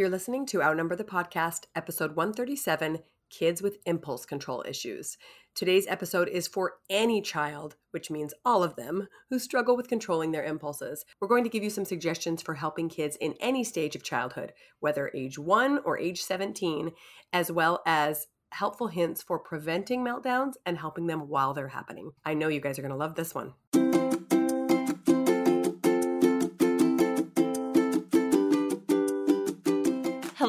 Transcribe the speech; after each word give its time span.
You're 0.00 0.08
listening 0.08 0.46
to 0.46 0.62
Outnumbered 0.62 0.96
the 0.96 1.04
Podcast, 1.04 1.66
episode 1.76 2.16
137 2.16 3.00
Kids 3.28 3.60
with 3.60 3.76
Impulse 3.84 4.24
Control 4.24 4.64
Issues. 4.66 5.18
Today's 5.54 5.86
episode 5.88 6.26
is 6.26 6.48
for 6.48 6.76
any 6.88 7.20
child, 7.20 7.76
which 7.90 8.10
means 8.10 8.32
all 8.42 8.62
of 8.62 8.76
them, 8.76 9.08
who 9.28 9.38
struggle 9.38 9.76
with 9.76 9.90
controlling 9.90 10.32
their 10.32 10.42
impulses. 10.42 11.04
We're 11.20 11.28
going 11.28 11.44
to 11.44 11.50
give 11.50 11.62
you 11.62 11.68
some 11.68 11.84
suggestions 11.84 12.40
for 12.40 12.54
helping 12.54 12.88
kids 12.88 13.16
in 13.16 13.34
any 13.40 13.62
stage 13.62 13.94
of 13.94 14.02
childhood, 14.02 14.54
whether 14.78 15.10
age 15.14 15.38
1 15.38 15.80
or 15.84 15.98
age 15.98 16.22
17, 16.22 16.92
as 17.34 17.52
well 17.52 17.82
as 17.84 18.26
helpful 18.52 18.86
hints 18.86 19.22
for 19.22 19.38
preventing 19.38 20.02
meltdowns 20.02 20.54
and 20.64 20.78
helping 20.78 21.08
them 21.08 21.28
while 21.28 21.52
they're 21.52 21.68
happening. 21.68 22.12
I 22.24 22.32
know 22.32 22.48
you 22.48 22.62
guys 22.62 22.78
are 22.78 22.82
going 22.82 22.88
to 22.88 22.96
love 22.96 23.16
this 23.16 23.34
one. 23.34 23.52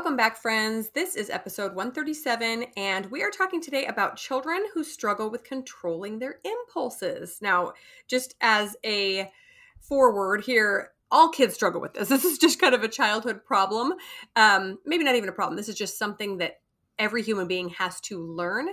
Welcome 0.00 0.16
back, 0.16 0.38
friends. 0.38 0.88
This 0.94 1.14
is 1.14 1.28
episode 1.28 1.74
137, 1.74 2.64
and 2.78 3.04
we 3.10 3.22
are 3.22 3.28
talking 3.28 3.60
today 3.60 3.84
about 3.84 4.16
children 4.16 4.64
who 4.72 4.82
struggle 4.82 5.28
with 5.28 5.44
controlling 5.44 6.18
their 6.18 6.40
impulses. 6.42 7.36
Now, 7.42 7.74
just 8.08 8.34
as 8.40 8.78
a 8.82 9.30
forward 9.78 10.42
here, 10.42 10.92
all 11.10 11.28
kids 11.28 11.52
struggle 11.52 11.82
with 11.82 11.92
this. 11.92 12.08
This 12.08 12.24
is 12.24 12.38
just 12.38 12.58
kind 12.58 12.74
of 12.74 12.82
a 12.82 12.88
childhood 12.88 13.44
problem. 13.44 13.92
Um, 14.36 14.78
maybe 14.86 15.04
not 15.04 15.16
even 15.16 15.28
a 15.28 15.32
problem. 15.32 15.58
This 15.58 15.68
is 15.68 15.76
just 15.76 15.98
something 15.98 16.38
that 16.38 16.62
every 16.98 17.22
human 17.22 17.46
being 17.46 17.68
has 17.68 18.00
to 18.00 18.24
learn. 18.24 18.68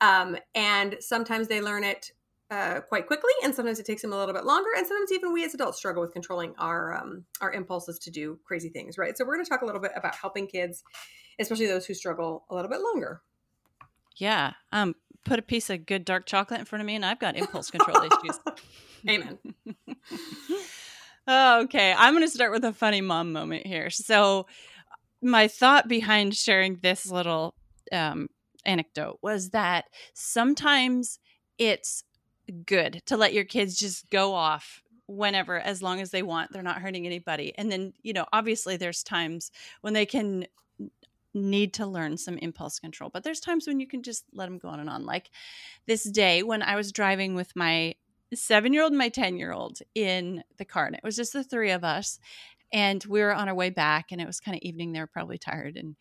Um, 0.00 0.38
and 0.54 0.96
sometimes 1.00 1.48
they 1.48 1.60
learn 1.60 1.84
it 1.84 2.10
uh, 2.50 2.80
quite 2.80 3.06
quickly, 3.06 3.32
and 3.44 3.54
sometimes 3.54 3.78
it 3.78 3.86
takes 3.86 4.02
them 4.02 4.12
a 4.12 4.16
little 4.16 4.34
bit 4.34 4.44
longer, 4.44 4.70
and 4.76 4.86
sometimes 4.86 5.12
even 5.12 5.32
we 5.32 5.44
as 5.44 5.54
adults 5.54 5.78
struggle 5.78 6.02
with 6.02 6.12
controlling 6.12 6.54
our 6.58 6.96
um, 6.96 7.24
our 7.40 7.52
impulses 7.52 7.98
to 8.00 8.10
do 8.10 8.38
crazy 8.44 8.68
things, 8.68 8.98
right? 8.98 9.16
So 9.16 9.24
we're 9.24 9.34
going 9.34 9.44
to 9.44 9.48
talk 9.48 9.62
a 9.62 9.66
little 9.66 9.80
bit 9.80 9.92
about 9.96 10.14
helping 10.16 10.46
kids, 10.46 10.82
especially 11.38 11.66
those 11.66 11.86
who 11.86 11.94
struggle 11.94 12.44
a 12.50 12.54
little 12.54 12.70
bit 12.70 12.80
longer. 12.80 13.22
Yeah, 14.16 14.52
um, 14.72 14.94
put 15.24 15.38
a 15.38 15.42
piece 15.42 15.70
of 15.70 15.86
good 15.86 16.04
dark 16.04 16.26
chocolate 16.26 16.60
in 16.60 16.66
front 16.66 16.80
of 16.80 16.86
me, 16.86 16.96
and 16.96 17.04
I've 17.04 17.20
got 17.20 17.36
impulse 17.36 17.70
control 17.70 17.96
issues. 18.02 18.38
Amen. 19.08 19.38
okay, 21.64 21.94
I'm 21.96 22.14
going 22.14 22.24
to 22.24 22.30
start 22.30 22.52
with 22.52 22.64
a 22.64 22.72
funny 22.72 23.00
mom 23.00 23.32
moment 23.32 23.66
here. 23.66 23.90
So, 23.90 24.46
my 25.22 25.48
thought 25.48 25.86
behind 25.86 26.34
sharing 26.34 26.78
this 26.82 27.06
little 27.06 27.54
um, 27.92 28.28
anecdote 28.64 29.18
was 29.22 29.50
that 29.50 29.84
sometimes 30.14 31.18
it's 31.58 32.04
good 32.50 33.02
to 33.06 33.16
let 33.16 33.32
your 33.32 33.44
kids 33.44 33.76
just 33.76 34.10
go 34.10 34.34
off 34.34 34.82
whenever 35.06 35.58
as 35.58 35.82
long 35.82 36.00
as 36.00 36.10
they 36.10 36.22
want 36.22 36.52
they're 36.52 36.62
not 36.62 36.80
hurting 36.80 37.06
anybody. 37.06 37.52
And 37.56 37.70
then 37.70 37.92
you 38.02 38.12
know 38.12 38.26
obviously 38.32 38.76
there's 38.76 39.02
times 39.02 39.50
when 39.80 39.92
they 39.92 40.06
can 40.06 40.46
need 41.32 41.72
to 41.74 41.86
learn 41.86 42.16
some 42.16 42.36
impulse 42.38 42.80
control 42.80 43.08
but 43.08 43.22
there's 43.22 43.38
times 43.38 43.64
when 43.64 43.78
you 43.78 43.86
can 43.86 44.02
just 44.02 44.24
let 44.32 44.46
them 44.46 44.58
go 44.58 44.68
on 44.68 44.80
and 44.80 44.90
on. 44.90 45.06
Like 45.06 45.30
this 45.86 46.04
day 46.04 46.42
when 46.42 46.62
i 46.62 46.76
was 46.76 46.92
driving 46.92 47.34
with 47.34 47.54
my 47.54 47.94
seven 48.34 48.72
year 48.72 48.82
old 48.82 48.92
and 48.92 48.98
my 48.98 49.08
10 49.08 49.36
year 49.36 49.52
old 49.52 49.78
in 49.94 50.42
the 50.58 50.64
car 50.64 50.86
and 50.86 50.94
it 50.94 51.02
was 51.04 51.16
just 51.16 51.32
the 51.32 51.44
three 51.44 51.70
of 51.70 51.84
us 51.84 52.18
and 52.72 53.04
we 53.04 53.20
were 53.20 53.34
on 53.34 53.48
our 53.48 53.54
way 53.54 53.70
back 53.70 54.12
and 54.12 54.20
it 54.20 54.26
was 54.26 54.40
kind 54.40 54.56
of 54.56 54.62
evening 54.62 54.92
they 54.92 55.00
were 55.00 55.06
probably 55.06 55.38
tired 55.38 55.76
and 55.76 55.96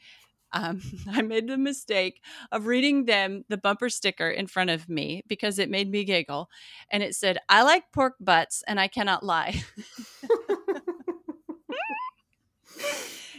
um, 0.51 0.81
I 1.11 1.21
made 1.21 1.47
the 1.47 1.57
mistake 1.57 2.21
of 2.51 2.65
reading 2.67 3.05
them 3.05 3.45
the 3.49 3.57
bumper 3.57 3.89
sticker 3.89 4.29
in 4.29 4.47
front 4.47 4.69
of 4.69 4.89
me 4.89 5.23
because 5.27 5.59
it 5.59 5.69
made 5.69 5.89
me 5.89 6.03
giggle. 6.03 6.49
And 6.91 7.03
it 7.03 7.15
said, 7.15 7.37
I 7.47 7.63
like 7.63 7.91
pork 7.91 8.15
butts 8.19 8.63
and 8.67 8.79
I 8.79 8.87
cannot 8.87 9.23
lie. 9.23 9.61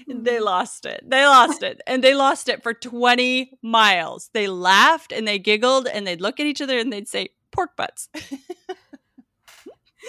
they 0.09 0.41
lost 0.41 0.87
it. 0.87 1.03
They 1.07 1.25
lost 1.25 1.63
it. 1.63 1.81
And 1.87 2.03
they 2.03 2.15
lost 2.15 2.49
it 2.49 2.63
for 2.63 2.75
20 2.75 3.59
miles. 3.63 4.31
They 4.33 4.49
laughed 4.49 5.13
and 5.13 5.27
they 5.27 5.39
giggled 5.39 5.87
and 5.87 6.07
they'd 6.07 6.21
look 6.21 6.41
at 6.41 6.47
each 6.47 6.61
other 6.61 6.79
and 6.79 6.93
they'd 6.93 7.09
say, 7.09 7.31
pork 7.53 7.77
butts. 7.77 8.09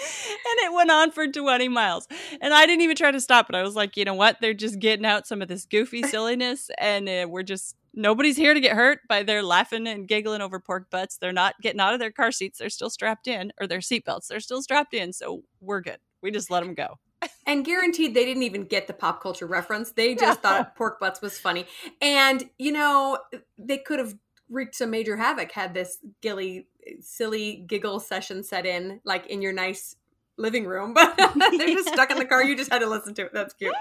and 0.02 0.58
it 0.64 0.72
went 0.72 0.90
on 0.90 1.10
for 1.10 1.26
20 1.26 1.68
miles. 1.68 2.06
And 2.40 2.52
I 2.52 2.66
didn't 2.66 2.82
even 2.82 2.96
try 2.96 3.10
to 3.10 3.20
stop 3.20 3.48
it. 3.48 3.54
I 3.54 3.62
was 3.62 3.76
like, 3.76 3.96
you 3.96 4.04
know 4.04 4.14
what? 4.14 4.38
They're 4.40 4.54
just 4.54 4.78
getting 4.78 5.06
out 5.06 5.26
some 5.26 5.42
of 5.42 5.48
this 5.48 5.64
goofy 5.64 6.02
silliness, 6.04 6.70
and 6.78 7.08
uh, 7.08 7.26
we're 7.28 7.42
just 7.42 7.76
nobody's 7.94 8.36
here 8.36 8.54
to 8.54 8.60
get 8.60 8.74
hurt 8.74 9.00
by 9.08 9.22
their 9.22 9.42
laughing 9.42 9.86
and 9.86 10.08
giggling 10.08 10.40
over 10.40 10.58
pork 10.58 10.90
butts. 10.90 11.18
They're 11.18 11.32
not 11.32 11.54
getting 11.60 11.80
out 11.80 11.94
of 11.94 12.00
their 12.00 12.10
car 12.10 12.32
seats. 12.32 12.58
They're 12.58 12.70
still 12.70 12.90
strapped 12.90 13.26
in, 13.26 13.52
or 13.60 13.66
their 13.66 13.80
seatbelts. 13.80 14.28
They're 14.28 14.40
still 14.40 14.62
strapped 14.62 14.94
in. 14.94 15.12
So 15.12 15.42
we're 15.60 15.80
good. 15.80 15.98
We 16.22 16.30
just 16.30 16.50
let 16.50 16.62
them 16.62 16.74
go. 16.74 16.98
and 17.46 17.64
guaranteed 17.64 18.14
they 18.14 18.24
didn't 18.24 18.42
even 18.42 18.64
get 18.64 18.86
the 18.86 18.92
pop 18.92 19.22
culture 19.22 19.46
reference. 19.46 19.92
They 19.92 20.14
just 20.14 20.40
thought 20.42 20.74
pork 20.76 21.00
butts 21.00 21.20
was 21.20 21.38
funny. 21.38 21.66
And, 22.00 22.48
you 22.58 22.72
know, 22.72 23.18
they 23.58 23.78
could 23.78 23.98
have 23.98 24.14
wreaked 24.48 24.74
some 24.74 24.90
major 24.90 25.16
havoc 25.16 25.52
had 25.52 25.74
this 25.74 25.98
gilly 26.20 26.68
silly 27.00 27.64
giggle 27.66 28.00
session 28.00 28.42
set 28.42 28.66
in 28.66 29.00
like 29.04 29.26
in 29.26 29.42
your 29.42 29.52
nice 29.52 29.96
living 30.36 30.66
room. 30.66 30.94
But 30.94 31.16
they're 31.36 31.68
just 31.68 31.88
stuck 31.88 32.10
in 32.10 32.18
the 32.18 32.24
car. 32.24 32.42
You 32.42 32.56
just 32.56 32.72
had 32.72 32.80
to 32.80 32.88
listen 32.88 33.14
to 33.14 33.22
it. 33.26 33.32
That's 33.32 33.54
cute. 33.54 33.74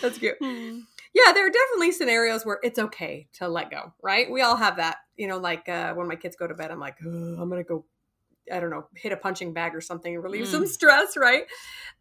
That's 0.00 0.18
cute. 0.18 0.36
Hmm. 0.40 0.80
yeah 1.14 1.32
there 1.32 1.46
are 1.46 1.50
definitely 1.50 1.92
scenarios 1.92 2.46
where 2.46 2.58
it's 2.62 2.78
okay 2.78 3.26
to 3.34 3.48
let 3.48 3.70
go 3.70 3.92
right? 4.02 4.30
We 4.30 4.42
all 4.42 4.56
have 4.56 4.76
that. 4.76 4.98
You 5.16 5.28
know 5.28 5.38
like 5.38 5.68
uh, 5.68 5.94
when 5.94 6.08
my 6.08 6.16
kids 6.16 6.36
go 6.36 6.46
to 6.46 6.54
bed 6.54 6.70
i'm 6.70 6.80
like 6.80 6.96
i'm 7.02 7.50
gonna 7.50 7.62
go 7.62 7.84
i 8.50 8.58
don't 8.58 8.70
know 8.70 8.86
hit 8.94 9.12
a 9.12 9.16
punching 9.16 9.52
bag 9.52 9.74
or 9.74 9.82
something 9.82 10.14
and 10.14 10.24
relieve 10.24 10.46
mm. 10.46 10.50
some 10.50 10.66
stress 10.66 11.16
right? 11.16 11.44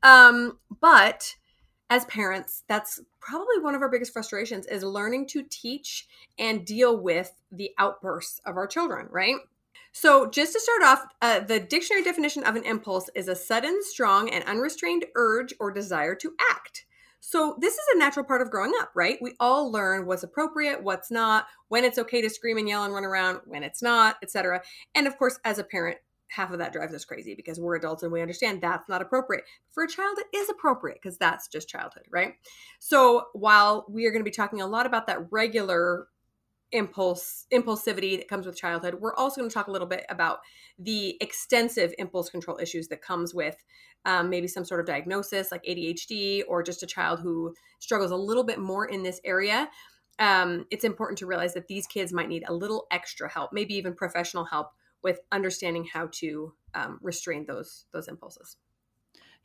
Um 0.04 0.58
but 0.80 1.36
as 1.90 2.06
parents, 2.06 2.64
that's 2.68 3.02
probably 3.20 3.60
one 3.60 3.74
of 3.74 3.82
our 3.82 3.90
biggest 3.90 4.14
frustrations 4.14 4.68
is 4.68 4.84
learning 4.84 5.28
to 5.28 5.44
teach 5.50 6.08
and 6.38 6.66
deal 6.66 6.96
with 6.96 7.34
the 7.52 7.72
outbursts 7.80 8.40
of 8.46 8.58
our 8.58 8.68
children, 8.68 9.08
right? 9.10 9.38
So, 9.92 10.30
just 10.30 10.54
to 10.54 10.60
start 10.60 10.84
off, 10.84 11.06
uh, 11.22 11.40
the 11.40 11.60
dictionary 11.60 12.04
definition 12.04 12.44
of 12.44 12.56
an 12.56 12.64
impulse 12.64 13.10
is 13.16 13.28
a 13.28 13.36
sudden, 13.36 13.80
strong, 13.82 14.30
and 14.30 14.44
unrestrained 14.44 15.06
urge 15.16 15.54
or 15.60 15.72
desire 15.72 16.16
to 16.16 16.34
act. 16.52 16.86
So, 17.20 17.58
this 17.60 17.74
is 17.74 17.86
a 17.94 17.98
natural 17.98 18.26
part 18.26 18.42
of 18.42 18.52
growing 18.52 18.74
up, 18.80 18.92
right? 18.96 19.18
We 19.22 19.34
all 19.40 19.72
learn 19.72 20.06
what's 20.06 20.24
appropriate, 20.24 20.84
what's 20.84 21.12
not, 21.12 21.48
when 21.68 21.84
it's 21.84 21.98
okay 21.98 22.22
to 22.22 22.30
scream 22.30 22.58
and 22.58 22.70
yell 22.70 22.84
and 22.84 22.94
run 22.94 23.04
around, 23.04 23.42
when 23.46 23.64
it's 23.64 23.82
not, 23.82 24.18
etc. 24.22 24.62
And 24.96 25.08
of 25.08 25.18
course, 25.18 25.40
as 25.44 25.58
a 25.58 25.64
parent, 25.64 25.98
half 26.30 26.52
of 26.52 26.60
that 26.60 26.72
drives 26.72 26.94
us 26.94 27.06
crazy 27.06 27.34
because 27.36 27.60
we're 27.60 27.76
adults 27.76 28.04
and 28.04 28.12
we 28.12 28.22
understand 28.22 28.62
that's 28.62 28.88
not 28.88 29.02
appropriate. 29.02 29.44
For 29.72 29.84
a 29.84 29.88
child, 29.88 30.18
it 30.20 30.38
is 30.38 30.50
appropriate 30.50 31.00
because 31.02 31.18
that's 31.18 31.48
just 31.48 31.68
childhood, 31.68 32.06
right? 32.12 32.36
So 32.78 33.26
while 33.34 33.86
we 33.90 34.06
are 34.06 34.12
going 34.12 34.22
to 34.22 34.30
be 34.30 34.32
talking 34.32 34.62
a 34.62 34.68
lot 34.68 34.86
about 34.86 35.08
that 35.08 35.32
regular 35.32 36.08
impulse 36.72 37.46
impulsivity 37.52 38.18
that 38.18 38.28
comes 38.28 38.46
with 38.46 38.56
childhood. 38.56 38.96
We're 39.00 39.16
also 39.16 39.41
going 39.41 39.50
to 39.50 39.53
talk 39.53 39.68
a 39.68 39.72
little 39.72 39.88
bit 39.88 40.06
about 40.09 40.40
the 40.78 41.18
extensive 41.22 41.94
impulse 41.97 42.30
control 42.30 42.59
issues 42.62 42.88
that 42.90 43.02
comes 43.02 43.34
with 43.34 43.56
um, 44.06 44.30
maybe 44.30 44.47
some 44.47 44.66
sort 44.66 44.80
of 44.80 44.85
diagnosis 44.85 45.52
like 45.52 45.63
adhd 45.63 46.44
or 46.47 46.63
just 46.63 46.84
a 46.84 46.88
child 46.88 47.19
who 47.19 47.53
struggles 47.80 48.12
a 48.12 48.16
little 48.16 48.44
bit 48.44 48.59
more 48.59 48.85
in 48.85 49.03
this 49.03 49.19
area. 49.25 49.69
Um, 50.19 50.66
it's 50.69 50.84
important 50.84 51.18
to 51.19 51.25
realize 51.25 51.53
that 51.53 51.68
these 51.68 51.88
kids 51.88 52.13
might 52.13 52.30
need 52.30 52.44
a 52.47 52.53
little 52.53 52.88
extra 52.91 53.30
help 53.30 53.51
maybe 53.53 53.74
even 53.75 53.94
professional 53.94 54.46
help 54.46 54.72
with 55.01 55.19
understanding 55.31 55.86
how 55.86 56.10
to 56.13 56.54
um, 56.74 57.00
restrain 57.01 57.45
those 57.48 57.86
those 57.94 58.07
impulses 58.07 58.57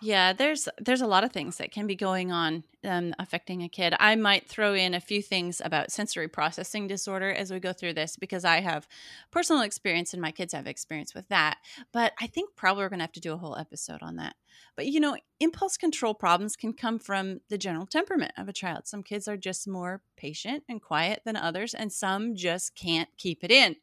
yeah 0.00 0.32
there's 0.32 0.69
there's 0.79 1.00
a 1.00 1.06
lot 1.06 1.25
of 1.25 1.32
things 1.32 1.56
that 1.56 1.73
can 1.73 1.87
be 1.87 1.94
going 1.94 2.32
on 2.32 2.64
um, 2.85 3.14
affecting 3.19 3.62
a 3.62 3.69
kid. 3.69 3.94
I 3.99 4.14
might 4.14 4.49
throw 4.49 4.75
in 4.75 4.94
a 4.94 5.00
few 5.00 5.23
things 5.23 5.62
about 5.64 5.91
sensory 5.91 6.29
processing 6.29 6.87
disorder 6.87 7.31
as 7.31 7.50
we 7.50 7.58
go 7.58 7.73
through 7.73 7.94
this 7.94 8.17
because 8.17 8.44
i 8.44 8.61
have 8.61 8.87
personal 9.31 9.62
experience 9.62 10.12
and 10.12 10.20
my 10.20 10.31
kids 10.31 10.52
have 10.52 10.67
experience 10.67 11.14
with 11.14 11.29
that 11.29 11.58
but 11.93 12.12
i 12.20 12.26
think 12.26 12.56
probably 12.56 12.82
we're 12.85 12.88
going 12.88 12.99
to 12.99 13.05
have 13.05 13.12
to 13.12 13.20
do 13.20 13.32
a 13.32 13.38
whole 13.38 13.56
episode 13.56 14.02
on 14.02 14.17
that 14.17 14.35
but 14.77 14.87
you 14.87 15.01
know, 15.01 15.17
impulse 15.41 15.77
control 15.77 16.15
problems 16.15 16.56
can 16.56 16.73
come 16.73 16.99
from 16.99 17.41
the 17.49 17.59
general 17.59 17.87
temperament 17.87 18.33
of 18.37 18.49
a 18.49 18.53
child. 18.53 18.87
Some 18.87 19.03
kids 19.03 19.29
are 19.29 19.37
just 19.37 19.69
more 19.69 20.03
patient 20.17 20.65
and 20.69 20.81
quiet 20.81 21.23
than 21.25 21.37
others, 21.37 21.75
and 21.75 21.93
some 21.93 22.35
just 22.35 22.75
can't 22.75 23.09
keep 23.17 23.43
it 23.43 23.51
in. 23.51 23.77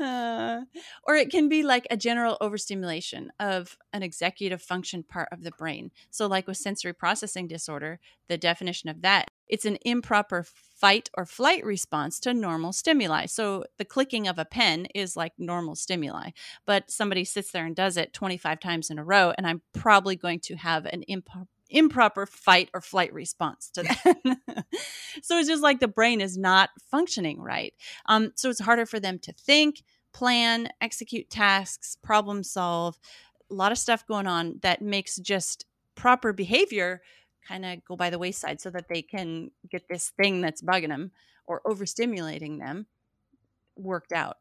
uh, 0.00 0.60
or 1.04 1.16
it 1.16 1.30
can 1.30 1.48
be 1.48 1.62
like 1.62 1.86
a 1.90 1.96
general 1.96 2.36
overstimulation 2.40 3.32
of 3.40 3.76
an 3.92 4.02
executive 4.02 4.62
function 4.62 5.02
part 5.02 5.28
of 5.32 5.42
the 5.42 5.52
brain. 5.52 5.90
So, 6.10 6.26
like 6.26 6.46
with 6.46 6.56
sensory 6.56 6.92
processing 6.92 7.48
disorder, 7.48 8.00
the 8.28 8.38
definition 8.38 8.88
of 8.88 9.02
that 9.02 9.30
it's 9.50 9.64
an 9.64 9.78
improper 9.84 10.44
fight 10.44 11.10
or 11.14 11.26
flight 11.26 11.64
response 11.64 12.20
to 12.20 12.32
normal 12.32 12.72
stimuli. 12.72 13.26
So 13.26 13.64
the 13.78 13.84
clicking 13.84 14.28
of 14.28 14.38
a 14.38 14.44
pen 14.44 14.86
is 14.94 15.16
like 15.16 15.32
normal 15.38 15.74
stimuli, 15.74 16.30
but 16.66 16.90
somebody 16.90 17.24
sits 17.24 17.50
there 17.50 17.66
and 17.66 17.74
does 17.74 17.96
it 17.96 18.12
25 18.12 18.60
times 18.60 18.90
in 18.90 18.98
a 18.98 19.04
row, 19.04 19.34
and 19.36 19.46
I'm 19.46 19.60
probably 19.74 20.14
going 20.16 20.38
to 20.44 20.54
have 20.54 20.86
an 20.86 21.02
imp- 21.02 21.28
improper 21.68 22.26
fight 22.26 22.70
or 22.72 22.80
flight 22.80 23.12
response 23.12 23.70
to 23.70 23.82
that. 23.82 24.16
so 25.22 25.36
it's 25.36 25.48
just 25.48 25.62
like 25.62 25.80
the 25.80 25.88
brain 25.88 26.20
is 26.20 26.38
not 26.38 26.70
functioning 26.90 27.40
right. 27.40 27.74
Um, 28.06 28.30
so 28.36 28.50
it's 28.50 28.60
harder 28.60 28.86
for 28.86 29.00
them 29.00 29.18
to 29.20 29.32
think, 29.32 29.82
plan, 30.12 30.68
execute 30.80 31.28
tasks, 31.28 31.96
problem 32.00 32.44
solve. 32.44 32.98
A 33.50 33.54
lot 33.54 33.72
of 33.72 33.78
stuff 33.78 34.06
going 34.06 34.28
on 34.28 34.60
that 34.62 34.80
makes 34.80 35.16
just 35.16 35.66
proper 35.96 36.32
behavior 36.32 37.02
kind 37.50 37.66
of 37.66 37.84
go 37.84 37.96
by 37.96 38.10
the 38.10 38.18
wayside 38.18 38.60
so 38.60 38.70
that 38.70 38.88
they 38.88 39.02
can 39.02 39.50
get 39.68 39.88
this 39.88 40.12
thing 40.16 40.40
that's 40.40 40.62
bugging 40.62 40.88
them 40.88 41.10
or 41.46 41.60
overstimulating 41.66 42.58
them 42.60 42.86
worked 43.76 44.12
out. 44.12 44.36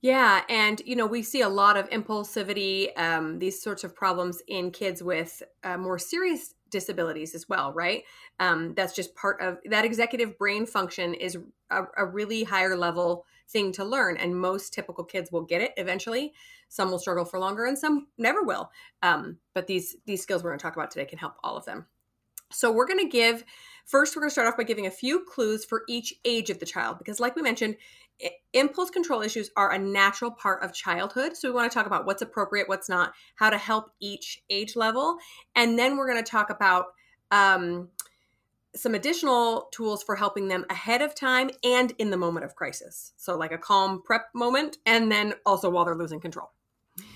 Yeah, 0.00 0.42
and 0.48 0.80
you 0.84 0.94
know 0.94 1.06
we 1.06 1.22
see 1.22 1.40
a 1.40 1.48
lot 1.48 1.76
of 1.76 1.90
impulsivity, 1.90 2.96
um, 2.96 3.40
these 3.40 3.60
sorts 3.60 3.82
of 3.82 3.96
problems 3.96 4.40
in 4.46 4.70
kids 4.70 5.02
with 5.02 5.42
uh, 5.64 5.76
more 5.76 5.98
serious 5.98 6.54
disabilities 6.70 7.34
as 7.34 7.48
well, 7.48 7.72
right? 7.72 8.04
Um, 8.38 8.74
that's 8.74 8.94
just 8.94 9.16
part 9.16 9.40
of 9.40 9.58
that 9.64 9.84
executive 9.84 10.38
brain 10.38 10.66
function 10.66 11.14
is 11.14 11.36
a, 11.70 11.82
a, 11.96 12.06
really 12.06 12.44
higher 12.44 12.76
level 12.76 13.24
thing 13.48 13.72
to 13.72 13.84
learn, 13.84 14.16
and 14.16 14.38
most 14.38 14.74
typical 14.74 15.04
kids 15.04 15.32
will 15.32 15.42
get 15.42 15.62
it 15.62 15.72
eventually. 15.76 16.32
Some 16.68 16.90
will 16.90 16.98
struggle 16.98 17.24
for 17.24 17.38
longer, 17.38 17.64
and 17.64 17.78
some 17.78 18.08
never 18.18 18.42
will. 18.42 18.70
Um, 19.02 19.38
but 19.54 19.66
these 19.66 19.96
these 20.06 20.22
skills 20.22 20.42
we're 20.42 20.50
going 20.50 20.58
to 20.58 20.62
talk 20.62 20.76
about 20.76 20.90
today 20.90 21.06
can 21.06 21.18
help 21.18 21.34
all 21.42 21.56
of 21.56 21.64
them. 21.64 21.86
So 22.50 22.72
we're 22.72 22.86
going 22.86 23.00
to 23.00 23.08
give 23.08 23.44
first. 23.84 24.14
We're 24.14 24.20
going 24.20 24.30
to 24.30 24.32
start 24.32 24.48
off 24.48 24.56
by 24.56 24.64
giving 24.64 24.86
a 24.86 24.90
few 24.90 25.24
clues 25.24 25.64
for 25.64 25.82
each 25.88 26.14
age 26.24 26.50
of 26.50 26.58
the 26.58 26.66
child, 26.66 26.98
because 26.98 27.20
like 27.20 27.36
we 27.36 27.42
mentioned, 27.42 27.76
impulse 28.52 28.90
control 28.90 29.22
issues 29.22 29.50
are 29.56 29.72
a 29.72 29.78
natural 29.78 30.30
part 30.30 30.62
of 30.62 30.72
childhood. 30.72 31.36
So 31.36 31.48
we 31.48 31.54
want 31.54 31.70
to 31.70 31.74
talk 31.74 31.86
about 31.86 32.04
what's 32.04 32.22
appropriate, 32.22 32.68
what's 32.68 32.88
not, 32.88 33.12
how 33.36 33.48
to 33.48 33.58
help 33.58 33.92
each 34.00 34.42
age 34.50 34.76
level, 34.76 35.18
and 35.54 35.78
then 35.78 35.96
we're 35.96 36.10
going 36.10 36.22
to 36.22 36.30
talk 36.30 36.50
about 36.50 36.86
um, 37.30 37.88
some 38.76 38.94
additional 38.94 39.68
tools 39.72 40.02
for 40.02 40.16
helping 40.16 40.48
them 40.48 40.64
ahead 40.70 41.02
of 41.02 41.14
time 41.14 41.50
and 41.64 41.92
in 41.98 42.10
the 42.10 42.16
moment 42.16 42.44
of 42.44 42.54
crisis. 42.54 43.12
So 43.16 43.36
like 43.36 43.52
a 43.52 43.58
calm 43.58 44.02
prep 44.02 44.26
moment, 44.34 44.78
and 44.86 45.10
then 45.10 45.34
also 45.46 45.70
while 45.70 45.84
they're 45.84 45.94
losing 45.94 46.20
control. 46.20 46.50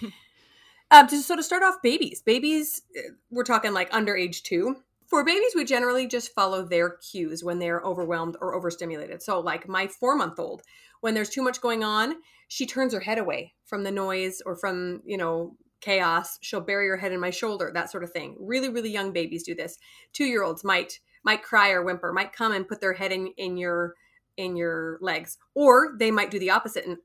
um, 0.90 1.06
to, 1.08 1.18
so 1.18 1.36
to 1.36 1.42
start 1.42 1.62
off, 1.62 1.76
babies. 1.82 2.22
Babies, 2.22 2.82
uh, 2.96 3.12
we're 3.30 3.44
talking 3.44 3.72
like 3.72 3.92
under 3.92 4.16
age 4.16 4.42
two. 4.42 4.76
For 5.06 5.24
babies, 5.24 5.54
we 5.54 5.64
generally 5.64 6.06
just 6.06 6.32
follow 6.32 6.64
their 6.64 6.96
cues 6.96 7.44
when 7.44 7.58
they're 7.58 7.82
overwhelmed 7.82 8.36
or 8.40 8.54
overstimulated. 8.54 9.22
So, 9.22 9.40
like 9.40 9.68
my 9.68 9.86
four 9.86 10.16
month 10.16 10.38
old, 10.38 10.62
when 11.00 11.12
there's 11.12 11.28
too 11.28 11.42
much 11.42 11.60
going 11.60 11.84
on, 11.84 12.14
she 12.48 12.64
turns 12.64 12.94
her 12.94 13.00
head 13.00 13.18
away 13.18 13.52
from 13.66 13.82
the 13.82 13.90
noise 13.90 14.40
or 14.46 14.56
from, 14.56 15.02
you 15.04 15.18
know, 15.18 15.56
chaos. 15.82 16.38
She'll 16.40 16.62
bury 16.62 16.88
her 16.88 16.96
head 16.96 17.12
in 17.12 17.20
my 17.20 17.28
shoulder, 17.28 17.70
that 17.74 17.90
sort 17.90 18.04
of 18.04 18.10
thing. 18.10 18.36
Really, 18.40 18.70
really 18.70 18.90
young 18.90 19.12
babies 19.12 19.42
do 19.42 19.54
this. 19.54 19.78
Two 20.14 20.24
year 20.24 20.42
olds 20.42 20.64
might 20.64 20.98
might 21.24 21.42
cry 21.42 21.70
or 21.70 21.82
whimper, 21.82 22.12
might 22.12 22.32
come 22.32 22.52
and 22.52 22.68
put 22.68 22.80
their 22.80 22.92
head 22.92 23.12
in, 23.12 23.28
in 23.36 23.56
your 23.56 23.94
in 24.36 24.56
your 24.56 24.98
legs. 25.00 25.38
Or 25.54 25.94
they 25.98 26.10
might 26.10 26.30
do 26.30 26.38
the 26.38 26.50
opposite 26.50 26.86
and 26.86 26.98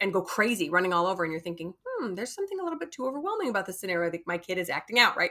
and 0.00 0.12
go 0.12 0.20
crazy, 0.20 0.68
running 0.68 0.92
all 0.92 1.06
over, 1.06 1.22
and 1.22 1.32
you're 1.32 1.40
thinking, 1.40 1.74
hmm, 1.86 2.14
there's 2.14 2.34
something 2.34 2.58
a 2.58 2.64
little 2.64 2.78
bit 2.78 2.90
too 2.90 3.06
overwhelming 3.06 3.48
about 3.48 3.66
this 3.66 3.78
scenario. 3.78 4.10
Think 4.10 4.26
my 4.26 4.36
kid 4.36 4.58
is 4.58 4.68
acting 4.68 4.98
out, 4.98 5.16
right? 5.16 5.30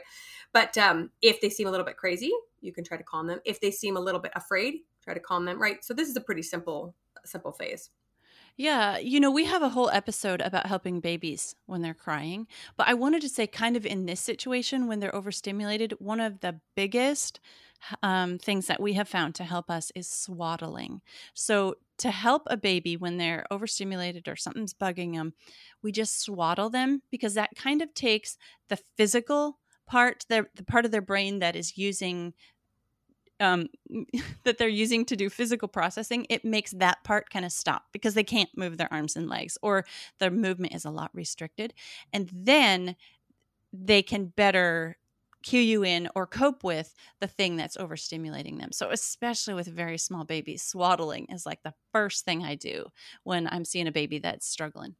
But 0.53 0.77
um, 0.77 1.11
if 1.21 1.41
they 1.41 1.49
seem 1.49 1.67
a 1.67 1.71
little 1.71 1.85
bit 1.85 1.97
crazy, 1.97 2.31
you 2.61 2.71
can 2.71 2.85
try 2.85 2.97
to 2.97 3.03
calm 3.03 3.27
them. 3.27 3.39
If 3.43 3.59
they 3.59 3.69
seem 3.69 3.97
a 3.97 3.99
little 3.99 4.21
bit 4.21 4.31
afraid, 4.33 4.75
try 5.03 5.13
to 5.13 5.19
calm 5.19 5.43
them, 5.43 5.61
right? 5.61 5.83
So 5.83 5.93
this 5.93 6.07
is 6.07 6.15
a 6.15 6.21
pretty 6.21 6.41
simple, 6.41 6.95
simple 7.25 7.51
phase. 7.51 7.89
Yeah, 8.57 8.97
you 8.97 9.19
know, 9.19 9.31
we 9.31 9.45
have 9.45 9.61
a 9.61 9.69
whole 9.69 9.89
episode 9.89 10.41
about 10.41 10.67
helping 10.67 10.99
babies 10.99 11.55
when 11.65 11.81
they're 11.81 11.93
crying. 11.93 12.47
But 12.77 12.87
I 12.87 12.93
wanted 12.93 13.21
to 13.23 13.29
say, 13.29 13.47
kind 13.47 13.75
of 13.75 13.85
in 13.85 14.05
this 14.05 14.19
situation, 14.19 14.87
when 14.87 14.99
they're 14.99 15.15
overstimulated, 15.15 15.93
one 15.99 16.19
of 16.19 16.41
the 16.41 16.59
biggest 16.75 17.39
um, 18.03 18.37
things 18.37 18.67
that 18.67 18.81
we 18.81 18.93
have 18.93 19.07
found 19.07 19.35
to 19.35 19.43
help 19.43 19.69
us 19.69 19.91
is 19.95 20.09
swaddling. 20.09 21.01
So, 21.33 21.75
to 21.97 22.11
help 22.11 22.43
a 22.47 22.57
baby 22.57 22.97
when 22.97 23.17
they're 23.17 23.45
overstimulated 23.51 24.27
or 24.27 24.35
something's 24.35 24.73
bugging 24.73 25.13
them, 25.13 25.33
we 25.83 25.91
just 25.91 26.21
swaddle 26.21 26.69
them 26.69 27.03
because 27.11 27.35
that 27.35 27.55
kind 27.55 27.81
of 27.81 27.93
takes 27.93 28.37
the 28.69 28.77
physical 28.97 29.59
part, 29.85 30.25
the, 30.27 30.47
the 30.55 30.63
part 30.63 30.85
of 30.85 30.91
their 30.91 31.01
brain 31.01 31.39
that 31.39 31.55
is 31.55 31.77
using 31.77 32.33
um, 33.41 33.67
that 34.43 34.57
they're 34.57 34.67
using 34.69 35.03
to 35.05 35.15
do 35.15 35.29
physical 35.29 35.67
processing, 35.67 36.25
it 36.29 36.45
makes 36.45 36.71
that 36.71 37.03
part 37.03 37.29
kind 37.29 37.43
of 37.43 37.51
stop 37.51 37.85
because 37.91 38.13
they 38.13 38.23
can't 38.23 38.49
move 38.55 38.77
their 38.77 38.91
arms 38.93 39.15
and 39.15 39.27
legs 39.27 39.57
or 39.61 39.85
their 40.19 40.31
movement 40.31 40.73
is 40.73 40.85
a 40.85 40.91
lot 40.91 41.09
restricted. 41.13 41.73
And 42.13 42.29
then 42.31 42.95
they 43.73 44.01
can 44.01 44.27
better 44.27 44.97
cue 45.43 45.61
you 45.61 45.83
in 45.83 46.09
or 46.15 46.25
cope 46.27 46.63
with 46.63 46.93
the 47.19 47.27
thing 47.27 47.55
that's 47.55 47.77
overstimulating 47.77 48.59
them. 48.59 48.71
So, 48.71 48.89
especially 48.89 49.53
with 49.53 49.67
very 49.67 49.97
small 49.97 50.23
babies, 50.23 50.63
swaddling 50.63 51.27
is 51.29 51.45
like 51.45 51.63
the 51.63 51.73
first 51.91 52.25
thing 52.25 52.43
I 52.43 52.55
do 52.55 52.87
when 53.23 53.47
I'm 53.47 53.65
seeing 53.65 53.87
a 53.87 53.91
baby 53.91 54.19
that's 54.19 54.47
struggling 54.47 54.95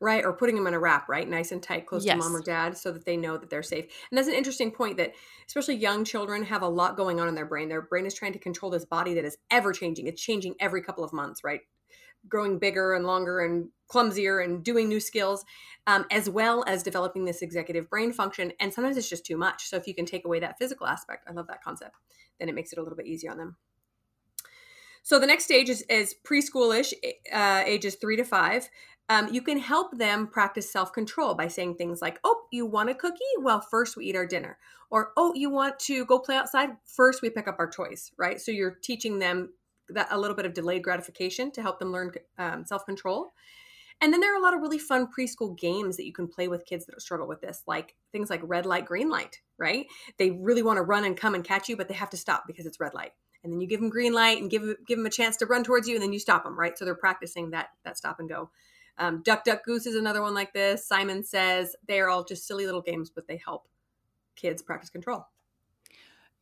right? 0.00 0.24
Or 0.24 0.32
putting 0.32 0.56
them 0.56 0.66
in 0.66 0.74
a 0.74 0.78
wrap, 0.78 1.08
right? 1.08 1.28
Nice 1.28 1.52
and 1.52 1.62
tight, 1.62 1.86
close 1.86 2.04
yes. 2.04 2.14
to 2.14 2.18
mom 2.18 2.34
or 2.34 2.40
dad, 2.40 2.76
so 2.76 2.90
that 2.90 3.04
they 3.04 3.16
know 3.16 3.36
that 3.36 3.50
they're 3.50 3.62
safe. 3.62 3.84
And 4.10 4.16
that's 4.16 4.28
an 4.28 4.34
interesting 4.34 4.70
point 4.70 4.96
that 4.96 5.12
especially 5.46 5.76
young 5.76 6.04
children 6.04 6.42
have 6.44 6.62
a 6.62 6.68
lot 6.68 6.96
going 6.96 7.20
on 7.20 7.28
in 7.28 7.34
their 7.34 7.46
brain. 7.46 7.68
Their 7.68 7.82
brain 7.82 8.06
is 8.06 8.14
trying 8.14 8.32
to 8.32 8.38
control 8.38 8.70
this 8.70 8.86
body 8.86 9.14
that 9.14 9.24
is 9.24 9.36
ever 9.50 9.72
changing. 9.72 10.06
It's 10.06 10.20
changing 10.20 10.54
every 10.58 10.82
couple 10.82 11.04
of 11.04 11.12
months, 11.12 11.44
right? 11.44 11.60
Growing 12.28 12.58
bigger 12.58 12.94
and 12.94 13.06
longer 13.06 13.40
and 13.40 13.68
clumsier 13.88 14.40
and 14.40 14.64
doing 14.64 14.88
new 14.88 15.00
skills, 15.00 15.44
um, 15.86 16.06
as 16.10 16.30
well 16.30 16.64
as 16.66 16.82
developing 16.82 17.24
this 17.24 17.42
executive 17.42 17.90
brain 17.90 18.12
function. 18.12 18.52
And 18.60 18.72
sometimes 18.72 18.96
it's 18.96 19.08
just 19.08 19.26
too 19.26 19.36
much. 19.36 19.68
So 19.68 19.76
if 19.76 19.86
you 19.86 19.94
can 19.94 20.06
take 20.06 20.24
away 20.24 20.40
that 20.40 20.58
physical 20.58 20.86
aspect, 20.86 21.26
I 21.28 21.32
love 21.32 21.48
that 21.48 21.62
concept, 21.62 21.96
then 22.38 22.48
it 22.48 22.54
makes 22.54 22.72
it 22.72 22.78
a 22.78 22.82
little 22.82 22.96
bit 22.96 23.06
easier 23.06 23.30
on 23.30 23.38
them. 23.38 23.56
So 25.02 25.18
the 25.18 25.26
next 25.26 25.44
stage 25.44 25.68
is, 25.68 25.82
is 25.82 26.14
preschoolish, 26.24 26.92
uh, 27.32 27.62
ages 27.64 27.96
three 27.96 28.16
to 28.16 28.24
five. 28.24 28.68
Um, 29.08 29.28
you 29.32 29.42
can 29.42 29.58
help 29.58 29.98
them 29.98 30.28
practice 30.28 30.70
self 30.70 30.92
control 30.92 31.34
by 31.34 31.48
saying 31.48 31.74
things 31.74 32.00
like, 32.00 32.20
Oh, 32.22 32.42
you 32.52 32.64
want 32.64 32.90
a 32.90 32.94
cookie? 32.94 33.24
Well, 33.40 33.60
first 33.60 33.96
we 33.96 34.06
eat 34.06 34.16
our 34.16 34.26
dinner. 34.26 34.58
Or, 34.88 35.12
Oh, 35.16 35.32
you 35.34 35.50
want 35.50 35.78
to 35.80 36.04
go 36.04 36.18
play 36.18 36.36
outside? 36.36 36.70
First 36.84 37.22
we 37.22 37.30
pick 37.30 37.48
up 37.48 37.56
our 37.58 37.70
toys, 37.70 38.12
right? 38.16 38.40
So 38.40 38.52
you're 38.52 38.78
teaching 38.82 39.18
them 39.18 39.52
that 39.94 40.08
a 40.10 40.18
little 40.18 40.36
bit 40.36 40.46
of 40.46 40.54
delayed 40.54 40.82
gratification 40.82 41.50
to 41.52 41.62
help 41.62 41.78
them 41.78 41.92
learn 41.92 42.12
um, 42.38 42.64
self 42.64 42.84
control. 42.84 43.32
And 44.00 44.12
then 44.12 44.20
there 44.20 44.32
are 44.32 44.38
a 44.38 44.42
lot 44.42 44.54
of 44.54 44.60
really 44.60 44.78
fun 44.78 45.08
preschool 45.08 45.58
games 45.58 45.96
that 45.96 46.06
you 46.06 46.12
can 46.12 46.26
play 46.26 46.48
with 46.48 46.64
kids 46.64 46.86
that 46.86 47.00
struggle 47.02 47.28
with 47.28 47.42
this, 47.42 47.62
like 47.66 47.94
things 48.12 48.30
like 48.30 48.40
red 48.42 48.64
light, 48.64 48.86
green 48.86 49.10
light, 49.10 49.40
right? 49.58 49.86
They 50.18 50.30
really 50.30 50.62
want 50.62 50.78
to 50.78 50.82
run 50.82 51.04
and 51.04 51.16
come 51.16 51.34
and 51.34 51.44
catch 51.44 51.68
you, 51.68 51.76
but 51.76 51.86
they 51.86 51.94
have 51.94 52.10
to 52.10 52.16
stop 52.16 52.44
because 52.46 52.64
it's 52.64 52.80
red 52.80 52.94
light. 52.94 53.12
And 53.44 53.52
then 53.52 53.60
you 53.60 53.66
give 53.66 53.80
them 53.80 53.90
green 53.90 54.14
light 54.14 54.40
and 54.40 54.50
give 54.50 54.62
give 54.86 54.98
them 54.98 55.06
a 55.06 55.10
chance 55.10 55.36
to 55.38 55.46
run 55.46 55.64
towards 55.64 55.88
you, 55.88 55.94
and 55.94 56.02
then 56.02 56.12
you 56.12 56.18
stop 56.18 56.44
them, 56.44 56.58
right? 56.58 56.76
So 56.76 56.84
they're 56.84 56.94
practicing 56.94 57.50
that 57.50 57.68
that 57.84 57.96
stop 57.96 58.20
and 58.20 58.28
go. 58.28 58.50
Um, 58.98 59.22
Duck 59.22 59.44
Duck 59.44 59.64
Goose 59.64 59.86
is 59.86 59.96
another 59.96 60.20
one 60.20 60.34
like 60.34 60.52
this. 60.52 60.86
Simon 60.86 61.24
says 61.24 61.74
they 61.86 62.00
are 62.00 62.10
all 62.10 62.24
just 62.24 62.46
silly 62.46 62.66
little 62.66 62.82
games, 62.82 63.10
but 63.10 63.26
they 63.26 63.40
help 63.42 63.66
kids 64.36 64.62
practice 64.62 64.90
control. 64.90 65.26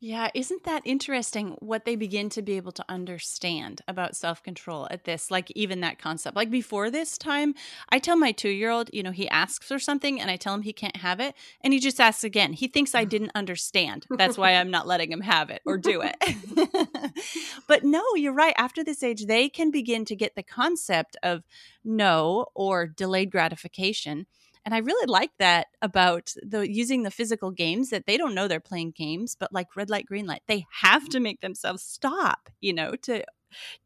Yeah, 0.01 0.31
isn't 0.33 0.63
that 0.63 0.83
interesting 0.85 1.57
what 1.59 1.85
they 1.85 1.97
begin 1.97 2.29
to 2.31 2.43
be 2.43 2.57
able 2.57 2.71
to 2.71 2.85
understand 2.89 3.83
about 3.89 4.15
self 4.15 4.41
control 4.45 4.87
at 4.93 5.03
this? 5.03 5.29
Like, 5.29 5.51
even 5.57 5.81
that 5.81 5.99
concept. 5.99 6.37
Like, 6.37 6.51
before 6.51 6.89
this 6.89 7.19
time, 7.19 7.55
I 7.89 7.99
tell 7.99 8.17
my 8.17 8.31
two 8.31 8.49
year 8.49 8.71
old, 8.71 8.91
you 8.93 9.03
know, 9.03 9.11
he 9.11 9.29
asks 9.29 9.67
for 9.67 9.81
something 9.81 10.21
and 10.21 10.31
I 10.31 10.37
tell 10.37 10.55
him 10.55 10.63
he 10.63 10.73
can't 10.73 10.99
have 10.99 11.19
it. 11.19 11.35
And 11.63 11.73
he 11.73 11.81
just 11.81 12.01
asks 12.01 12.23
again. 12.23 12.53
He 12.53 12.69
thinks 12.69 12.95
I 12.95 13.05
didn't 13.05 13.33
understand. 13.35 14.07
That's 14.09 14.39
why 14.39 14.53
I'm 14.53 14.71
not 14.71 14.87
letting 14.87 15.11
him 15.11 15.23
have 15.23 15.51
it 15.51 15.63
or 15.67 15.77
do 15.77 16.03
it. 16.05 17.13
but 17.67 17.83
no, 17.83 18.05
you're 18.15 18.33
right. 18.33 18.55
After 18.57 18.85
this 18.85 19.03
age, 19.03 19.27
they 19.27 19.49
can 19.49 19.73
begin 19.73 20.05
to 20.05 20.15
get 20.15 20.37
the 20.37 20.45
concept 20.45 21.17
of 21.25 21.43
no 21.85 22.47
or 22.55 22.87
delayed 22.87 23.33
gratification 23.33 24.27
and 24.65 24.75
I 24.75 24.79
really 24.79 25.07
like 25.07 25.31
that 25.39 25.69
about 25.83 26.35
the 26.43 26.71
using 26.71 27.03
the 27.03 27.11
physical 27.11 27.51
games 27.51 27.91
that 27.91 28.07
they 28.07 28.17
don't 28.17 28.35
know 28.35 28.49
they're 28.49 28.61
playing 28.61 28.93
games, 28.93 29.37
but 29.39 29.53
like 29.53 29.77
red 29.77 29.91
light, 29.91 30.07
green 30.07 30.27
light, 30.27 30.43
they 30.47 30.67
have 30.71 31.09
to 31.11 31.21
make 31.21 31.41
themselves 31.41 31.83
stop, 31.83 32.49
you 32.61 32.73
know, 32.73 32.95
to 33.03 33.25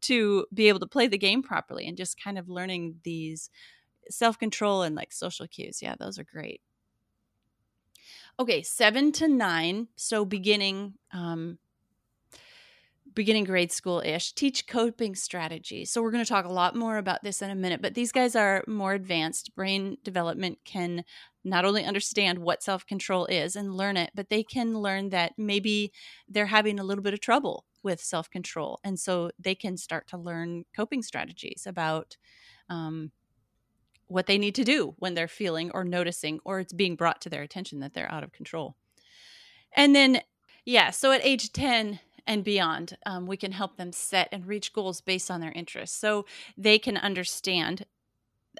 to 0.01 0.45
be 0.53 0.67
able 0.67 0.79
to 0.79 0.87
play 0.87 1.07
the 1.07 1.17
game 1.17 1.41
properly 1.41 1.87
and 1.87 1.97
just 1.97 2.21
kind 2.21 2.37
of 2.37 2.49
learning 2.49 2.99
these 3.03 3.49
self-control 4.09 4.81
and 4.81 4.95
like 4.95 5.13
social 5.13 5.47
cues. 5.47 5.81
Yeah, 5.81 5.95
those 5.97 6.19
are 6.19 6.25
great. 6.25 6.61
Okay, 8.39 8.61
seven 8.63 9.11
to 9.13 9.27
nine. 9.27 9.87
So 9.95 10.25
beginning 10.25 10.95
um 11.11 11.59
beginning 13.15 13.43
grade 13.43 13.71
school 13.71 14.01
ish, 14.05 14.33
teach 14.33 14.67
coping 14.67 15.15
strategies. 15.15 15.91
So, 15.91 16.01
we're 16.01 16.11
going 16.11 16.23
to 16.23 16.29
talk 16.29 16.45
a 16.45 16.51
lot 16.51 16.75
more 16.75 16.97
about 16.97 17.23
this 17.23 17.41
in 17.41 17.49
a 17.49 17.55
minute, 17.55 17.81
but 17.81 17.93
these 17.93 18.11
guys 18.11 18.35
are 18.35 18.63
more 18.67 18.93
advanced. 18.93 19.55
Brain 19.55 19.97
development 20.03 20.59
can 20.65 21.03
not 21.43 21.65
only 21.65 21.83
understand 21.83 22.39
what 22.39 22.63
self 22.63 22.85
control 22.85 23.25
is 23.25 23.55
and 23.55 23.75
learn 23.75 23.97
it, 23.97 24.11
but 24.15 24.29
they 24.29 24.43
can 24.43 24.77
learn 24.77 25.09
that 25.09 25.33
maybe 25.37 25.91
they're 26.27 26.45
having 26.47 26.79
a 26.79 26.83
little 26.83 27.03
bit 27.03 27.13
of 27.13 27.19
trouble 27.19 27.65
with 27.83 28.01
self 28.01 28.29
control. 28.29 28.79
And 28.83 28.99
so 28.99 29.31
they 29.37 29.55
can 29.55 29.77
start 29.77 30.07
to 30.09 30.17
learn 30.17 30.65
coping 30.75 31.03
strategies 31.03 31.65
about 31.67 32.17
um, 32.69 33.11
what 34.07 34.25
they 34.25 34.37
need 34.37 34.55
to 34.55 34.63
do 34.63 34.95
when 34.99 35.13
they're 35.13 35.27
feeling 35.27 35.71
or 35.73 35.83
noticing 35.83 36.39
or 36.45 36.59
it's 36.59 36.73
being 36.73 36.95
brought 36.95 37.21
to 37.21 37.29
their 37.29 37.41
attention 37.41 37.79
that 37.79 37.93
they're 37.93 38.11
out 38.11 38.23
of 38.23 38.31
control. 38.31 38.75
And 39.75 39.95
then, 39.95 40.21
yeah, 40.65 40.91
so 40.91 41.11
at 41.11 41.25
age 41.25 41.51
10, 41.51 41.99
and 42.25 42.43
beyond, 42.43 42.97
um, 43.05 43.25
we 43.25 43.37
can 43.37 43.51
help 43.51 43.77
them 43.77 43.91
set 43.91 44.29
and 44.31 44.45
reach 44.45 44.73
goals 44.73 45.01
based 45.01 45.29
on 45.29 45.41
their 45.41 45.51
interests. 45.51 45.97
So 45.97 46.25
they 46.57 46.79
can 46.79 46.97
understand 46.97 47.85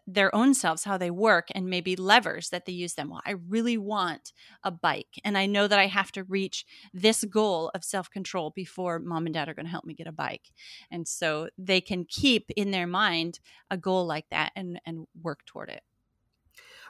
their 0.08 0.34
own 0.34 0.54
selves, 0.54 0.84
how 0.84 0.98
they 0.98 1.12
work, 1.12 1.50
and 1.54 1.70
maybe 1.70 1.96
levers 1.96 2.50
that 2.50 2.66
they 2.66 2.72
use 2.72 2.96
them. 2.96 3.10
Well, 3.10 3.22
I 3.26 3.32
really 3.32 3.78
want 3.78 4.34
a 4.64 4.72
bike, 4.72 5.20
and 5.24 5.38
I 5.38 5.46
know 5.46 5.68
that 5.68 5.80
I 5.80 5.88
have 5.88 6.12
to 6.14 6.24
reach 6.24 6.66
this 6.94 7.24
goal 7.24 7.70
of 7.74 7.84
self 7.84 8.10
control 8.10 8.52
before 8.56 9.00
mom 9.00 9.26
and 9.26 9.34
dad 9.34 9.50
are 9.50 9.54
going 9.54 9.66
to 9.66 9.72
help 9.72 9.86
me 9.86 9.94
get 9.94 10.08
a 10.08 10.12
bike. 10.12 10.52
And 10.92 11.08
so 11.08 11.50
they 11.58 11.82
can 11.82 12.06
keep 12.06 12.50
in 12.56 12.72
their 12.72 12.88
mind 12.88 13.40
a 13.70 13.78
goal 13.78 14.06
like 14.06 14.26
that 14.32 14.52
and, 14.56 14.80
and 14.86 15.06
work 15.22 15.46
toward 15.46 15.70
it. 15.70 15.84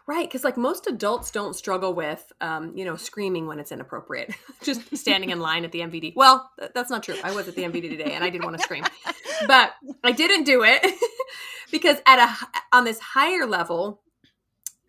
Right, 0.05 0.27
because 0.27 0.43
like 0.43 0.57
most 0.57 0.85
adults 0.85 1.31
don't 1.31 1.55
struggle 1.55 1.93
with, 1.93 2.33
um, 2.41 2.75
you 2.75 2.83
know, 2.83 2.97
screaming 2.97 3.47
when 3.47 3.57
it's 3.59 3.71
inappropriate. 3.71 4.35
Just 4.61 4.97
standing 4.97 5.29
in 5.29 5.39
line 5.39 5.63
at 5.63 5.71
the 5.71 5.79
MVD. 5.79 6.13
Well, 6.15 6.51
th- 6.59 6.71
that's 6.75 6.89
not 6.89 7.03
true. 7.03 7.15
I 7.23 7.31
was 7.33 7.47
at 7.47 7.55
the 7.55 7.63
MVD 7.63 7.89
today, 7.89 8.11
and 8.11 8.21
I 8.21 8.29
did 8.29 8.43
want 8.43 8.57
to 8.57 8.63
scream, 8.63 8.83
but 9.47 9.71
I 10.03 10.11
didn't 10.11 10.43
do 10.43 10.61
it 10.65 10.85
because 11.71 11.97
at 12.05 12.19
a 12.19 12.75
on 12.75 12.83
this 12.83 12.99
higher 12.99 13.45
level, 13.45 14.01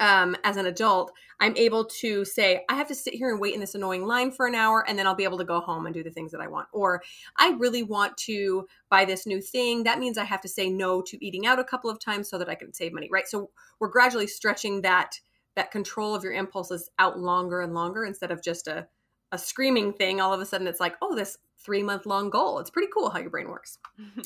um, 0.01 0.37
as 0.45 0.57
an 0.57 0.67
adult, 0.67 1.13
I'm 1.41 1.57
able 1.57 1.85
to 1.85 2.25
say, 2.25 2.65
I 2.69 2.75
have 2.75 2.89
to 2.89 2.95
sit 2.95 3.15
here 3.15 3.31
and 3.31 3.41
wait 3.41 3.55
in 3.55 3.61
this 3.61 3.75
annoying 3.75 4.07
line 4.07 4.31
for 4.31 4.47
an 4.47 4.55
hour, 4.55 4.85
and 4.87 4.99
then 4.99 5.07
I'll 5.07 5.15
be 5.15 5.25
able 5.25 5.39
to 5.39 5.45
go 5.45 5.61
home 5.61 5.87
and 5.87 5.95
do 5.95 6.03
the 6.03 6.11
things 6.11 6.33
that 6.33 6.41
I 6.41 6.49
want. 6.49 6.69
Or 6.73 7.03
I 7.39 7.51
really 7.53 7.83
want 7.83 8.17
to 8.19 8.67
buy 8.91 9.05
this 9.05 9.27
new 9.27 9.41
thing. 9.41 9.85
That 9.85 9.99
means 9.99 10.19
I 10.19 10.25
have 10.25 10.41
to 10.43 10.49
say 10.49 10.69
no 10.69 11.03
to 11.03 11.25
eating 11.25 11.47
out 11.47 11.59
a 11.59 11.65
couple 11.65 11.91
of 11.91 12.01
times 12.01 12.29
so 12.29 12.39
that 12.39 12.49
I 12.49 12.55
can 12.55 12.73
save 12.73 12.93
money, 12.93 13.09
right? 13.11 13.29
So 13.29 13.51
we're 13.79 13.89
gradually 13.89 14.27
stretching 14.27 14.83
that 14.83 15.21
that 15.57 15.71
control 15.71 16.17
of 16.17 16.25
your 16.25 16.33
impulses 16.33 16.91
out 16.99 17.21
longer 17.21 17.61
and 17.61 17.75
longer 17.75 18.05
instead 18.05 18.33
of 18.33 18.43
just 18.43 18.67
a 18.67 18.89
a 19.33 19.39
screaming 19.39 19.93
thing. 19.93 20.21
All 20.21 20.33
of 20.33 20.41
a 20.41 20.47
sudden, 20.47 20.67
it's 20.67 20.81
like, 20.81 20.97
oh, 21.03 21.15
this 21.15 21.39
three 21.59 21.83
month 21.83 22.07
long 22.07 22.31
goal. 22.31 22.59
It's 22.59 22.71
pretty 22.71 22.89
cool 22.93 23.11
how 23.11 23.19
your 23.19 23.31
brain 23.31 23.49
works. 23.49 23.79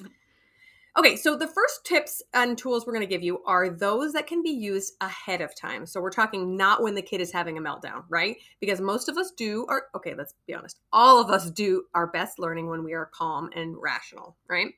Okay, 0.99 1.15
so 1.15 1.37
the 1.37 1.47
first 1.47 1.85
tips 1.85 2.23
and 2.35 2.59
tools 2.59 2.85
we're 2.85 2.93
going 2.93 3.07
to 3.07 3.15
give 3.15 3.23
you 3.23 3.41
are 3.47 3.71
those 3.71 4.15
that 4.15 4.27
can 4.27 4.43
be 4.43 4.51
used 4.51 4.95
ahead 5.01 5.41
of 5.41 5.55
time. 5.55 5.87
So 5.87 6.01
we're 6.01 6.11
talking 6.11 6.57
not 6.57 6.83
when 6.83 6.97
the 6.97 7.03
kid 7.03 7.21
is 7.21 7.31
having 7.31 7.57
a 7.57 7.61
meltdown, 7.61 8.03
right? 8.09 8.37
Because 8.59 8.81
most 8.81 9.09
of 9.09 9.17
us 9.17 9.31
do, 9.31 9.65
or 9.69 9.85
okay, 9.95 10.17
let's 10.19 10.35
be 10.49 10.55
honest, 10.55 10.81
all 10.93 11.21
of 11.21 11.31
us 11.31 11.53
do 11.53 11.85
our 11.95 12.09
best 12.09 12.41
learning 12.41 12.69
when 12.69 12.83
we 12.83 12.95
are 12.95 13.09
calm 13.15 13.49
and 13.55 13.77
rational, 13.81 14.37
right? 14.49 14.75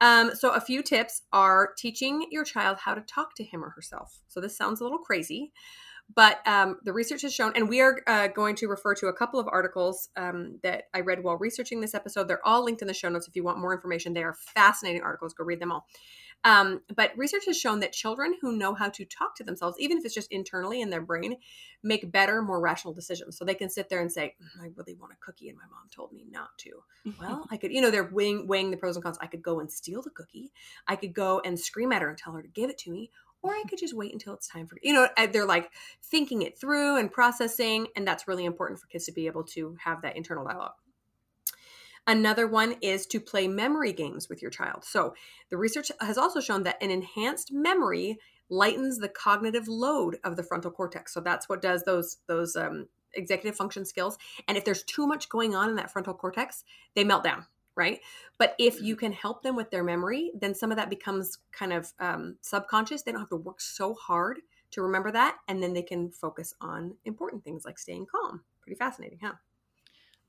Um, 0.00 0.30
so 0.36 0.50
a 0.50 0.60
few 0.60 0.84
tips 0.84 1.22
are 1.32 1.70
teaching 1.76 2.28
your 2.30 2.44
child 2.44 2.78
how 2.78 2.94
to 2.94 3.00
talk 3.00 3.34
to 3.34 3.42
him 3.42 3.64
or 3.64 3.70
herself. 3.70 4.20
So 4.28 4.40
this 4.40 4.56
sounds 4.56 4.80
a 4.80 4.84
little 4.84 4.98
crazy, 4.98 5.50
but 6.14 6.46
um, 6.46 6.78
the 6.84 6.92
research 6.92 7.22
has 7.22 7.34
shown, 7.34 7.52
and 7.54 7.68
we 7.68 7.80
are 7.80 8.00
uh, 8.06 8.28
going 8.28 8.56
to 8.56 8.68
refer 8.68 8.94
to 8.96 9.06
a 9.06 9.12
couple 9.12 9.38
of 9.38 9.48
articles 9.48 10.08
um, 10.16 10.58
that 10.62 10.84
I 10.94 11.00
read 11.00 11.22
while 11.22 11.36
researching 11.36 11.80
this 11.80 11.94
episode. 11.94 12.26
They're 12.28 12.46
all 12.46 12.64
linked 12.64 12.82
in 12.82 12.88
the 12.88 12.94
show 12.94 13.08
notes 13.08 13.28
if 13.28 13.36
you 13.36 13.44
want 13.44 13.58
more 13.58 13.74
information. 13.74 14.12
They 14.12 14.22
are 14.22 14.34
fascinating 14.34 15.02
articles. 15.02 15.34
Go 15.34 15.44
read 15.44 15.60
them 15.60 15.72
all. 15.72 15.86
Um, 16.42 16.80
but 16.96 17.12
research 17.16 17.44
has 17.46 17.58
shown 17.58 17.80
that 17.80 17.92
children 17.92 18.34
who 18.40 18.56
know 18.56 18.72
how 18.72 18.88
to 18.88 19.04
talk 19.04 19.36
to 19.36 19.44
themselves, 19.44 19.76
even 19.78 19.98
if 19.98 20.04
it's 20.04 20.14
just 20.14 20.32
internally 20.32 20.80
in 20.80 20.88
their 20.88 21.02
brain, 21.02 21.36
make 21.82 22.10
better, 22.10 22.40
more 22.40 22.60
rational 22.60 22.94
decisions. 22.94 23.36
So 23.36 23.44
they 23.44 23.54
can 23.54 23.68
sit 23.68 23.90
there 23.90 24.00
and 24.00 24.10
say, 24.10 24.36
mm, 24.42 24.62
"I 24.62 24.70
really 24.74 24.94
want 24.94 25.12
a 25.12 25.16
cookie, 25.16 25.50
and 25.50 25.58
my 25.58 25.64
mom 25.64 25.88
told 25.90 26.12
me 26.12 26.24
not 26.30 26.56
to." 26.58 26.82
well, 27.20 27.46
I 27.50 27.58
could, 27.58 27.72
you 27.72 27.82
know, 27.82 27.90
they're 27.90 28.10
weighing, 28.10 28.46
weighing 28.46 28.70
the 28.70 28.78
pros 28.78 28.96
and 28.96 29.04
cons. 29.04 29.18
I 29.20 29.26
could 29.26 29.42
go 29.42 29.60
and 29.60 29.70
steal 29.70 30.00
the 30.00 30.10
cookie. 30.10 30.50
I 30.88 30.96
could 30.96 31.12
go 31.12 31.40
and 31.44 31.60
scream 31.60 31.92
at 31.92 32.02
her 32.02 32.08
and 32.08 32.16
tell 32.16 32.32
her 32.32 32.42
to 32.42 32.48
give 32.48 32.70
it 32.70 32.78
to 32.78 32.90
me, 32.90 33.10
or 33.42 33.52
I 33.52 33.62
could 33.68 33.78
just 33.78 33.96
wait 33.96 34.12
until 34.12 34.34
it's 34.34 34.48
time 34.48 34.66
for 34.66 34.76
you 34.82 34.92
know 34.92 35.08
they're 35.32 35.46
like 35.46 35.70
thinking 36.02 36.42
it 36.42 36.58
through 36.58 36.96
and 36.96 37.10
processing 37.10 37.88
and 37.96 38.06
that's 38.06 38.28
really 38.28 38.44
important 38.44 38.80
for 38.80 38.86
kids 38.86 39.06
to 39.06 39.12
be 39.12 39.26
able 39.26 39.44
to 39.44 39.76
have 39.82 40.02
that 40.02 40.16
internal 40.16 40.44
dialogue. 40.44 40.72
Another 42.06 42.46
one 42.46 42.76
is 42.80 43.06
to 43.06 43.20
play 43.20 43.46
memory 43.46 43.92
games 43.92 44.28
with 44.28 44.40
your 44.40 44.50
child. 44.50 44.84
So, 44.84 45.14
the 45.50 45.58
research 45.58 45.92
has 46.00 46.16
also 46.16 46.40
shown 46.40 46.62
that 46.62 46.82
an 46.82 46.90
enhanced 46.90 47.52
memory 47.52 48.18
lightens 48.48 48.98
the 48.98 49.08
cognitive 49.08 49.68
load 49.68 50.16
of 50.24 50.36
the 50.36 50.42
frontal 50.42 50.70
cortex. 50.70 51.14
So 51.14 51.20
that's 51.20 51.48
what 51.48 51.62
does 51.62 51.84
those 51.84 52.18
those 52.26 52.56
um, 52.56 52.88
executive 53.14 53.56
function 53.56 53.84
skills. 53.84 54.18
And 54.48 54.58
if 54.58 54.64
there's 54.64 54.82
too 54.82 55.06
much 55.06 55.28
going 55.28 55.54
on 55.54 55.70
in 55.70 55.76
that 55.76 55.90
frontal 55.90 56.14
cortex, 56.14 56.64
they 56.94 57.04
melt 57.04 57.24
down 57.24 57.46
right? 57.76 58.00
But 58.38 58.54
if 58.58 58.80
you 58.80 58.94
mm-hmm. 58.94 59.06
can 59.06 59.12
help 59.12 59.42
them 59.42 59.56
with 59.56 59.70
their 59.70 59.84
memory, 59.84 60.32
then 60.38 60.54
some 60.54 60.70
of 60.70 60.76
that 60.76 60.90
becomes 60.90 61.38
kind 61.52 61.72
of 61.72 61.92
um, 61.98 62.36
subconscious. 62.40 63.02
They 63.02 63.12
don't 63.12 63.20
have 63.20 63.30
to 63.30 63.36
work 63.36 63.60
so 63.60 63.94
hard 63.94 64.40
to 64.72 64.82
remember 64.82 65.10
that. 65.12 65.38
And 65.48 65.62
then 65.62 65.72
they 65.72 65.82
can 65.82 66.10
focus 66.10 66.54
on 66.60 66.94
important 67.04 67.44
things 67.44 67.64
like 67.64 67.78
staying 67.78 68.06
calm. 68.06 68.42
Pretty 68.62 68.76
fascinating, 68.76 69.18
huh? 69.22 69.34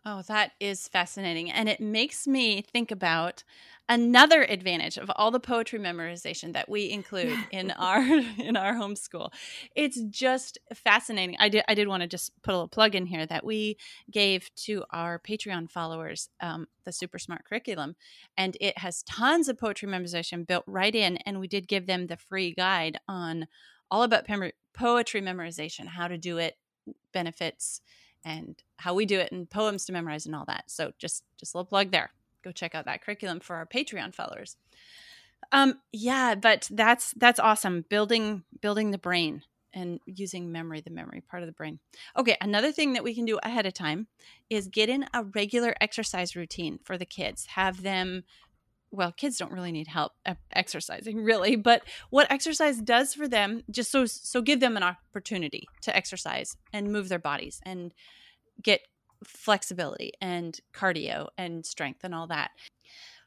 Oh, 0.03 0.23
that 0.23 0.53
is 0.59 0.87
fascinating. 0.87 1.51
And 1.51 1.69
it 1.69 1.79
makes 1.79 2.25
me 2.25 2.63
think 2.63 2.89
about 2.89 3.43
another 3.87 4.41
advantage 4.43 4.97
of 4.97 5.11
all 5.15 5.29
the 5.29 5.39
poetry 5.39 5.77
memorization 5.77 6.53
that 6.53 6.67
we 6.67 6.89
include 6.89 7.37
in 7.51 7.69
our 7.71 8.01
in 8.39 8.57
our 8.57 8.73
homeschool. 8.73 9.29
It's 9.75 10.01
just 10.09 10.57
fascinating. 10.73 11.35
I 11.39 11.49
did 11.49 11.63
I 11.67 11.75
did 11.75 11.87
want 11.87 12.01
to 12.01 12.07
just 12.07 12.31
put 12.41 12.51
a 12.51 12.55
little 12.55 12.67
plug 12.67 12.95
in 12.95 13.05
here 13.05 13.27
that 13.27 13.45
we 13.45 13.77
gave 14.09 14.49
to 14.55 14.83
our 14.89 15.19
Patreon 15.19 15.69
followers 15.69 16.29
um, 16.39 16.67
the 16.83 16.91
Super 16.91 17.19
Smart 17.19 17.45
curriculum, 17.45 17.95
and 18.35 18.57
it 18.59 18.79
has 18.79 19.03
tons 19.03 19.49
of 19.49 19.59
poetry 19.59 19.87
memorization 19.87 20.47
built 20.47 20.63
right 20.65 20.95
in. 20.95 21.17
And 21.17 21.39
we 21.39 21.47
did 21.47 21.67
give 21.67 21.85
them 21.85 22.07
the 22.07 22.17
free 22.17 22.55
guide 22.55 22.97
on 23.07 23.47
all 23.91 24.01
about 24.01 24.25
poetry 24.73 25.21
memorization, 25.21 25.85
how 25.85 26.07
to 26.07 26.17
do 26.17 26.39
it, 26.39 26.55
benefits 27.13 27.81
and 28.23 28.61
how 28.77 28.93
we 28.93 29.05
do 29.05 29.19
it 29.19 29.31
and 29.31 29.49
poems 29.49 29.85
to 29.85 29.93
memorize 29.93 30.25
and 30.25 30.35
all 30.35 30.45
that. 30.45 30.65
So 30.67 30.93
just 30.97 31.23
just 31.37 31.53
a 31.53 31.57
little 31.57 31.69
plug 31.69 31.91
there. 31.91 32.11
Go 32.43 32.51
check 32.51 32.75
out 32.75 32.85
that 32.85 33.03
curriculum 33.03 33.39
for 33.39 33.55
our 33.55 33.65
Patreon 33.65 34.13
followers. 34.13 34.57
Um 35.51 35.79
yeah, 35.91 36.35
but 36.35 36.69
that's 36.71 37.13
that's 37.17 37.39
awesome. 37.39 37.85
Building 37.89 38.43
building 38.61 38.91
the 38.91 38.97
brain 38.97 39.43
and 39.73 39.99
using 40.05 40.51
memory, 40.51 40.81
the 40.81 40.89
memory 40.89 41.21
part 41.21 41.43
of 41.43 41.47
the 41.47 41.53
brain. 41.53 41.79
Okay, 42.17 42.37
another 42.41 42.71
thing 42.71 42.93
that 42.93 43.03
we 43.03 43.15
can 43.15 43.25
do 43.25 43.39
ahead 43.43 43.65
of 43.65 43.73
time 43.73 44.07
is 44.49 44.67
get 44.67 44.89
in 44.89 45.05
a 45.13 45.23
regular 45.23 45.75
exercise 45.79 46.35
routine 46.35 46.79
for 46.83 46.97
the 46.97 47.05
kids. 47.05 47.45
Have 47.47 47.81
them 47.81 48.23
well, 48.91 49.11
kids 49.11 49.37
don't 49.37 49.51
really 49.51 49.71
need 49.71 49.87
help 49.87 50.11
exercising, 50.53 51.23
really, 51.23 51.55
but 51.55 51.83
what 52.09 52.31
exercise 52.31 52.81
does 52.81 53.13
for 53.13 53.27
them, 53.27 53.63
just 53.71 53.91
so 53.91 54.05
so 54.05 54.41
give 54.41 54.59
them 54.59 54.77
an 54.77 54.83
opportunity 54.83 55.67
to 55.81 55.95
exercise 55.95 56.57
and 56.73 56.91
move 56.91 57.09
their 57.09 57.19
bodies 57.19 57.61
and 57.65 57.93
get 58.61 58.81
flexibility 59.23 60.11
and 60.21 60.59
cardio 60.73 61.27
and 61.37 61.65
strength 61.65 62.03
and 62.03 62.13
all 62.13 62.27
that. 62.27 62.51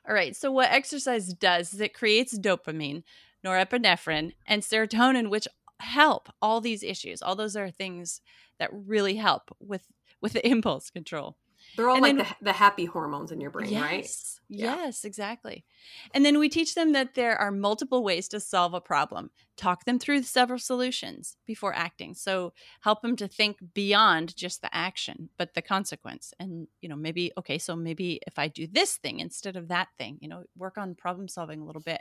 All 0.06 0.14
right, 0.14 0.36
so 0.36 0.52
what 0.52 0.70
exercise 0.70 1.32
does 1.32 1.72
is 1.72 1.80
it 1.80 1.94
creates 1.94 2.38
dopamine, 2.38 3.04
norepinephrine, 3.44 4.32
and 4.46 4.62
serotonin, 4.62 5.30
which 5.30 5.48
help 5.80 6.28
all 6.42 6.60
these 6.60 6.82
issues. 6.82 7.22
All 7.22 7.36
those 7.36 7.56
are 7.56 7.70
things 7.70 8.20
that 8.58 8.70
really 8.72 9.16
help 9.16 9.54
with 9.60 9.86
with 10.20 10.34
the 10.34 10.46
impulse 10.48 10.90
control. 10.90 11.36
They're 11.76 11.88
all 11.88 11.96
and 11.96 12.02
like 12.02 12.16
then, 12.16 12.26
the, 12.40 12.44
the 12.46 12.52
happy 12.52 12.84
hormones 12.84 13.32
in 13.32 13.40
your 13.40 13.50
brain, 13.50 13.70
yes, 13.70 13.82
right? 13.82 14.10
Yes, 14.48 15.04
exactly. 15.04 15.64
And 16.12 16.24
then 16.24 16.38
we 16.38 16.48
teach 16.48 16.74
them 16.74 16.92
that 16.92 17.14
there 17.14 17.36
are 17.36 17.50
multiple 17.50 18.04
ways 18.04 18.28
to 18.28 18.40
solve 18.40 18.74
a 18.74 18.80
problem. 18.80 19.30
Talk 19.56 19.84
them 19.84 19.98
through 19.98 20.22
several 20.22 20.58
solutions 20.58 21.36
before 21.46 21.74
acting. 21.74 22.14
So 22.14 22.52
help 22.80 23.02
them 23.02 23.16
to 23.16 23.26
think 23.26 23.56
beyond 23.74 24.36
just 24.36 24.62
the 24.62 24.74
action, 24.74 25.30
but 25.38 25.54
the 25.54 25.62
consequence. 25.62 26.32
And, 26.38 26.68
you 26.80 26.88
know, 26.88 26.96
maybe, 26.96 27.32
okay, 27.38 27.58
so 27.58 27.74
maybe 27.74 28.20
if 28.26 28.38
I 28.38 28.48
do 28.48 28.66
this 28.66 28.96
thing 28.96 29.20
instead 29.20 29.56
of 29.56 29.68
that 29.68 29.88
thing, 29.98 30.18
you 30.20 30.28
know, 30.28 30.44
work 30.56 30.78
on 30.78 30.94
problem 30.94 31.28
solving 31.28 31.60
a 31.60 31.64
little 31.64 31.82
bit. 31.82 32.00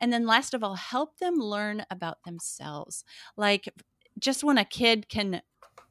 And 0.00 0.12
then 0.12 0.26
last 0.26 0.54
of 0.54 0.62
all, 0.62 0.74
help 0.74 1.18
them 1.18 1.38
learn 1.38 1.86
about 1.90 2.22
themselves. 2.24 3.04
Like, 3.36 3.68
just 4.18 4.42
when 4.42 4.58
a 4.58 4.64
kid 4.64 5.08
can 5.08 5.42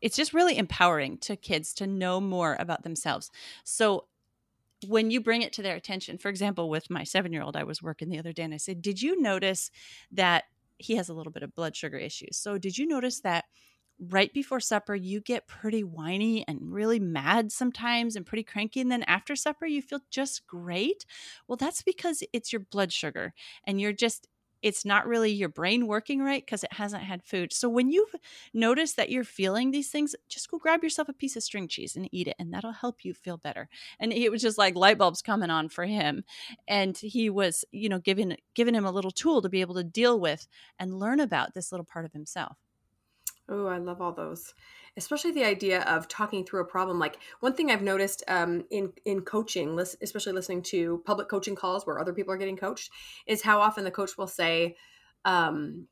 it's 0.01 0.15
just 0.15 0.33
really 0.33 0.57
empowering 0.57 1.17
to 1.19 1.35
kids 1.35 1.73
to 1.75 1.87
know 1.87 2.19
more 2.21 2.55
about 2.59 2.83
themselves. 2.83 3.31
So 3.63 4.07
when 4.87 5.09
you 5.11 5.21
bring 5.21 5.41
it 5.41 5.53
to 5.53 5.61
their 5.61 5.75
attention, 5.75 6.17
for 6.17 6.29
example, 6.29 6.69
with 6.69 6.89
my 6.89 7.03
seven 7.03 7.33
year 7.33 7.41
old, 7.41 7.55
I 7.55 7.63
was 7.63 7.81
working 7.81 8.09
the 8.09 8.19
other 8.19 8.33
day 8.33 8.43
and 8.43 8.53
I 8.53 8.57
said, 8.57 8.81
Did 8.81 9.01
you 9.01 9.19
notice 9.21 9.71
that 10.11 10.45
he 10.77 10.95
has 10.95 11.09
a 11.09 11.13
little 11.13 11.31
bit 11.31 11.43
of 11.43 11.55
blood 11.55 11.75
sugar 11.75 11.97
issues? 11.97 12.37
So, 12.37 12.57
did 12.57 12.77
you 12.77 12.85
notice 12.85 13.21
that 13.21 13.45
right 13.97 14.33
before 14.33 14.59
supper 14.59 14.93
you 14.93 15.21
get 15.21 15.47
pretty 15.47 15.83
whiny 15.83 16.45
and 16.49 16.59
really 16.61 16.99
mad 16.99 17.49
sometimes 17.51 18.17
and 18.17 18.25
pretty 18.25 18.43
cranky 18.43 18.81
and 18.81 18.91
then 18.91 19.03
after 19.03 19.37
supper 19.37 19.65
you 19.65 19.81
feel 19.81 20.01
just 20.11 20.45
great 20.47 21.05
well 21.47 21.55
that's 21.55 21.81
because 21.81 22.21
it's 22.33 22.51
your 22.51 22.59
blood 22.59 22.91
sugar 22.91 23.33
and 23.63 23.79
you're 23.79 23.93
just 23.93 24.27
it's 24.65 24.83
not 24.83 25.05
really 25.05 25.31
your 25.31 25.47
brain 25.47 25.85
working 25.85 26.23
right 26.23 26.43
because 26.43 26.63
it 26.63 26.73
hasn't 26.73 27.03
had 27.03 27.21
food. 27.21 27.53
So 27.53 27.69
when 27.69 27.91
you 27.91 28.07
notice 28.51 28.93
that 28.93 29.11
you're 29.11 29.23
feeling 29.23 29.69
these 29.69 29.91
things, 29.91 30.15
just 30.27 30.49
go 30.49 30.57
grab 30.57 30.83
yourself 30.83 31.07
a 31.07 31.13
piece 31.13 31.35
of 31.35 31.43
string 31.43 31.67
cheese 31.67 31.95
and 31.95 32.09
eat 32.11 32.27
it, 32.27 32.35
and 32.39 32.51
that'll 32.51 32.71
help 32.71 33.05
you 33.05 33.13
feel 33.13 33.37
better. 33.37 33.69
And 33.99 34.11
it 34.11 34.31
was 34.31 34.41
just 34.41 34.57
like 34.57 34.75
light 34.75 34.97
bulbs 34.97 35.21
coming 35.21 35.51
on 35.51 35.69
for 35.69 35.85
him, 35.85 36.23
and 36.67 36.97
he 36.97 37.29
was, 37.29 37.63
you 37.71 37.89
know, 37.89 37.99
giving 37.99 38.37
giving 38.55 38.73
him 38.73 38.85
a 38.85 38.91
little 38.91 39.11
tool 39.11 39.43
to 39.43 39.49
be 39.49 39.61
able 39.61 39.75
to 39.75 39.83
deal 39.83 40.19
with 40.19 40.47
and 40.79 40.97
learn 40.97 41.19
about 41.19 41.53
this 41.53 41.71
little 41.71 41.85
part 41.85 42.05
of 42.05 42.13
himself. 42.13 42.57
Oh, 43.47 43.67
I 43.67 43.77
love 43.77 44.01
all 44.01 44.13
those 44.13 44.55
especially 44.97 45.31
the 45.31 45.43
idea 45.43 45.81
of 45.83 46.07
talking 46.07 46.45
through 46.45 46.61
a 46.61 46.65
problem. 46.65 46.99
Like 46.99 47.17
one 47.39 47.53
thing 47.53 47.71
I've 47.71 47.81
noticed 47.81 48.23
um, 48.27 48.65
in 48.69 48.93
in 49.05 49.21
coaching, 49.21 49.79
especially 49.79 50.33
listening 50.33 50.61
to 50.63 51.01
public 51.05 51.27
coaching 51.27 51.55
calls 51.55 51.85
where 51.85 51.99
other 51.99 52.13
people 52.13 52.33
are 52.33 52.37
getting 52.37 52.57
coached, 52.57 52.91
is 53.27 53.41
how 53.41 53.59
often 53.59 53.83
the 53.83 53.91
coach 53.91 54.17
will 54.17 54.27
say, 54.27 54.75
um, 55.25 55.87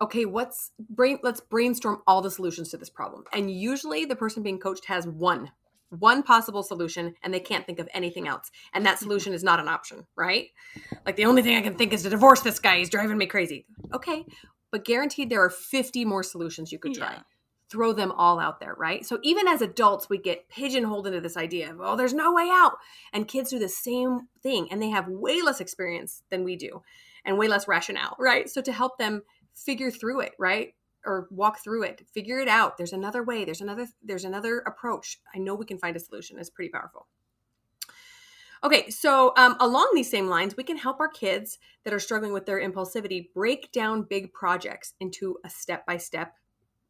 "Okay, 0.00 0.24
what's 0.24 0.72
brain? 0.78 1.18
Let's 1.22 1.40
brainstorm 1.40 2.02
all 2.06 2.22
the 2.22 2.30
solutions 2.30 2.70
to 2.70 2.76
this 2.76 2.90
problem." 2.90 3.24
And 3.32 3.50
usually, 3.50 4.04
the 4.04 4.16
person 4.16 4.42
being 4.42 4.58
coached 4.58 4.86
has 4.86 5.06
one 5.06 5.52
one 5.90 6.22
possible 6.22 6.62
solution 6.62 7.16
and 7.24 7.34
they 7.34 7.40
can't 7.40 7.66
think 7.66 7.80
of 7.80 7.88
anything 7.92 8.28
else 8.28 8.52
and 8.74 8.86
that 8.86 8.98
solution 9.00 9.32
is 9.32 9.42
not 9.42 9.58
an 9.58 9.66
option 9.66 10.06
right 10.14 10.50
like 11.04 11.16
the 11.16 11.24
only 11.24 11.42
thing 11.42 11.56
i 11.56 11.60
can 11.60 11.74
think 11.74 11.92
is 11.92 12.04
to 12.04 12.08
divorce 12.08 12.42
this 12.42 12.60
guy 12.60 12.78
he's 12.78 12.88
driving 12.88 13.18
me 13.18 13.26
crazy 13.26 13.66
okay 13.92 14.24
but 14.70 14.84
guaranteed 14.84 15.28
there 15.28 15.42
are 15.42 15.50
50 15.50 16.04
more 16.04 16.22
solutions 16.22 16.70
you 16.70 16.78
could 16.78 16.94
try 16.94 17.14
yeah 17.14 17.22
throw 17.70 17.92
them 17.92 18.12
all 18.12 18.40
out 18.40 18.58
there, 18.58 18.74
right? 18.74 19.06
So 19.06 19.18
even 19.22 19.46
as 19.46 19.62
adults, 19.62 20.08
we 20.08 20.18
get 20.18 20.48
pigeonholed 20.48 21.06
into 21.06 21.20
this 21.20 21.36
idea 21.36 21.70
of, 21.70 21.80
oh, 21.80 21.96
there's 21.96 22.12
no 22.12 22.32
way 22.32 22.48
out. 22.50 22.78
And 23.12 23.28
kids 23.28 23.50
do 23.50 23.58
the 23.58 23.68
same 23.68 24.28
thing 24.42 24.68
and 24.70 24.82
they 24.82 24.90
have 24.90 25.08
way 25.08 25.40
less 25.40 25.60
experience 25.60 26.22
than 26.30 26.42
we 26.44 26.56
do 26.56 26.82
and 27.24 27.38
way 27.38 27.46
less 27.46 27.68
rationale, 27.68 28.16
right? 28.18 28.50
So 28.50 28.60
to 28.60 28.72
help 28.72 28.98
them 28.98 29.22
figure 29.54 29.90
through 29.90 30.20
it, 30.20 30.32
right? 30.38 30.74
Or 31.06 31.28
walk 31.30 31.62
through 31.62 31.84
it, 31.84 32.06
figure 32.12 32.40
it 32.40 32.48
out. 32.48 32.76
There's 32.76 32.92
another 32.92 33.22
way. 33.22 33.44
There's 33.44 33.60
another, 33.60 33.86
there's 34.02 34.24
another 34.24 34.58
approach. 34.60 35.20
I 35.34 35.38
know 35.38 35.54
we 35.54 35.64
can 35.64 35.78
find 35.78 35.96
a 35.96 36.00
solution. 36.00 36.38
It's 36.38 36.50
pretty 36.50 36.70
powerful. 36.70 37.06
Okay, 38.62 38.90
so 38.90 39.32
um, 39.38 39.56
along 39.58 39.92
these 39.94 40.10
same 40.10 40.28
lines, 40.28 40.54
we 40.54 40.64
can 40.64 40.76
help 40.76 41.00
our 41.00 41.08
kids 41.08 41.58
that 41.84 41.94
are 41.94 42.00
struggling 42.00 42.34
with 42.34 42.44
their 42.44 42.60
impulsivity 42.60 43.32
break 43.32 43.72
down 43.72 44.02
big 44.02 44.34
projects 44.34 44.92
into 45.00 45.38
a 45.46 45.48
step 45.48 45.86
by 45.86 45.96
step 45.96 46.34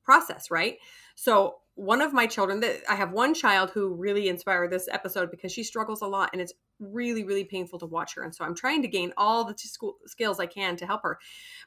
process, 0.04 0.50
right? 0.50 0.78
So 1.14 1.56
one 1.74 2.02
of 2.02 2.12
my 2.12 2.26
children 2.26 2.60
that 2.60 2.82
I 2.90 2.94
have 2.94 3.12
one 3.12 3.32
child 3.32 3.70
who 3.70 3.94
really 3.94 4.28
inspired 4.28 4.70
this 4.70 4.88
episode 4.92 5.30
because 5.30 5.50
she 5.50 5.62
struggles 5.62 6.02
a 6.02 6.06
lot 6.06 6.28
and 6.32 6.42
it's 6.42 6.52
really 6.78 7.24
really 7.24 7.44
painful 7.44 7.78
to 7.78 7.86
watch 7.86 8.14
her 8.14 8.22
and 8.22 8.34
so 8.34 8.44
I'm 8.44 8.54
trying 8.54 8.82
to 8.82 8.88
gain 8.88 9.12
all 9.16 9.44
the 9.44 9.56
school 9.56 9.96
skills 10.06 10.40
I 10.40 10.46
can 10.46 10.76
to 10.76 10.86
help 10.86 11.02
her. 11.02 11.18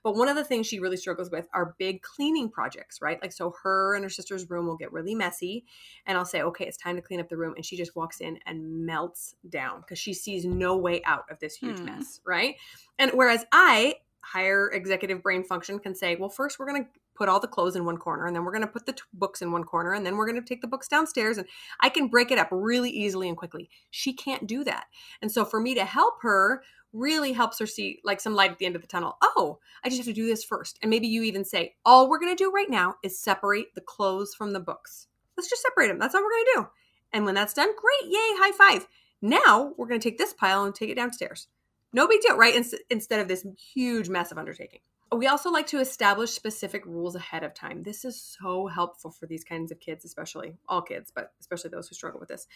But 0.03 0.15
one 0.15 0.27
of 0.27 0.35
the 0.35 0.43
things 0.43 0.67
she 0.67 0.79
really 0.79 0.97
struggles 0.97 1.31
with 1.31 1.47
are 1.53 1.75
big 1.79 2.01
cleaning 2.01 2.49
projects, 2.49 2.99
right? 3.01 3.19
Like 3.21 3.31
so 3.31 3.55
her 3.63 3.95
and 3.95 4.03
her 4.03 4.09
sister's 4.09 4.49
room 4.49 4.67
will 4.67 4.77
get 4.77 4.91
really 4.91 5.15
messy 5.15 5.65
and 6.05 6.15
I'll 6.15 6.25
say, 6.25 6.41
"Okay, 6.41 6.65
it's 6.65 6.77
time 6.77 6.95
to 6.95 7.01
clean 7.01 7.19
up 7.19 7.29
the 7.29 7.37
room." 7.37 7.53
And 7.55 7.65
she 7.65 7.77
just 7.77 7.95
walks 7.95 8.21
in 8.21 8.39
and 8.45 8.85
melts 8.85 9.35
down 9.49 9.81
because 9.81 9.99
she 9.99 10.13
sees 10.13 10.45
no 10.45 10.77
way 10.77 11.01
out 11.05 11.25
of 11.31 11.39
this 11.39 11.55
huge 11.55 11.79
hmm. 11.79 11.85
mess, 11.85 12.21
right? 12.25 12.55
And 12.99 13.11
whereas 13.13 13.45
I 13.51 13.95
higher 14.23 14.71
executive 14.71 15.21
brain 15.21 15.43
function 15.43 15.79
can 15.79 15.93
say, 15.93 16.15
well, 16.15 16.29
first 16.29 16.57
we're 16.57 16.65
going 16.65 16.83
to 16.83 16.89
put 17.15 17.29
all 17.29 17.39
the 17.39 17.47
clothes 17.47 17.75
in 17.75 17.85
one 17.85 17.97
corner 17.97 18.25
and 18.25 18.35
then 18.35 18.43
we're 18.43 18.51
going 18.51 18.65
to 18.65 18.71
put 18.71 18.85
the 18.85 18.93
t- 18.93 19.01
books 19.13 19.41
in 19.41 19.51
one 19.51 19.63
corner 19.63 19.93
and 19.93 20.05
then 20.05 20.17
we're 20.17 20.25
going 20.25 20.41
to 20.41 20.47
take 20.47 20.61
the 20.61 20.67
books 20.67 20.87
downstairs 20.87 21.37
and 21.37 21.47
I 21.81 21.89
can 21.89 22.07
break 22.07 22.31
it 22.31 22.39
up 22.39 22.47
really 22.51 22.89
easily 22.89 23.27
and 23.27 23.37
quickly. 23.37 23.69
She 23.91 24.13
can't 24.13 24.47
do 24.47 24.63
that. 24.63 24.85
And 25.21 25.31
so 25.31 25.45
for 25.45 25.59
me 25.59 25.75
to 25.75 25.85
help 25.85 26.15
her 26.21 26.63
really 26.93 27.33
helps 27.33 27.59
her 27.59 27.65
see 27.65 27.99
like 28.03 28.21
some 28.21 28.35
light 28.35 28.51
at 28.51 28.59
the 28.59 28.65
end 28.65 28.75
of 28.75 28.81
the 28.81 28.87
tunnel. 28.87 29.17
Oh, 29.21 29.59
I 29.83 29.89
just 29.89 29.99
have 29.99 30.07
to 30.07 30.13
do 30.13 30.25
this 30.25 30.43
first. 30.43 30.79
And 30.81 30.89
maybe 30.89 31.07
you 31.07 31.23
even 31.23 31.43
say, 31.43 31.75
all 31.85 32.09
we're 32.09 32.19
going 32.19 32.35
to 32.35 32.43
do 32.43 32.51
right 32.51 32.69
now 32.69 32.95
is 33.03 33.19
separate 33.19 33.75
the 33.75 33.81
clothes 33.81 34.33
from 34.33 34.53
the 34.53 34.59
books. 34.59 35.07
Let's 35.35 35.49
just 35.49 35.63
separate 35.63 35.87
them. 35.87 35.99
That's 35.99 36.15
all 36.15 36.21
we're 36.21 36.29
going 36.29 36.45
to 36.45 36.51
do. 36.55 36.67
And 37.11 37.25
when 37.25 37.35
that's 37.35 37.53
done, 37.53 37.69
great. 37.75 38.11
Yay, 38.11 38.19
high 38.37 38.51
five. 38.51 38.87
Now 39.21 39.73
we're 39.77 39.87
going 39.87 39.99
to 39.99 40.09
take 40.09 40.17
this 40.17 40.33
pile 40.33 40.65
and 40.65 40.73
take 40.73 40.89
it 40.89 40.95
downstairs. 40.95 41.47
No 41.93 42.07
big 42.07 42.21
deal, 42.21 42.35
right? 42.35 42.55
instead 42.89 43.19
of 43.19 43.27
this 43.27 43.45
huge, 43.73 44.09
massive 44.09 44.37
undertaking. 44.37 44.79
We 45.15 45.27
also 45.27 45.51
like 45.51 45.67
to 45.67 45.79
establish 45.79 46.31
specific 46.31 46.85
rules 46.87 47.15
ahead 47.15 47.43
of 47.43 47.53
time. 47.53 47.83
This 47.83 48.03
is 48.03 48.19
so 48.19 48.65
helpful 48.65 49.11
for 49.11 49.27
these 49.27 49.43
kinds 49.43 49.71
of 49.71 49.79
kids, 49.79 50.05
especially 50.05 50.55
all 50.67 50.81
kids, 50.81 51.11
but 51.13 51.33
especially 51.39 51.69
those 51.69 51.87
who 51.87 51.93
struggle 51.93 52.19
with 52.19 52.29
this. 52.29 52.47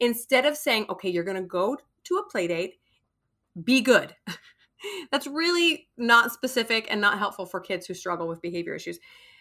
Instead 0.00 0.44
of 0.44 0.56
saying, 0.56 0.86
okay, 0.90 1.08
you're 1.08 1.24
going 1.24 1.40
to 1.40 1.48
go 1.48 1.78
to 2.04 2.16
a 2.16 2.28
play 2.28 2.46
date, 2.46 2.74
be 3.62 3.80
good. 3.80 4.14
That's 5.10 5.26
really 5.26 5.88
not 5.96 6.32
specific 6.32 6.86
and 6.90 7.00
not 7.00 7.18
helpful 7.18 7.46
for 7.46 7.60
kids 7.60 7.86
who 7.86 7.94
struggle 7.94 8.28
with 8.28 8.42
behavior 8.42 8.74
issues. 8.74 8.98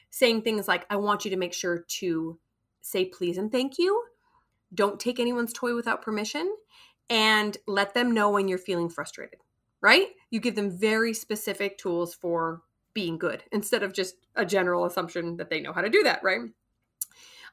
Saying 0.09 0.43
things 0.43 0.67
like, 0.67 0.85
I 0.89 0.95
want 0.95 1.25
you 1.25 1.31
to 1.31 1.37
make 1.37 1.53
sure 1.53 1.79
to 1.79 2.39
say 2.81 3.05
please 3.05 3.37
and 3.37 3.51
thank 3.51 3.77
you. 3.77 4.03
Don't 4.73 4.99
take 4.99 5.19
anyone's 5.19 5.53
toy 5.53 5.75
without 5.75 6.01
permission 6.01 6.55
and 7.13 7.55
let 7.67 7.93
them 7.93 8.11
know 8.11 8.31
when 8.31 8.47
you're 8.47 8.57
feeling 8.57 8.89
frustrated, 8.89 9.39
right? 9.81 10.07
You 10.31 10.39
give 10.39 10.55
them 10.55 10.75
very 10.75 11.13
specific 11.13 11.77
tools 11.77 12.15
for 12.15 12.63
being 12.95 13.19
good 13.19 13.43
instead 13.51 13.83
of 13.83 13.93
just 13.93 14.15
a 14.35 14.43
general 14.43 14.85
assumption 14.85 15.37
that 15.37 15.51
they 15.51 15.61
know 15.61 15.73
how 15.73 15.81
to 15.81 15.91
do 15.91 16.01
that, 16.03 16.23
right? 16.23 16.41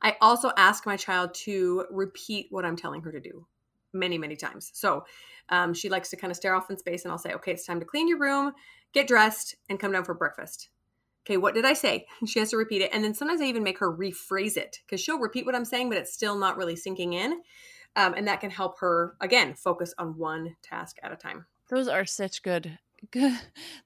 I 0.01 0.17
also 0.23 0.51
ask 0.57 0.87
my 0.87 0.97
child 0.97 1.35
to 1.45 1.85
repeat 1.91 2.47
what 2.49 2.65
I'm 2.65 2.75
telling 2.77 3.03
her 3.03 3.13
to 3.13 3.21
do 3.21 3.47
many, 3.93 4.17
many 4.17 4.35
times. 4.35 4.71
So 4.73 5.05
um, 5.51 5.75
she 5.75 5.91
likes 5.91 6.09
to 6.09 6.17
kind 6.17 6.31
of 6.31 6.39
stare 6.39 6.55
off 6.55 6.71
in 6.71 6.79
space, 6.79 7.05
and 7.05 7.13
I'll 7.13 7.19
say, 7.19 7.35
okay, 7.35 7.53
it's 7.53 7.67
time 7.67 7.81
to 7.81 7.87
clean 7.87 8.09
your 8.09 8.19
room, 8.19 8.53
get 8.95 9.09
dressed, 9.09 9.57
and 9.69 9.79
come 9.79 9.93
down 9.93 10.05
for 10.05 10.15
breakfast. 10.15 10.71
Okay, 11.27 11.37
what 11.37 11.53
did 11.53 11.67
I 11.67 11.75
say? 11.75 12.07
She 12.27 12.39
has 12.39 12.49
to 12.51 12.57
repeat 12.57 12.81
it. 12.81 12.91
And 12.95 13.05
then 13.05 13.13
sometimes 13.13 13.43
I 13.43 13.45
even 13.45 13.63
make 13.63 13.79
her 13.81 13.95
rephrase 13.95 14.57
it 14.57 14.79
because 14.87 15.03
she'll 15.03 15.19
repeat 15.19 15.45
what 15.45 15.55
I'm 15.55 15.67
saying, 15.67 15.91
but 15.91 15.99
it's 15.99 16.15
still 16.15 16.39
not 16.39 16.57
really 16.57 16.77
sinking 16.77 17.13
in. 17.13 17.43
Um, 17.97 18.15
and 18.15 18.27
that 18.29 18.41
can 18.41 18.51
help 18.51 18.79
her, 18.81 19.17
again, 19.21 19.55
focus 19.55 19.93
on 19.99 20.17
one 20.17 20.57
task 20.63 20.99
at 21.03 21.13
a 21.13 21.17
time. 21.17 21.47
Those 21.69 21.89
are 21.89 22.05
such 22.05 22.43
good 22.43 22.79
good 23.11 23.33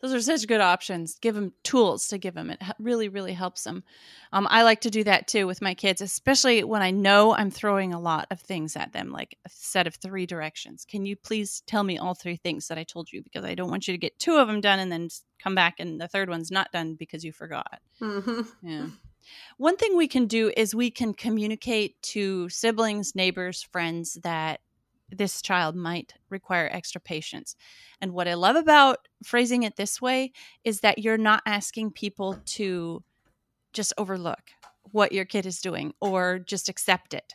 those 0.01 0.12
are 0.12 0.21
such 0.21 0.47
good 0.47 0.61
options. 0.61 1.19
Give 1.21 1.35
them 1.35 1.53
tools 1.62 2.09
to 2.09 2.19
give 2.19 2.35
them 2.35 2.51
it 2.51 2.61
really 2.79 3.09
really 3.09 3.33
helps 3.33 3.64
them 3.64 3.85
um, 4.33 4.47
i 4.51 4.62
like 4.62 4.81
to 4.81 4.90
do 4.90 5.05
that 5.05 5.29
too 5.29 5.47
with 5.47 5.62
my 5.62 5.75
kids 5.75 6.01
especially 6.01 6.64
when 6.64 6.83
i 6.83 6.90
know 6.90 7.35
i'm 7.35 7.51
throwing 7.51 7.95
a 7.95 8.01
lot 8.01 8.27
of 8.31 8.40
things 8.40 8.77
at 8.77 8.93
them 8.93 9.11
like 9.11 9.38
a 9.47 9.51
set 9.51 9.87
of 9.87 9.95
three 9.97 10.27
directions. 10.27 10.85
Can 10.85 11.07
you 11.07 11.17
please 11.17 11.62
tell 11.67 11.85
me 11.85 11.99
all 11.99 12.14
three 12.14 12.37
things 12.37 12.69
that 12.69 12.79
i 12.79 12.85
told 12.85 13.12
you? 13.12 13.23
Because 13.23 13.45
i 13.45 13.55
don't 13.55 13.71
want 13.71 13.87
you 13.87 13.95
to 13.95 13.99
get 13.99 14.19
two 14.19 14.37
of 14.37 14.49
them 14.49 14.61
done 14.61 14.79
and 14.79 14.90
then 14.90 15.09
come 15.38 15.55
back 15.55 15.77
and 15.79 16.01
the 16.01 16.09
third 16.09 16.29
one's 16.29 16.51
not 16.51 16.73
done 16.73 16.95
because 16.95 17.25
you 17.25 17.33
forgot. 17.33 17.81
Mm-hmm. 18.01 18.40
yeah 18.62 18.87
one 19.56 19.76
thing 19.76 19.96
we 19.96 20.08
can 20.08 20.26
do 20.26 20.52
is 20.56 20.74
we 20.74 20.90
can 20.90 21.14
communicate 21.14 22.00
to 22.02 22.48
siblings, 22.48 23.14
neighbors, 23.14 23.62
friends 23.62 24.18
that 24.22 24.60
this 25.10 25.42
child 25.42 25.76
might 25.76 26.14
require 26.30 26.68
extra 26.72 27.00
patience. 27.00 27.56
And 28.00 28.12
what 28.12 28.28
I 28.28 28.34
love 28.34 28.56
about 28.56 29.06
phrasing 29.22 29.62
it 29.62 29.76
this 29.76 30.00
way 30.00 30.32
is 30.64 30.80
that 30.80 30.98
you're 30.98 31.18
not 31.18 31.42
asking 31.46 31.92
people 31.92 32.38
to 32.46 33.02
just 33.72 33.92
overlook 33.98 34.40
what 34.92 35.12
your 35.12 35.24
kid 35.24 35.46
is 35.46 35.60
doing 35.60 35.92
or 36.00 36.38
just 36.38 36.68
accept 36.68 37.14
it, 37.14 37.34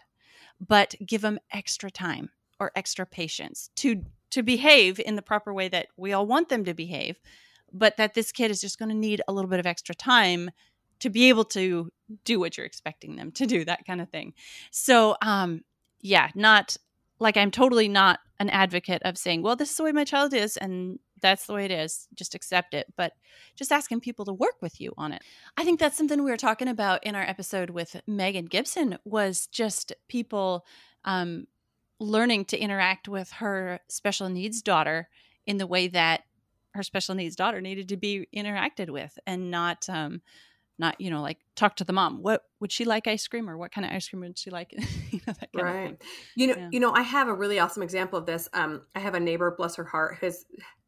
but 0.65 0.95
give 1.05 1.21
them 1.21 1.39
extra 1.51 1.91
time 1.91 2.29
or 2.59 2.71
extra 2.75 3.05
patience 3.05 3.69
to 3.77 4.03
to 4.31 4.43
behave 4.43 4.99
in 4.99 5.15
the 5.15 5.23
proper 5.23 5.51
way 5.51 5.67
that 5.67 5.87
we 5.97 6.13
all 6.13 6.27
want 6.27 6.49
them 6.49 6.63
to 6.63 6.73
behave, 6.75 7.19
but 7.73 7.97
that 7.97 8.13
this 8.13 8.31
kid 8.31 8.51
is 8.51 8.61
just 8.61 8.77
going 8.77 8.89
to 8.89 8.95
need 8.95 9.23
a 9.27 9.33
little 9.33 9.49
bit 9.49 9.59
of 9.59 9.65
extra 9.65 9.95
time 9.95 10.51
to 10.99 11.09
be 11.09 11.29
able 11.29 11.45
to 11.45 11.91
do 12.25 12.39
what 12.39 12.57
you're 12.57 12.65
expecting 12.65 13.15
them 13.15 13.31
to 13.31 13.45
do 13.45 13.65
that 13.65 13.85
kind 13.85 14.01
of 14.01 14.09
thing. 14.09 14.33
So 14.71 15.15
um 15.21 15.61
yeah 16.01 16.29
not 16.35 16.77
like 17.19 17.37
i'm 17.37 17.51
totally 17.51 17.87
not 17.87 18.19
an 18.39 18.49
advocate 18.49 19.01
of 19.03 19.17
saying 19.17 19.41
well 19.41 19.55
this 19.55 19.71
is 19.71 19.77
the 19.77 19.83
way 19.83 19.91
my 19.91 20.05
child 20.05 20.33
is 20.33 20.57
and 20.57 20.99
that's 21.21 21.45
the 21.45 21.53
way 21.53 21.65
it 21.65 21.71
is 21.71 22.07
just 22.15 22.35
accept 22.35 22.73
it 22.73 22.87
but 22.95 23.13
just 23.55 23.71
asking 23.71 23.99
people 23.99 24.23
to 24.23 24.33
work 24.33 24.55
with 24.61 24.79
you 24.79 24.93
on 24.97 25.11
it. 25.11 25.21
I 25.57 25.65
think 25.65 25.79
that's 25.79 25.97
something 25.97 26.23
we 26.23 26.31
were 26.31 26.37
talking 26.37 26.69
about 26.69 27.03
in 27.03 27.15
our 27.15 27.23
episode 27.23 27.69
with 27.69 27.99
megan 28.07 28.45
gibson 28.45 28.97
was 29.03 29.47
just 29.47 29.93
people 30.07 30.65
um, 31.03 31.47
learning 31.99 32.45
to 32.45 32.57
interact 32.57 33.09
with 33.09 33.29
her 33.31 33.79
special 33.89 34.29
needs 34.29 34.61
daughter 34.61 35.09
in 35.45 35.57
the 35.57 35.67
way 35.67 35.87
that 35.89 36.21
her 36.73 36.83
special 36.83 37.15
needs 37.15 37.35
daughter 37.35 37.59
needed 37.59 37.89
to 37.89 37.97
be 37.97 38.27
interacted 38.33 38.89
with 38.89 39.17
and 39.27 39.51
not 39.51 39.89
um, 39.89 40.21
not 40.79 40.99
you 40.99 41.09
know 41.09 41.21
like 41.21 41.37
talk 41.55 41.75
to 41.75 41.83
the 41.83 41.93
mom 41.93 42.21
what 42.21 42.43
would 42.59 42.71
she 42.71 42.85
like 42.85 43.07
ice 43.07 43.27
cream 43.27 43.49
or 43.49 43.57
what 43.57 43.71
kind 43.71 43.85
of 43.85 43.91
ice 43.91 44.07
cream 44.09 44.21
would 44.21 44.37
she 44.37 44.49
like 44.49 44.73
you 45.11 45.21
know, 45.27 45.33
right 45.61 46.01
you 46.35 46.47
know 46.47 46.55
yeah. 46.57 46.69
you 46.71 46.79
know 46.79 46.91
i 46.93 47.01
have 47.01 47.27
a 47.27 47.33
really 47.33 47.59
awesome 47.59 47.83
example 47.83 48.17
of 48.17 48.25
this 48.25 48.49
um 48.53 48.81
i 48.95 48.99
have 48.99 49.13
a 49.13 49.19
neighbor 49.19 49.53
bless 49.55 49.75
her 49.75 49.83
heart 49.83 50.17
has 50.21 50.45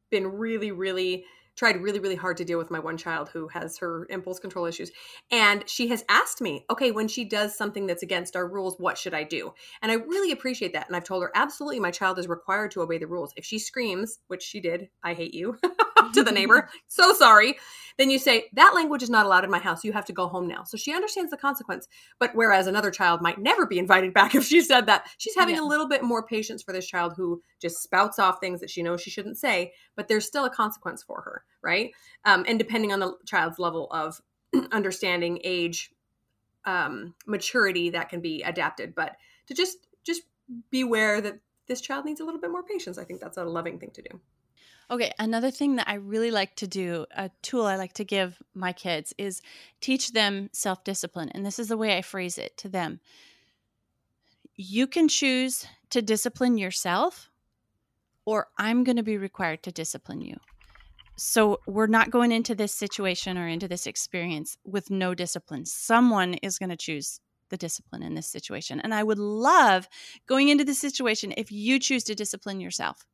been 0.10 0.28
really 0.28 0.72
really 0.72 1.26
tried 1.56 1.82
really, 1.82 2.00
really 2.00 2.16
hard 2.16 2.38
to 2.38 2.46
deal 2.46 2.58
with 2.58 2.72
my 2.72 2.80
one 2.80 2.98
child 2.98 3.30
who 3.30 3.48
has 3.50 3.78
her 3.78 4.08
impulse 4.10 4.40
control 4.40 4.66
issues. 4.66 4.92
And 5.32 5.68
she 5.70 5.88
has 5.90 6.04
asked 6.10 6.42
me, 6.42 6.66
okay, 6.70 6.92
when 6.92 7.08
she 7.08 7.26
does 7.26 7.56
something 7.56 7.86
that's 7.86 8.04
against 8.04 8.36
our 8.36 8.48
rules, 8.48 8.78
what 8.80 8.98
should 8.98 9.14
I 9.14 9.24
do? 9.24 9.54
And 9.82 9.92
I 9.92 9.96
really 9.96 10.32
appreciate 10.32 10.74
that. 10.74 10.88
And 10.88 10.96
I've 10.96 11.04
told 11.04 11.24
her, 11.24 11.32
absolutely, 11.36 11.80
my 11.80 11.92
child 11.92 12.20
is 12.20 12.28
required 12.28 12.72
to 12.72 12.82
obey 12.82 12.98
the 12.98 13.08
rules. 13.08 13.34
If 13.36 13.46
she 13.46 13.60
screams, 13.60 14.20
which 14.28 14.44
she 14.44 14.60
did, 14.60 14.90
I 15.04 15.14
hate 15.14 15.34
you, 15.34 15.58
to 16.14 16.24
the 16.24 16.32
neighbor, 16.32 16.70
so 16.88 17.14
sorry, 17.14 17.58
then 17.98 18.10
you 18.10 18.20
say, 18.20 18.46
that 18.54 18.74
language 18.74 19.04
is 19.04 19.10
not 19.10 19.26
allowed 19.26 19.44
in 19.44 19.52
my 19.52 19.60
house. 19.60 19.84
You 19.84 19.94
have 19.94 20.06
to 20.06 20.14
go 20.14 20.28
home 20.28 20.48
now. 20.48 20.64
So 20.64 20.78
she 20.78 20.94
understands 20.94 21.30
the 21.30 21.38
consequence. 21.38 21.88
But 22.20 22.32
whereas 22.34 22.66
another 22.66 22.90
child 22.90 23.22
might 23.22 23.38
never 23.38 23.66
be 23.66 23.78
invited 23.78 24.14
back 24.14 24.34
if 24.36 24.46
she 24.46 24.62
said 24.62 24.86
that, 24.88 25.08
she's 25.18 25.36
having 25.36 25.56
yeah. 25.56 25.62
a 25.62 25.68
little 25.68 25.88
bit 25.88 26.04
more 26.04 26.26
patience 26.26 26.64
for 26.64 26.72
this 26.72 26.88
child 26.88 27.14
who 27.16 27.42
just 27.60 27.84
spouts 27.84 28.18
off 28.18 28.40
things 28.40 28.60
that 28.62 28.70
she 28.70 28.82
knows 28.82 29.02
she 29.02 29.12
shouldn't 29.12 29.38
say, 29.38 29.74
but 29.96 30.08
there's 30.08 30.26
still 30.26 30.46
a 30.46 30.50
consequence 30.50 31.04
for 31.04 31.22
her 31.22 31.44
right? 31.62 31.92
Um, 32.26 32.46
and 32.48 32.58
depending 32.60 32.92
on 32.92 33.00
the 33.00 33.16
child's 33.26 33.60
level 33.60 33.88
of 33.92 34.22
understanding, 34.72 35.40
age, 35.44 35.92
um, 36.66 37.16
maturity, 37.26 37.90
that 37.92 38.10
can 38.10 38.22
be 38.22 38.44
adapted. 38.44 38.94
But 38.96 39.16
to 39.48 39.54
just 39.54 39.88
just 40.04 40.24
beware 40.70 41.22
that 41.22 41.40
this 41.68 41.82
child 41.82 42.06
needs 42.06 42.20
a 42.20 42.26
little 42.26 42.42
bit 42.42 42.52
more 42.52 42.64
patience. 42.64 42.98
I 42.98 43.04
think 43.04 43.22
that's 43.22 43.38
a 43.38 43.46
loving 43.46 43.80
thing 43.80 43.92
to 43.92 44.02
do. 44.02 44.20
Okay, 44.92 45.14
another 45.18 45.52
thing 45.52 45.78
that 45.78 45.88
I 45.88 45.94
really 45.96 46.32
like 46.32 46.56
to 46.58 46.68
do, 46.68 47.06
a 47.16 47.32
tool 47.42 47.66
I 47.66 47.78
like 47.78 47.94
to 47.94 48.04
give 48.04 48.38
my 48.54 48.74
kids 48.74 49.14
is 49.18 49.42
teach 49.80 50.12
them 50.12 50.50
self 50.52 50.84
discipline. 50.84 51.30
And 51.30 51.46
this 51.46 51.60
is 51.60 51.70
the 51.70 51.78
way 51.78 51.98
I 51.98 52.02
phrase 52.02 52.38
it 52.38 52.58
to 52.58 52.70
them. 52.70 53.00
You 54.56 54.88
can 54.88 55.08
choose 55.08 55.66
to 55.92 56.02
discipline 56.02 56.58
yourself, 56.58 57.32
or 58.26 58.48
I'm 58.58 58.84
going 58.84 58.98
to 58.98 59.04
be 59.04 59.18
required 59.18 59.64
to 59.64 59.72
discipline 59.72 60.22
you 60.22 60.36
so 61.24 61.60
we're 61.68 61.86
not 61.86 62.10
going 62.10 62.32
into 62.32 62.56
this 62.56 62.74
situation 62.74 63.38
or 63.38 63.48
into 63.48 63.68
this 63.68 63.86
experience 63.86 64.58
with 64.66 64.90
no 64.90 65.14
discipline. 65.14 65.66
Someone 65.66 66.34
is 66.36 66.58
going 66.58 66.72
to 66.72 66.76
choose 66.76 67.20
the 67.50 67.58
discipline 67.58 68.02
in 68.02 68.16
this 68.16 68.28
situation. 68.28 68.80
And 68.80 68.92
I 68.92 69.04
would 69.04 69.20
love 69.20 69.88
going 70.26 70.50
into 70.50 70.64
this 70.64 70.80
situation 70.80 71.32
if 71.38 71.52
you 71.52 71.78
choose 71.78 72.04
to 72.06 72.16
discipline 72.16 72.60
yourself 72.60 73.06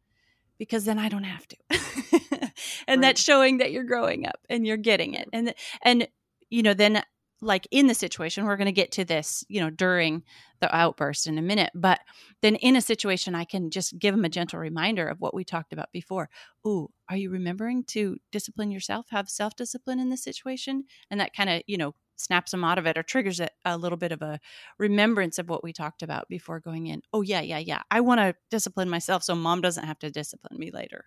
because 0.57 0.85
then 0.85 0.99
I 0.99 1.09
don't 1.09 1.23
have 1.23 1.47
to. 1.47 1.57
and 1.71 2.51
right. 2.87 3.01
that's 3.01 3.21
showing 3.21 3.57
that 3.57 3.71
you're 3.71 3.83
growing 3.83 4.25
up 4.27 4.39
and 4.49 4.65
you're 4.65 4.77
getting 4.77 5.13
it. 5.13 5.29
And 5.33 5.53
and 5.81 6.07
you 6.49 6.63
know, 6.63 6.73
then 6.73 7.03
like 7.41 7.67
in 7.71 7.87
the 7.87 7.93
situation 7.93 8.45
we're 8.45 8.57
going 8.57 8.65
to 8.65 8.71
get 8.71 8.91
to 8.91 9.05
this 9.05 9.43
you 9.47 9.59
know 9.61 9.69
during 9.69 10.23
the 10.59 10.75
outburst 10.75 11.27
in 11.27 11.37
a 11.37 11.41
minute 11.41 11.69
but 11.75 11.99
then 12.41 12.55
in 12.55 12.75
a 12.75 12.81
situation 12.81 13.35
i 13.35 13.43
can 13.43 13.69
just 13.69 13.97
give 13.99 14.15
them 14.15 14.25
a 14.25 14.29
gentle 14.29 14.59
reminder 14.59 15.07
of 15.07 15.21
what 15.21 15.33
we 15.33 15.43
talked 15.43 15.71
about 15.71 15.91
before 15.91 16.29
ooh 16.65 16.89
are 17.09 17.17
you 17.17 17.29
remembering 17.29 17.83
to 17.83 18.17
discipline 18.31 18.71
yourself 18.71 19.05
have 19.11 19.29
self-discipline 19.29 19.99
in 19.99 20.09
this 20.09 20.23
situation 20.23 20.83
and 21.11 21.19
that 21.19 21.35
kind 21.35 21.49
of 21.49 21.61
you 21.67 21.77
know 21.77 21.93
snaps 22.17 22.51
them 22.51 22.63
out 22.63 22.77
of 22.77 22.85
it 22.85 22.97
or 22.97 23.03
triggers 23.03 23.39
it 23.39 23.51
a 23.65 23.77
little 23.77 23.97
bit 23.97 24.11
of 24.11 24.21
a 24.21 24.39
remembrance 24.77 25.39
of 25.39 25.49
what 25.49 25.63
we 25.63 25.71
talked 25.71 26.01
about 26.01 26.27
before 26.27 26.59
going 26.59 26.87
in 26.87 27.01
oh 27.13 27.21
yeah 27.21 27.41
yeah 27.41 27.59
yeah 27.59 27.81
i 27.89 28.01
want 28.01 28.19
to 28.19 28.35
discipline 28.49 28.89
myself 28.89 29.23
so 29.23 29.35
mom 29.35 29.61
doesn't 29.61 29.85
have 29.85 29.99
to 29.99 30.09
discipline 30.09 30.59
me 30.59 30.71
later 30.71 31.05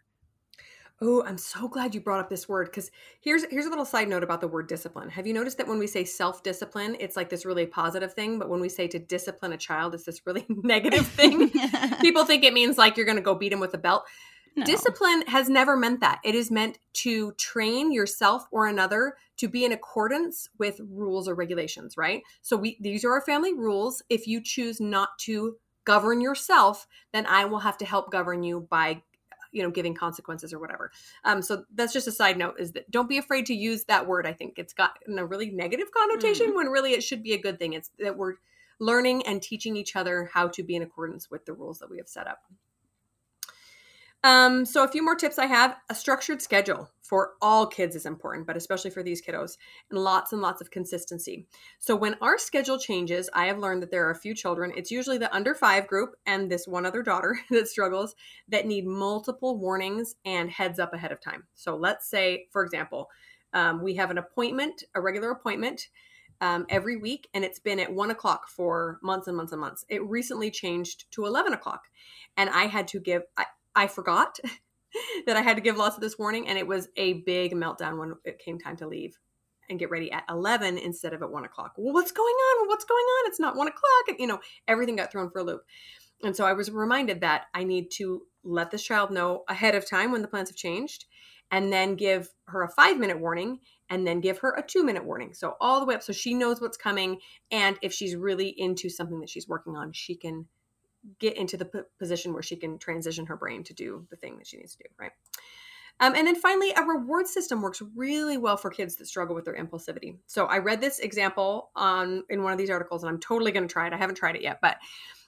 Oh, 1.03 1.25
I'm 1.25 1.38
so 1.38 1.66
glad 1.66 1.94
you 1.94 2.01
brought 2.03 2.20
up 2.20 2.29
this 2.29 2.46
word 2.46 2.66
because 2.66 2.90
here's 3.23 3.44
here's 3.46 3.64
a 3.64 3.70
little 3.70 3.87
side 3.87 4.07
note 4.07 4.23
about 4.23 4.42
the 4.42 4.49
word 4.49 4.68
discipline. 4.68 5.09
Have 5.09 5.27
you 5.27 5.33
noticed 5.33 5.57
that 5.57 5.66
when 5.66 5.79
we 5.79 5.87
say 5.87 6.05
self-discipline, 6.05 6.99
it's 7.01 7.16
like 7.16 7.31
this 7.31 7.46
really 7.46 7.64
positive 7.64 8.12
thing, 8.12 8.38
but 8.38 8.51
when 8.51 8.61
we 8.61 8.68
say 8.68 8.87
to 8.88 8.99
discipline 8.99 9.55
a 9.55 9.57
child, 9.57 9.94
it's 9.94 10.05
this 10.05 10.27
really 10.27 10.44
negative 10.51 11.07
thing. 11.07 11.51
People 12.03 12.27
think 12.27 12.44
it 12.44 12.53
means 12.53 12.77
like 12.77 12.99
you're 12.99 13.07
going 13.07 13.16
to 13.16 13.23
go 13.23 13.35
beat 13.35 13.53
him 13.53 13.61
with 13.61 13.73
a 13.73 13.79
belt. 13.79 14.05
No. 14.56 14.64
Discipline 14.64 15.22
has 15.28 15.48
never 15.48 15.76
meant 15.76 16.00
that. 16.00 16.20
It 16.24 16.34
is 16.34 16.50
meant 16.50 16.78
to 16.94 17.32
train 17.32 17.92
yourself 17.92 18.46
or 18.50 18.66
another 18.66 19.16
to 19.36 19.48
be 19.48 19.64
in 19.64 19.72
accordance 19.72 20.48
with 20.58 20.80
rules 20.90 21.28
or 21.28 21.34
regulations, 21.34 21.96
right? 21.96 22.22
So 22.42 22.56
we 22.56 22.76
these 22.80 23.04
are 23.04 23.12
our 23.12 23.22
family 23.22 23.54
rules. 23.54 24.02
If 24.08 24.26
you 24.26 24.42
choose 24.42 24.80
not 24.80 25.18
to 25.20 25.56
govern 25.84 26.20
yourself, 26.20 26.86
then 27.12 27.26
I 27.26 27.44
will 27.44 27.60
have 27.60 27.78
to 27.78 27.84
help 27.84 28.10
govern 28.10 28.42
you 28.42 28.66
by 28.68 29.02
you 29.52 29.62
know 29.62 29.70
giving 29.70 29.94
consequences 29.94 30.52
or 30.52 30.60
whatever 30.60 30.92
um, 31.24 31.42
so 31.42 31.64
that's 31.74 31.92
just 31.92 32.06
a 32.06 32.12
side 32.12 32.38
note 32.38 32.54
is 32.60 32.70
that 32.70 32.88
don't 32.88 33.08
be 33.08 33.18
afraid 33.18 33.46
to 33.46 33.52
use 33.52 33.82
that 33.84 34.06
word 34.06 34.24
i 34.24 34.32
think 34.32 34.58
it's 34.58 34.72
got 34.72 34.92
a 35.18 35.26
really 35.26 35.50
negative 35.50 35.88
connotation 35.90 36.52
mm 36.52 36.54
when 36.54 36.68
really 36.68 36.92
it 36.92 37.02
should 37.02 37.22
be 37.22 37.32
a 37.32 37.38
good 37.40 37.58
thing 37.58 37.72
it's 37.72 37.90
that 37.98 38.16
we're 38.16 38.34
learning 38.78 39.24
and 39.26 39.42
teaching 39.42 39.76
each 39.76 39.96
other 39.96 40.30
how 40.32 40.46
to 40.46 40.62
be 40.62 40.76
in 40.76 40.82
accordance 40.82 41.30
with 41.30 41.44
the 41.46 41.52
rules 41.52 41.78
that 41.78 41.90
we 41.90 41.96
have 41.96 42.08
set 42.08 42.26
up 42.26 42.42
um, 44.22 44.64
so 44.66 44.85
a 44.85 44.88
few 44.88 45.02
more 45.02 45.14
tips 45.14 45.38
I 45.38 45.46
have. 45.46 45.76
A 45.88 45.94
structured 45.94 46.42
schedule 46.42 46.90
for 47.00 47.33
all 47.40 47.66
kids 47.66 47.96
is 47.96 48.06
important, 48.06 48.46
but 48.46 48.56
especially 48.56 48.90
for 48.90 49.02
these 49.02 49.20
kiddos, 49.20 49.56
and 49.90 49.98
lots 49.98 50.33
and 50.33 50.40
lots 50.40 50.61
of 50.61 50.70
consistency. 50.70 51.46
So 51.78 51.96
when 51.96 52.16
our 52.20 52.38
schedule 52.38 52.78
changes, 52.78 53.30
I 53.35 53.46
have 53.46 53.59
learned 53.59 53.83
that 53.83 53.90
there 53.90 54.06
are 54.06 54.12
a 54.12 54.18
few 54.18 54.35
children, 54.35 54.72
it's 54.76 54.92
usually 54.92 55.18
the 55.18 55.35
under 55.35 55.54
five 55.54 55.88
group 55.88 56.14
and 56.26 56.48
this 56.48 56.68
one 56.68 56.87
other 56.87 57.02
daughter 57.02 57.40
that 57.50 57.66
struggles 57.66 58.14
that 58.48 58.66
need 58.66 58.87
multiple 58.87 59.59
warnings 59.59 60.14
and 60.24 60.50
heads 60.50 60.78
up 60.78 60.92
ahead 60.94 61.12
of 61.12 61.20
time. 61.20 61.44
So 61.54 61.74
let's 61.74 62.09
say, 62.09 62.46
for 62.52 62.62
example, 62.62 63.09
um, 63.54 63.83
we 63.83 63.94
have 63.94 64.11
an 64.11 64.18
appointment, 64.18 64.85
a 64.94 65.00
regular 65.00 65.30
appointment. 65.30 65.88
Um, 66.42 66.64
every 66.70 66.96
week, 66.96 67.28
and 67.35 67.44
it's 67.44 67.59
been 67.59 67.78
at 67.78 67.92
one 67.92 68.11
o'clock 68.11 68.48
for 68.48 68.98
months 69.02 69.28
and 69.28 69.37
months 69.37 69.52
and 69.52 69.61
months. 69.61 69.85
It 69.90 70.02
recently 70.02 70.50
changed 70.50 71.04
to 71.11 71.26
11 71.26 71.52
o'clock, 71.52 71.83
and 72.35 72.48
I 72.48 72.64
had 72.64 72.88
to 72.88 72.98
give, 72.98 73.24
I 73.74 73.87
forgot 73.87 74.38
that 75.26 75.37
I 75.37 75.42
had 75.42 75.56
to 75.56 75.62
give 75.62 75.76
lots 75.76 75.96
of 75.96 76.02
this 76.02 76.18
warning, 76.18 76.48
and 76.48 76.59
it 76.59 76.66
was 76.66 76.88
a 76.96 77.14
big 77.22 77.52
meltdown 77.52 77.98
when 77.98 78.14
it 78.24 78.38
came 78.38 78.59
time 78.59 78.76
to 78.78 78.88
leave 78.88 79.16
and 79.68 79.78
get 79.78 79.90
ready 79.90 80.11
at 80.11 80.24
11 80.28 80.78
instead 80.78 81.14
of 81.14 81.22
at 81.22 81.30
1 81.30 81.44
o'clock. 81.44 81.74
Well, 81.76 81.94
what's 81.94 82.12
going 82.12 82.26
on? 82.35 82.68
what's 82.68 82.85
going 82.85 83.04
on? 83.04 83.28
It's 83.28 83.40
not 83.40 83.56
1 83.56 83.68
o'clock. 83.68 84.09
And, 84.09 84.18
you 84.18 84.26
know, 84.26 84.40
everything 84.68 84.96
got 84.96 85.12
thrown 85.12 85.30
for 85.30 85.38
a 85.38 85.44
loop. 85.44 85.62
And 86.22 86.37
so 86.37 86.44
I 86.44 86.52
was 86.52 86.70
reminded 86.70 87.20
that 87.20 87.46
I 87.54 87.64
need 87.64 87.90
to 87.92 88.22
let 88.44 88.70
this 88.70 88.83
child 88.83 89.11
know 89.11 89.44
ahead 89.48 89.74
of 89.74 89.88
time 89.88 90.12
when 90.12 90.22
the 90.22 90.28
plans 90.28 90.50
have 90.50 90.56
changed 90.56 91.06
and 91.50 91.72
then 91.72 91.94
give 91.94 92.28
her 92.46 92.62
a 92.62 92.68
five 92.68 92.98
minute 92.98 93.20
warning 93.20 93.61
and 93.88 94.06
then 94.06 94.20
give 94.20 94.38
her 94.38 94.54
a 94.54 94.62
two 94.62 94.85
minute 94.85 95.04
warning. 95.04 95.35
So 95.35 95.56
all 95.61 95.80
the 95.80 95.87
way 95.87 95.94
up 95.94 96.02
so 96.02 96.12
she 96.12 96.35
knows 96.35 96.61
what's 96.61 96.76
coming. 96.76 97.18
And 97.50 97.78
if 97.83 97.92
she's 97.92 98.16
really 98.16 98.48
into 98.56 98.88
something 98.88 99.20
that 99.20 99.30
she's 99.30 99.48
working 99.48 99.76
on, 99.76 99.92
she 99.92 100.14
can 100.14 100.46
get 101.18 101.36
into 101.36 101.56
the 101.56 101.64
p- 101.64 101.80
position 101.98 102.32
where 102.32 102.42
she 102.42 102.56
can 102.56 102.78
transition 102.78 103.26
her 103.26 103.36
brain 103.36 103.64
to 103.64 103.74
do 103.74 104.06
the 104.10 104.16
thing 104.16 104.38
that 104.38 104.46
she 104.46 104.56
needs 104.56 104.74
to 104.76 104.84
do, 104.84 104.90
right? 104.98 105.12
Um, 106.00 106.14
and 106.14 106.26
then 106.26 106.34
finally, 106.34 106.72
a 106.72 106.82
reward 106.82 107.26
system 107.26 107.60
works 107.60 107.82
really 107.94 108.38
well 108.38 108.56
for 108.56 108.70
kids 108.70 108.96
that 108.96 109.06
struggle 109.06 109.34
with 109.34 109.44
their 109.44 109.56
impulsivity. 109.56 110.16
So 110.26 110.46
I 110.46 110.58
read 110.58 110.80
this 110.80 110.98
example 110.98 111.70
on 111.76 112.24
in 112.30 112.42
one 112.42 112.52
of 112.52 112.58
these 112.58 112.70
articles, 112.70 113.02
and 113.02 113.10
I'm 113.10 113.20
totally 113.20 113.52
going 113.52 113.68
to 113.68 113.72
try 113.72 113.86
it. 113.86 113.92
I 113.92 113.98
haven't 113.98 114.14
tried 114.14 114.36
it 114.36 114.42
yet, 114.42 114.60
but 114.62 114.78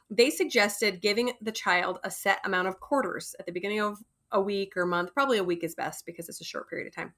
they 0.09 0.31
suggested 0.31 1.03
giving 1.03 1.33
the 1.43 1.53
child 1.53 1.99
a 2.05 2.11
set 2.11 2.41
amount 2.45 2.69
of 2.69 2.81
quarters 2.81 3.35
at 3.39 3.47
the 3.47 3.53
beginning 3.53 3.81
of 3.81 3.99
a 4.31 4.41
week 4.41 4.77
or 4.77 4.87
month. 4.87 5.13
Probably 5.13 5.39
a 5.39 5.45
week 5.45 5.63
is 5.63 5.75
best 5.75 6.07
because 6.07 6.29
it's 6.29 6.41
a 6.41 6.45
short 6.45 6.71
period 6.71 6.87
of 6.87 6.95
time. 6.95 7.13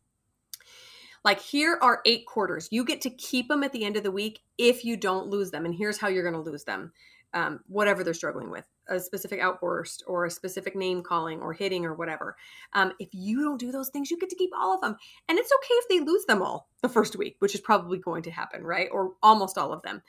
Like 1.25 1.41
here 1.41 1.79
are 1.81 2.03
eight 2.05 2.27
quarters. 2.27 2.69
You 2.71 2.85
get 2.85 3.01
to 3.03 3.11
keep 3.11 3.49
them 3.49 3.63
at 3.63 3.73
the 3.73 3.85
end 3.85 3.97
of 3.97 4.03
the 4.03 4.11
week 4.11 4.41
if 4.59 4.85
you 4.85 4.97
don't 4.97 5.29
lose 5.29 5.51
them. 5.51 5.65
And 5.65 5.75
here's 5.75 5.99
how 5.99 6.09
you're 6.09 6.29
going 6.29 6.45
to 6.45 6.51
lose 6.51 6.65
them 6.65 6.93
um, 7.35 7.61
whatever 7.67 8.03
they're 8.03 8.15
struggling 8.15 8.49
with 8.49 8.65
a 8.89 9.01
specific 9.01 9.41
outburst 9.41 10.05
or 10.07 10.25
a 10.25 10.31
specific 10.31 10.77
name 10.77 11.03
calling 11.03 11.41
or 11.41 11.53
hitting 11.53 11.85
or 11.85 11.95
whatever. 11.95 12.37
Um, 12.73 12.93
if 12.99 13.09
you 13.13 13.43
don't 13.43 13.59
do 13.59 13.73
those 13.73 13.89
things, 13.89 14.11
you 14.11 14.19
get 14.19 14.31
to 14.31 14.37
keep 14.37 14.51
all 14.57 14.75
of 14.75 14.81
them. 14.81 14.97
And 15.29 15.39
it's 15.39 15.51
okay 15.53 15.75
if 15.75 15.89
they 15.89 16.01
lose 16.01 16.25
them 16.27 16.43
all 16.43 16.69
the 16.81 16.89
first 16.89 17.17
week, 17.17 17.37
which 17.41 17.55
is 17.55 17.61
probably 17.61 17.99
going 17.99 18.23
to 18.23 18.31
happen, 18.31 18.63
right? 18.63 18.89
Or 18.93 19.13
almost 19.23 19.59
all 19.59 19.73
of 19.73 19.83
them. 19.83 20.03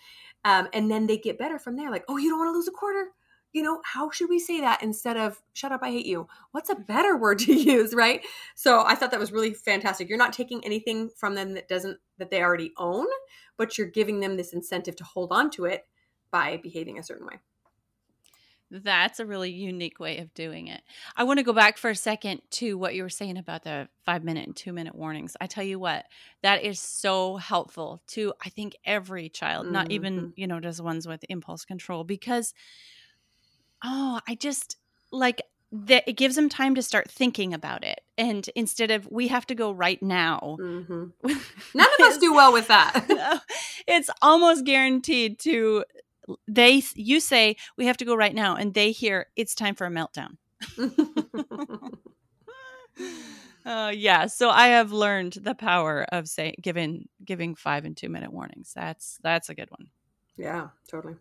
Um, 0.43 0.67
and 0.73 0.89
then 0.89 1.07
they 1.07 1.17
get 1.17 1.39
better 1.39 1.57
from 1.57 1.75
there. 1.75 1.89
Like, 1.89 2.05
oh, 2.07 2.17
you 2.17 2.29
don't 2.29 2.39
want 2.39 2.49
to 2.49 2.57
lose 2.57 2.67
a 2.67 2.71
quarter? 2.71 3.07
You 3.53 3.63
know, 3.63 3.81
how 3.85 4.11
should 4.11 4.29
we 4.29 4.37
say 4.37 4.59
that 4.59 4.83
instead 4.83 5.17
of 5.17 5.41
shut 5.53 5.71
up, 5.71 5.79
I 5.81 5.89
hate 5.89 6.05
you? 6.05 6.27
What's 6.51 6.69
a 6.69 6.75
better 6.75 7.17
word 7.17 7.39
to 7.39 7.53
use, 7.59 7.93
right? 7.93 8.23
So 8.53 8.83
I 8.85 8.93
thought 8.93 9.11
that 9.11 9.19
was 9.19 9.31
really 9.31 9.53
fantastic. 9.53 10.09
You're 10.09 10.17
not 10.17 10.33
taking 10.33 10.63
anything 10.63 11.09
from 11.15 11.33
them 11.33 11.53
that 11.53 11.69
doesn't, 11.69 11.97
that 12.19 12.29
they 12.29 12.43
already 12.43 12.73
own, 12.77 13.07
but 13.57 13.77
you're 13.77 13.87
giving 13.87 14.19
them 14.19 14.37
this 14.37 14.53
incentive 14.53 14.97
to 14.97 15.03
hold 15.03 15.31
on 15.31 15.49
to 15.51 15.65
it 15.65 15.85
by 16.35 16.57
behaving 16.57 16.99
a 16.99 17.03
certain 17.03 17.25
way. 17.25 17.39
That's 18.69 19.21
a 19.21 19.25
really 19.25 19.51
unique 19.51 20.01
way 20.01 20.17
of 20.17 20.33
doing 20.33 20.67
it. 20.67 20.81
I 21.15 21.23
want 21.23 21.39
to 21.39 21.45
go 21.45 21.53
back 21.53 21.77
for 21.77 21.89
a 21.89 21.95
second 21.95 22.41
to 22.51 22.77
what 22.77 22.93
you 22.93 23.03
were 23.03 23.09
saying 23.09 23.37
about 23.37 23.63
the 23.63 23.87
five 24.03 24.21
minute 24.21 24.45
and 24.45 24.53
two 24.53 24.73
minute 24.73 24.95
warnings. 24.95 25.37
I 25.39 25.47
tell 25.47 25.63
you 25.63 25.79
what, 25.79 26.03
that 26.41 26.61
is 26.61 26.77
so 26.77 27.37
helpful 27.37 28.01
to, 28.07 28.33
I 28.43 28.49
think, 28.49 28.75
every 28.83 29.29
child, 29.29 29.65
mm-hmm. 29.65 29.73
not 29.75 29.91
even, 29.91 30.17
mm-hmm. 30.17 30.29
you 30.35 30.45
know, 30.45 30.59
just 30.59 30.81
ones 30.81 31.07
with 31.07 31.23
impulse 31.29 31.63
control, 31.63 32.03
because, 32.03 32.53
oh, 33.81 34.19
I 34.27 34.35
just 34.35 34.75
like 35.11 35.41
that 35.71 36.03
it 36.07 36.13
gives 36.13 36.35
them 36.35 36.49
time 36.49 36.75
to 36.75 36.81
start 36.81 37.09
thinking 37.09 37.53
about 37.53 37.85
it. 37.85 38.01
And 38.17 38.49
instead 38.55 38.91
of, 38.91 39.07
we 39.09 39.29
have 39.29 39.45
to 39.47 39.55
go 39.55 39.71
right 39.71 40.01
now. 40.01 40.57
Mm-hmm. 40.59 41.05
None 41.73 41.87
of 41.99 42.05
us 42.05 42.17
do 42.17 42.33
well 42.33 42.51
with 42.51 42.67
that. 42.67 43.41
it's 43.87 44.09
almost 44.21 44.65
guaranteed 44.65 45.39
to 45.39 45.83
they 46.47 46.81
you 46.95 47.19
say 47.19 47.55
we 47.77 47.85
have 47.85 47.97
to 47.97 48.05
go 48.05 48.15
right 48.15 48.35
now 48.35 48.55
and 48.55 48.73
they 48.73 48.91
hear 48.91 49.27
it's 49.35 49.55
time 49.55 49.75
for 49.75 49.85
a 49.85 49.89
meltdown 49.89 50.37
Uh, 53.65 53.91
yeah. 53.95 54.27
So 54.27 54.49
I 54.49 54.67
have 54.67 54.91
learned 54.91 55.33
the 55.41 55.55
power 55.55 56.05
of 56.11 56.27
say 56.27 56.53
giving 56.61 57.09
giving 57.23 57.55
five 57.55 57.83
and 57.83 57.97
two 57.97 58.09
minute 58.09 58.31
warnings. 58.31 58.71
That's 58.75 59.17
that's 59.23 59.49
a 59.49 59.55
good 59.55 59.71
one. 59.71 59.87
Yeah, 60.37 60.67
totally. 60.87 61.15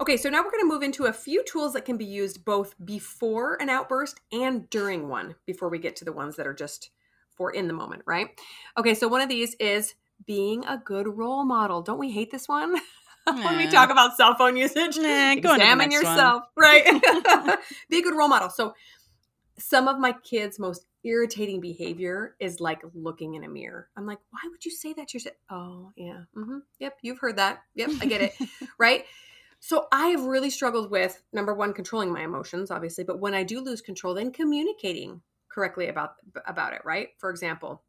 Okay, 0.00 0.16
so 0.16 0.30
now 0.30 0.38
we're 0.42 0.52
going 0.52 0.62
to 0.62 0.72
move 0.72 0.82
into 0.82 1.06
a 1.06 1.12
few 1.12 1.44
tools 1.44 1.72
that 1.72 1.84
can 1.84 1.96
be 1.96 2.04
used 2.04 2.44
both 2.44 2.74
before 2.84 3.60
an 3.60 3.68
outburst 3.68 4.20
and 4.32 4.70
during 4.70 5.08
one 5.08 5.34
before 5.44 5.68
we 5.68 5.78
get 5.78 5.96
to 5.96 6.04
the 6.04 6.12
ones 6.12 6.36
that 6.36 6.46
are 6.46 6.54
just 6.54 6.90
for 7.32 7.50
in 7.50 7.66
the 7.66 7.74
moment, 7.74 8.02
right? 8.06 8.28
Okay, 8.78 8.94
so 8.94 9.08
one 9.08 9.20
of 9.20 9.28
these 9.28 9.54
is 9.54 9.94
being 10.24 10.64
a 10.66 10.78
good 10.78 11.08
role 11.08 11.44
model. 11.44 11.82
Don't 11.82 11.98
we 11.98 12.12
hate 12.12 12.30
this 12.30 12.48
one? 12.48 12.76
when 13.44 13.56
we 13.56 13.66
talk 13.66 13.90
about 13.90 14.16
cell 14.16 14.34
phone 14.34 14.56
usage, 14.56 14.96
nah, 14.96 15.32
examine 15.32 15.90
yourself, 15.90 16.44
one. 16.54 16.64
right? 16.64 16.84
Be 17.90 17.98
a 17.98 18.02
good 18.02 18.16
role 18.16 18.28
model. 18.28 18.50
So, 18.50 18.74
some 19.58 19.88
of 19.88 19.98
my 19.98 20.12
kids' 20.12 20.58
most 20.58 20.86
irritating 21.04 21.60
behavior 21.60 22.36
is 22.38 22.60
like 22.60 22.80
looking 22.94 23.34
in 23.34 23.44
a 23.44 23.48
mirror. 23.48 23.88
I'm 23.96 24.06
like, 24.06 24.18
why 24.30 24.40
would 24.50 24.64
you 24.64 24.70
say 24.70 24.92
that 24.92 25.08
to 25.08 25.16
yourself? 25.16 25.36
Oh, 25.50 25.92
yeah. 25.96 26.22
Mm-hmm. 26.36 26.58
Yep. 26.78 26.98
You've 27.02 27.18
heard 27.18 27.36
that. 27.36 27.62
Yep. 27.74 27.90
I 28.00 28.06
get 28.06 28.20
it. 28.20 28.34
right. 28.78 29.04
So 29.60 29.88
I 29.90 30.08
have 30.08 30.22
really 30.22 30.50
struggled 30.50 30.90
with 30.90 31.20
number 31.32 31.54
one, 31.54 31.72
controlling 31.72 32.12
my 32.12 32.22
emotions, 32.22 32.70
obviously, 32.70 33.02
but 33.02 33.18
when 33.18 33.34
I 33.34 33.42
do 33.42 33.60
lose 33.60 33.80
control, 33.80 34.14
then 34.14 34.30
communicating 34.32 35.20
correctly 35.48 35.88
about 35.88 36.14
about 36.46 36.74
it. 36.74 36.82
Right. 36.84 37.08
For 37.18 37.30
example, 37.30 37.82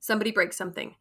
somebody 0.00 0.30
breaks 0.30 0.56
something. 0.56 0.94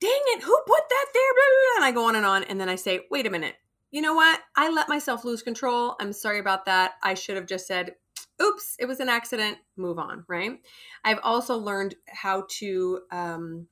Dang 0.00 0.10
it! 0.10 0.42
Who 0.42 0.58
put 0.66 0.82
that 0.88 1.06
there? 1.14 1.34
Blah, 1.34 1.44
blah, 1.50 1.62
blah. 1.62 1.76
And 1.76 1.84
I 1.84 1.92
go 1.92 2.08
on 2.08 2.16
and 2.16 2.26
on, 2.26 2.44
and 2.44 2.60
then 2.60 2.68
I 2.68 2.76
say, 2.76 3.00
wait 3.10 3.26
a 3.26 3.30
minute. 3.30 3.54
You 3.90 4.02
know 4.02 4.14
what? 4.14 4.40
I 4.56 4.70
let 4.70 4.88
myself 4.88 5.24
lose 5.24 5.42
control. 5.42 5.96
I'm 6.00 6.12
sorry 6.12 6.38
about 6.38 6.66
that. 6.66 6.94
I 7.02 7.14
should 7.14 7.36
have 7.36 7.46
just 7.46 7.66
said, 7.66 7.94
oops, 8.42 8.76
it 8.78 8.86
was 8.86 9.00
an 9.00 9.08
accident, 9.08 9.58
move 9.76 9.98
on, 9.98 10.24
right? 10.28 10.58
I've 11.04 11.20
also 11.22 11.56
learned 11.56 11.94
how 12.08 12.44
to 12.58 13.00
um, 13.10 13.68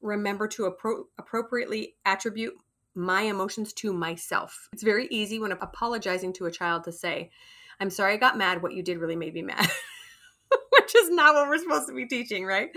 remember 0.00 0.48
to 0.48 0.70
appro- 0.70 1.04
appropriately 1.18 1.94
attribute 2.04 2.54
my 2.94 3.22
emotions 3.22 3.72
to 3.74 3.92
myself. 3.92 4.68
It's 4.72 4.82
very 4.82 5.06
easy 5.10 5.38
when 5.38 5.52
apologizing 5.52 6.32
to 6.34 6.46
a 6.46 6.50
child 6.50 6.84
to 6.84 6.92
say, 6.92 7.30
I'm 7.80 7.90
sorry 7.90 8.14
I 8.14 8.16
got 8.16 8.36
mad. 8.36 8.60
What 8.60 8.72
you 8.74 8.82
did 8.82 8.98
really 8.98 9.16
made 9.16 9.34
me 9.34 9.42
mad, 9.42 9.66
which 10.72 10.94
is 10.96 11.10
not 11.10 11.34
what 11.34 11.48
we're 11.48 11.58
supposed 11.58 11.86
to 11.88 11.94
be 11.94 12.06
teaching, 12.06 12.44
right? 12.44 12.70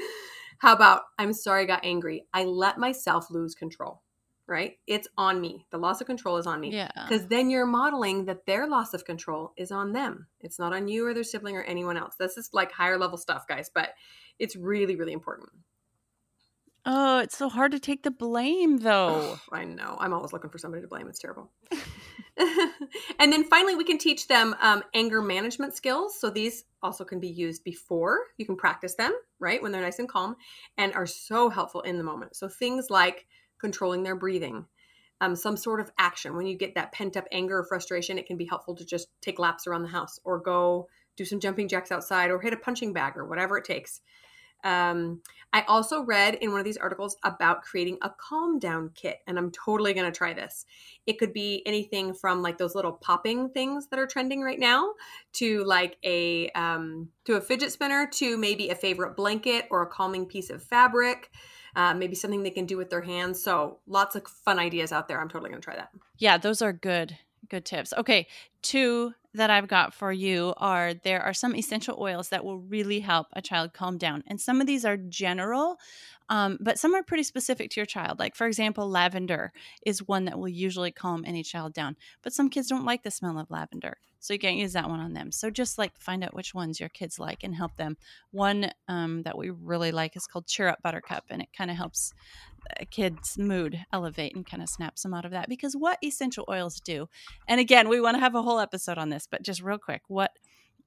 How 0.61 0.73
about, 0.73 1.01
I'm 1.17 1.33
sorry 1.33 1.63
I 1.63 1.65
got 1.65 1.83
angry. 1.83 2.27
I 2.33 2.43
let 2.43 2.77
myself 2.77 3.31
lose 3.31 3.55
control 3.55 4.03
right? 4.51 4.73
It's 4.85 5.07
on 5.17 5.39
me. 5.39 5.65
The 5.71 5.77
loss 5.77 6.01
of 6.01 6.07
control 6.07 6.35
is 6.35 6.45
on 6.45 6.59
me. 6.59 6.73
Yeah. 6.73 6.91
Because 7.07 7.27
then 7.27 7.49
you're 7.49 7.65
modeling 7.65 8.25
that 8.25 8.45
their 8.45 8.67
loss 8.67 8.93
of 8.93 9.05
control 9.05 9.53
is 9.57 9.71
on 9.71 9.93
them. 9.93 10.27
It's 10.41 10.59
not 10.59 10.73
on 10.73 10.89
you 10.89 11.07
or 11.07 11.13
their 11.13 11.23
sibling 11.23 11.55
or 11.55 11.63
anyone 11.63 11.95
else. 11.95 12.15
This 12.19 12.35
is 12.37 12.49
like 12.51 12.71
higher 12.71 12.97
level 12.97 13.17
stuff, 13.17 13.47
guys, 13.47 13.71
but 13.73 13.91
it's 14.39 14.57
really, 14.57 14.97
really 14.97 15.13
important. 15.13 15.51
Oh, 16.85 17.19
it's 17.19 17.37
so 17.37 17.47
hard 17.47 17.73
to 17.73 17.79
take 17.79 18.03
the 18.03 18.11
blame 18.11 18.77
though. 18.77 19.39
I 19.51 19.65
know. 19.65 19.97
I'm 19.99 20.13
always 20.13 20.33
looking 20.33 20.49
for 20.49 20.57
somebody 20.57 20.81
to 20.81 20.87
blame. 20.87 21.07
It's 21.07 21.19
terrible. 21.19 21.51
and 23.19 23.31
then 23.31 23.43
finally, 23.43 23.75
we 23.75 23.83
can 23.83 23.97
teach 23.97 24.27
them 24.27 24.55
um, 24.61 24.83
anger 24.93 25.21
management 25.21 25.75
skills. 25.75 26.19
So 26.19 26.29
these 26.29 26.65
also 26.81 27.03
can 27.03 27.19
be 27.19 27.27
used 27.27 27.63
before. 27.63 28.19
You 28.37 28.45
can 28.45 28.55
practice 28.55 28.95
them, 28.95 29.13
right? 29.39 29.61
When 29.61 29.71
they're 29.71 29.81
nice 29.81 29.99
and 29.99 30.09
calm 30.09 30.35
and 30.77 30.93
are 30.93 31.05
so 31.05 31.49
helpful 31.49 31.81
in 31.81 31.97
the 31.97 32.03
moment. 32.03 32.35
So 32.35 32.47
things 32.47 32.89
like 32.89 33.27
controlling 33.59 34.03
their 34.03 34.15
breathing, 34.15 34.65
um, 35.19 35.35
some 35.35 35.57
sort 35.57 35.79
of 35.79 35.91
action. 35.97 36.35
When 36.35 36.47
you 36.47 36.57
get 36.57 36.75
that 36.75 36.91
pent 36.91 37.17
up 37.17 37.25
anger 37.31 37.59
or 37.59 37.63
frustration, 37.63 38.17
it 38.17 38.25
can 38.25 38.37
be 38.37 38.45
helpful 38.45 38.75
to 38.75 38.85
just 38.85 39.09
take 39.21 39.39
laps 39.39 39.67
around 39.67 39.83
the 39.83 39.89
house 39.89 40.19
or 40.23 40.39
go 40.39 40.87
do 41.17 41.25
some 41.25 41.39
jumping 41.39 41.67
jacks 41.67 41.91
outside 41.91 42.31
or 42.31 42.39
hit 42.39 42.53
a 42.53 42.57
punching 42.57 42.93
bag 42.93 43.17
or 43.17 43.25
whatever 43.25 43.57
it 43.57 43.65
takes. 43.65 44.01
Um, 44.63 45.21
I 45.53 45.63
also 45.63 46.03
read 46.03 46.35
in 46.35 46.51
one 46.51 46.59
of 46.59 46.65
these 46.65 46.77
articles 46.77 47.17
about 47.23 47.61
creating 47.63 47.97
a 48.01 48.09
calm 48.09 48.59
down 48.59 48.91
kit, 48.95 49.19
and 49.27 49.37
I'm 49.37 49.51
totally 49.51 49.93
going 49.93 50.05
to 50.05 50.17
try 50.17 50.33
this. 50.33 50.65
It 51.05 51.19
could 51.19 51.33
be 51.33 51.61
anything 51.65 52.13
from 52.13 52.41
like 52.41 52.57
those 52.57 52.75
little 52.75 52.93
popping 52.93 53.49
things 53.49 53.87
that 53.87 53.99
are 53.99 54.07
trending 54.07 54.41
right 54.41 54.59
now 54.59 54.93
to 55.33 55.63
like 55.65 55.97
a 56.03 56.49
um, 56.51 57.09
to 57.25 57.35
a 57.35 57.41
fidget 57.41 57.71
spinner 57.71 58.07
to 58.13 58.37
maybe 58.37 58.69
a 58.69 58.75
favorite 58.75 59.15
blanket 59.15 59.67
or 59.69 59.81
a 59.81 59.87
calming 59.87 60.25
piece 60.25 60.49
of 60.49 60.63
fabric 60.63 61.29
uh, 61.75 61.93
maybe 61.93 62.15
something 62.15 62.43
they 62.43 62.49
can 62.49 62.65
do 62.65 62.77
with 62.77 62.89
their 62.89 63.01
hands. 63.01 63.41
So 63.43 63.79
lots 63.87 64.15
of 64.15 64.27
fun 64.27 64.59
ideas 64.59 64.91
out 64.91 65.07
there. 65.07 65.19
I'm 65.21 65.29
totally 65.29 65.49
going 65.49 65.61
to 65.61 65.65
try 65.65 65.75
that. 65.75 65.89
Yeah, 66.17 66.37
those 66.37 66.61
are 66.61 66.73
good, 66.73 67.17
good 67.49 67.65
tips. 67.65 67.93
Okay, 67.97 68.27
two 68.61 69.13
that 69.33 69.49
I've 69.49 69.67
got 69.67 69.93
for 69.93 70.11
you 70.11 70.53
are 70.57 70.93
there 70.93 71.21
are 71.21 71.33
some 71.33 71.55
essential 71.55 71.97
oils 71.99 72.29
that 72.29 72.43
will 72.43 72.59
really 72.59 72.99
help 72.99 73.27
a 73.33 73.41
child 73.41 73.73
calm 73.73 73.97
down. 73.97 74.23
And 74.27 74.41
some 74.41 74.59
of 74.59 74.67
these 74.67 74.83
are 74.83 74.97
general, 74.97 75.77
um, 76.29 76.57
but 76.59 76.79
some 76.79 76.93
are 76.93 77.03
pretty 77.03 77.23
specific 77.23 77.69
to 77.71 77.79
your 77.79 77.85
child. 77.85 78.19
Like, 78.19 78.35
for 78.35 78.47
example, 78.47 78.89
lavender 78.89 79.53
is 79.85 80.07
one 80.07 80.25
that 80.25 80.37
will 80.37 80.49
usually 80.49 80.91
calm 80.91 81.23
any 81.25 81.43
child 81.43 81.73
down. 81.73 81.95
But 82.23 82.33
some 82.33 82.49
kids 82.49 82.67
don't 82.67 82.85
like 82.85 83.03
the 83.03 83.11
smell 83.11 83.37
of 83.39 83.51
lavender. 83.51 83.97
So 84.21 84.33
you 84.33 84.39
can't 84.39 84.57
use 84.57 84.73
that 84.73 84.87
one 84.87 84.99
on 84.99 85.13
them. 85.13 85.31
So 85.31 85.49
just 85.49 85.79
like 85.79 85.99
find 85.99 86.23
out 86.23 86.35
which 86.35 86.53
ones 86.53 86.79
your 86.79 86.89
kids 86.89 87.17
like 87.17 87.43
and 87.43 87.55
help 87.55 87.75
them. 87.75 87.97
One 88.29 88.71
um, 88.87 89.23
that 89.23 89.35
we 89.35 89.49
really 89.49 89.91
like 89.91 90.15
is 90.15 90.27
called 90.27 90.45
Cheer 90.45 90.67
Up 90.67 90.81
Buttercup, 90.83 91.25
and 91.29 91.41
it 91.41 91.49
kind 91.57 91.71
of 91.71 91.77
helps 91.77 92.13
a 92.79 92.85
kid's 92.85 93.39
mood 93.39 93.83
elevate 93.91 94.35
and 94.35 94.45
kind 94.45 94.61
of 94.61 94.69
snaps 94.69 95.01
them 95.01 95.15
out 95.15 95.25
of 95.25 95.31
that. 95.31 95.49
Because 95.49 95.75
what 95.75 95.97
essential 96.03 96.45
oils 96.47 96.79
do, 96.79 97.09
and 97.47 97.59
again, 97.59 97.89
we 97.89 97.99
want 97.99 98.15
to 98.15 98.19
have 98.19 98.35
a 98.35 98.43
whole 98.43 98.50
episode 98.59 98.97
on 98.97 99.09
this, 99.09 99.27
but 99.29 99.43
just 99.43 99.61
real 99.61 99.77
quick, 99.77 100.01
what 100.07 100.31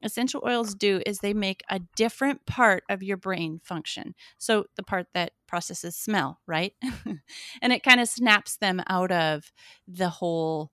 essential 0.03 0.43
oils 0.47 0.75
do 0.75 1.01
is 1.07 1.19
they 1.19 1.35
make 1.35 1.63
a 1.71 1.81
different 1.97 2.45
part 2.47 2.85
of 2.89 3.03
your 3.03 3.17
brain 3.17 3.61
function. 3.65 4.15
So 4.39 4.67
the 4.77 4.83
part 4.83 5.07
that 5.15 5.33
processes 5.47 5.97
smell, 5.97 6.41
right? 6.47 6.75
and 7.63 7.73
it 7.73 7.83
kind 7.83 8.01
of 8.01 8.09
snaps 8.09 8.57
them 8.57 8.83
out 8.87 9.11
of 9.11 9.51
the 9.89 10.11
whole 10.11 10.71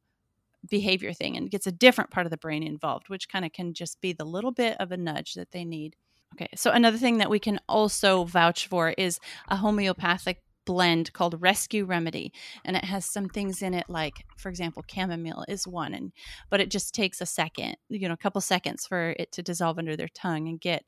behavior 0.70 1.14
thing 1.14 1.38
and 1.38 1.50
gets 1.50 1.66
a 1.66 1.72
different 1.72 2.12
part 2.12 2.28
of 2.28 2.32
the 2.32 2.38
brain 2.38 2.62
involved, 2.62 3.10
which 3.10 3.30
kind 3.30 3.46
of 3.46 3.54
can 3.54 3.74
just 3.74 4.00
be 4.02 4.14
the 4.14 4.26
little 4.26 4.52
bit 4.52 4.76
of 4.80 4.92
a 4.92 4.98
nudge 4.98 5.34
that 5.34 5.52
they 5.52 5.66
need. 5.66 5.96
Okay, 6.36 6.50
so 6.56 6.72
another 6.72 6.98
thing 6.98 7.18
that 7.18 7.30
we 7.30 7.40
can 7.40 7.60
also 7.68 8.24
vouch 8.24 8.68
for 8.68 8.92
is 8.92 9.20
a 9.50 9.58
homeopathic 9.58 10.42
blend 10.66 11.14
called 11.14 11.42
Rescue 11.42 11.86
Remedy, 11.86 12.32
and 12.66 12.76
it 12.76 12.86
has 12.86 13.06
some 13.06 13.30
things 13.30 13.62
in 13.62 13.74
it 13.74 13.86
like, 13.90 14.26
for 14.38 14.50
example, 14.50 14.84
chamomile 14.88 15.46
is 15.48 15.68
one, 15.68 15.94
and 15.94 16.12
but 16.50 16.60
it 16.60 16.70
just 16.70 16.94
takes 16.94 17.22
a 17.22 17.26
second, 17.26 17.78
you 17.90 18.08
know, 18.08 18.14
a 18.14 18.18
couple 18.18 18.42
seconds 18.42 18.86
for 18.88 19.16
it 19.18 19.32
to 19.34 19.44
dissolve 19.44 19.78
under 19.78 19.96
their 19.96 20.10
tongue 20.10 20.48
and 20.48 20.62
get 20.62 20.86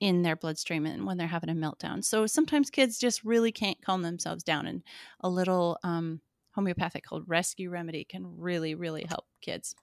in 0.00 0.22
their 0.22 0.36
bloodstream 0.36 0.84
and 0.84 1.06
when 1.06 1.16
they're 1.16 1.28
having 1.28 1.50
a 1.50 1.54
meltdown. 1.54 2.04
So 2.04 2.26
sometimes 2.26 2.70
kids 2.70 2.98
just 2.98 3.22
really 3.22 3.52
can't 3.52 3.80
calm 3.84 4.02
themselves 4.02 4.42
down, 4.42 4.66
and 4.66 4.82
a 5.20 5.28
little 5.28 5.78
um, 5.82 6.20
homeopathic 6.54 7.04
called 7.04 7.24
Rescue 7.26 7.70
Remedy 7.70 8.04
can 8.04 8.36
really, 8.36 8.74
really 8.74 9.04
help 9.08 9.26
kids. 9.40 9.74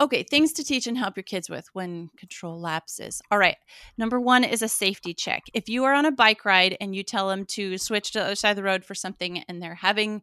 Okay, 0.00 0.22
things 0.22 0.52
to 0.52 0.64
teach 0.64 0.86
and 0.86 0.96
help 0.96 1.16
your 1.16 1.24
kids 1.24 1.50
with 1.50 1.68
when 1.72 2.10
control 2.16 2.60
lapses. 2.60 3.20
All 3.32 3.38
right, 3.38 3.56
number 3.96 4.20
one 4.20 4.44
is 4.44 4.62
a 4.62 4.68
safety 4.68 5.12
check. 5.12 5.44
If 5.54 5.68
you 5.68 5.84
are 5.84 5.92
on 5.92 6.06
a 6.06 6.12
bike 6.12 6.44
ride 6.44 6.76
and 6.80 6.94
you 6.94 7.02
tell 7.02 7.28
them 7.28 7.44
to 7.46 7.78
switch 7.78 8.12
to 8.12 8.20
the 8.20 8.24
other 8.26 8.34
side 8.36 8.50
of 8.50 8.56
the 8.56 8.62
road 8.62 8.84
for 8.84 8.94
something 8.94 9.42
and 9.48 9.60
they're 9.60 9.74
having 9.74 10.22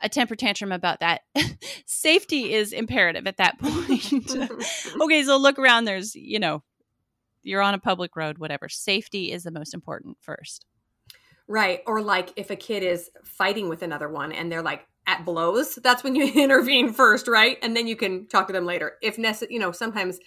a 0.00 0.08
temper 0.08 0.36
tantrum 0.36 0.70
about 0.70 1.00
that, 1.00 1.22
safety 1.86 2.54
is 2.54 2.72
imperative 2.72 3.26
at 3.26 3.38
that 3.38 3.58
point. 3.60 4.30
okay, 5.00 5.24
so 5.24 5.36
look 5.36 5.58
around. 5.58 5.86
There's, 5.86 6.14
you 6.14 6.38
know, 6.38 6.62
you're 7.42 7.62
on 7.62 7.74
a 7.74 7.78
public 7.78 8.14
road, 8.14 8.38
whatever. 8.38 8.68
Safety 8.68 9.32
is 9.32 9.42
the 9.42 9.50
most 9.50 9.74
important 9.74 10.18
first. 10.20 10.66
Right. 11.48 11.80
Or 11.84 12.00
like 12.00 12.32
if 12.36 12.50
a 12.50 12.56
kid 12.56 12.84
is 12.84 13.10
fighting 13.24 13.68
with 13.68 13.82
another 13.82 14.08
one 14.08 14.30
and 14.30 14.52
they're 14.52 14.62
like 14.62 14.86
at 15.10 15.24
blows, 15.24 15.74
that's 15.76 16.04
when 16.04 16.14
you 16.14 16.32
intervene 16.34 16.92
first, 16.92 17.26
right? 17.28 17.58
And 17.62 17.76
then 17.76 17.86
you 17.86 17.96
can 17.96 18.26
talk 18.26 18.46
to 18.46 18.52
them 18.52 18.64
later. 18.64 18.94
If 19.02 19.18
necessary, 19.18 19.54
you 19.54 19.60
know, 19.60 19.72
sometimes 19.72 20.18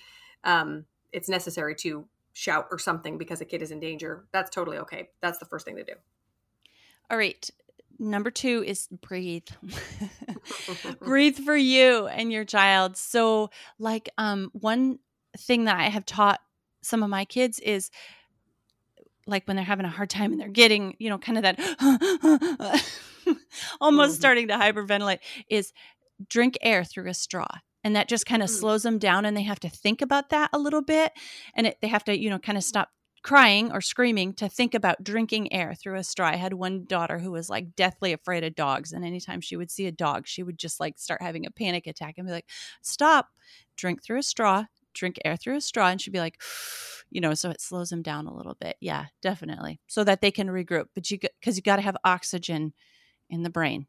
um, 0.44 0.86
it's 1.12 1.30
necessary 1.30 1.76
to 1.76 2.06
shout 2.34 2.68
or 2.72 2.80
something 2.80 3.18
because 3.18 3.42
a 3.42 3.46
kid 3.46 3.62
is 3.62 3.72
in 3.72 3.80
danger. 3.80 4.26
That's 4.32 4.50
totally 4.50 4.78
okay. 4.80 5.10
That's 5.22 5.38
the 5.38 5.46
first 5.46 5.66
thing 5.66 5.78
to 5.78 5.84
do. 5.84 5.94
All 7.10 7.18
right. 7.18 7.50
Number 8.00 8.32
two 8.32 8.64
is 8.66 8.88
breathe. 8.88 9.48
breathe 11.00 11.38
for 11.38 11.56
you 11.56 12.08
and 12.08 12.32
your 12.32 12.44
child. 12.44 12.98
So, 12.98 13.52
like, 13.78 14.10
um, 14.18 14.50
one 14.54 15.00
thing 15.38 15.66
that 15.66 15.80
I 15.80 15.90
have 15.90 16.06
taught 16.06 16.42
some 16.82 17.04
of 17.04 17.10
my 17.10 17.24
kids 17.24 17.60
is 17.60 17.92
like 19.26 19.48
when 19.48 19.56
they're 19.56 19.64
having 19.66 19.86
a 19.86 19.90
hard 19.90 20.10
time 20.10 20.32
and 20.32 20.42
they're 20.42 20.50
getting, 20.50 20.96
you 21.00 21.10
know, 21.10 21.18
kind 21.18 21.38
of 21.38 21.44
that 21.44 22.84
almost 23.82 24.14
mm-hmm. 24.14 24.20
starting 24.20 24.48
to 24.50 24.56
hyperventilate 24.56 25.20
is 25.50 25.74
drink 26.30 26.58
air 26.62 26.84
through 26.84 27.10
a 27.10 27.14
straw. 27.14 27.48
And 27.84 27.96
that 27.96 28.08
just 28.08 28.26
kind 28.26 28.42
of 28.42 28.50
mm. 28.50 28.54
slows 28.54 28.84
them 28.84 28.98
down 28.98 29.26
and 29.26 29.36
they 29.36 29.44
have 29.44 29.60
to 29.60 29.70
think 29.70 30.02
about 30.02 30.30
that 30.30 30.50
a 30.54 30.58
little 30.58 30.82
bit. 30.82 31.12
And 31.54 31.68
it, 31.68 31.78
they 31.82 31.90
have 31.90 32.06
to, 32.06 32.18
you 32.18 32.30
know, 32.30 32.40
kind 32.40 32.58
of 32.58 32.64
stop 32.64 32.90
crying 33.24 33.72
or 33.72 33.82
screaming 33.82 34.34
to 34.34 34.48
think 34.48 34.74
about 34.74 35.04
drinking 35.04 35.52
air 35.52 35.74
through 35.74 35.96
a 35.96 36.04
straw. 36.04 36.28
I 36.30 36.36
had 36.38 36.54
one 36.54 36.86
daughter 36.86 37.20
who 37.20 37.32
was 37.32 37.50
like 37.50 37.76
deathly 37.76 38.14
afraid 38.14 38.46
of 38.46 38.56
dogs. 38.56 38.94
And 38.94 39.04
anytime 39.04 39.42
she 39.42 39.58
would 39.58 39.70
see 39.70 39.86
a 39.86 39.92
dog, 39.92 40.28
she 40.28 40.44
would 40.44 40.58
just 40.58 40.80
like 40.80 40.98
start 40.98 41.22
having 41.22 41.46
a 41.46 41.52
panic 41.52 41.88
attack 41.88 42.16
and 42.18 42.26
be 42.26 42.34
like, 42.34 42.50
stop, 42.82 43.28
drink 43.76 44.02
through 44.02 44.20
a 44.20 44.24
straw, 44.24 44.66
drink 44.94 45.20
air 45.26 45.36
through 45.36 45.58
a 45.58 45.62
straw 45.62 45.90
and 45.90 46.00
she'd 46.00 46.12
be 46.12 46.20
like 46.20 46.42
you 47.10 47.22
know 47.22 47.34
so 47.34 47.50
it 47.50 47.62
slows 47.62 47.90
them 47.90 48.02
down 48.02 48.28
a 48.28 48.34
little 48.34 48.56
bit 48.60 48.76
yeah 48.80 49.06
definitely 49.22 49.80
so 49.88 50.04
that 50.04 50.22
they 50.22 50.32
can 50.32 50.48
regroup 50.48 50.86
but 50.96 51.10
you 51.12 51.20
because 51.40 51.58
you 51.58 51.64
got 51.64 51.76
to 51.78 51.82
have 51.82 51.98
oxygen 52.04 52.74
in 53.34 53.44
the 53.44 53.50
brain. 53.50 53.88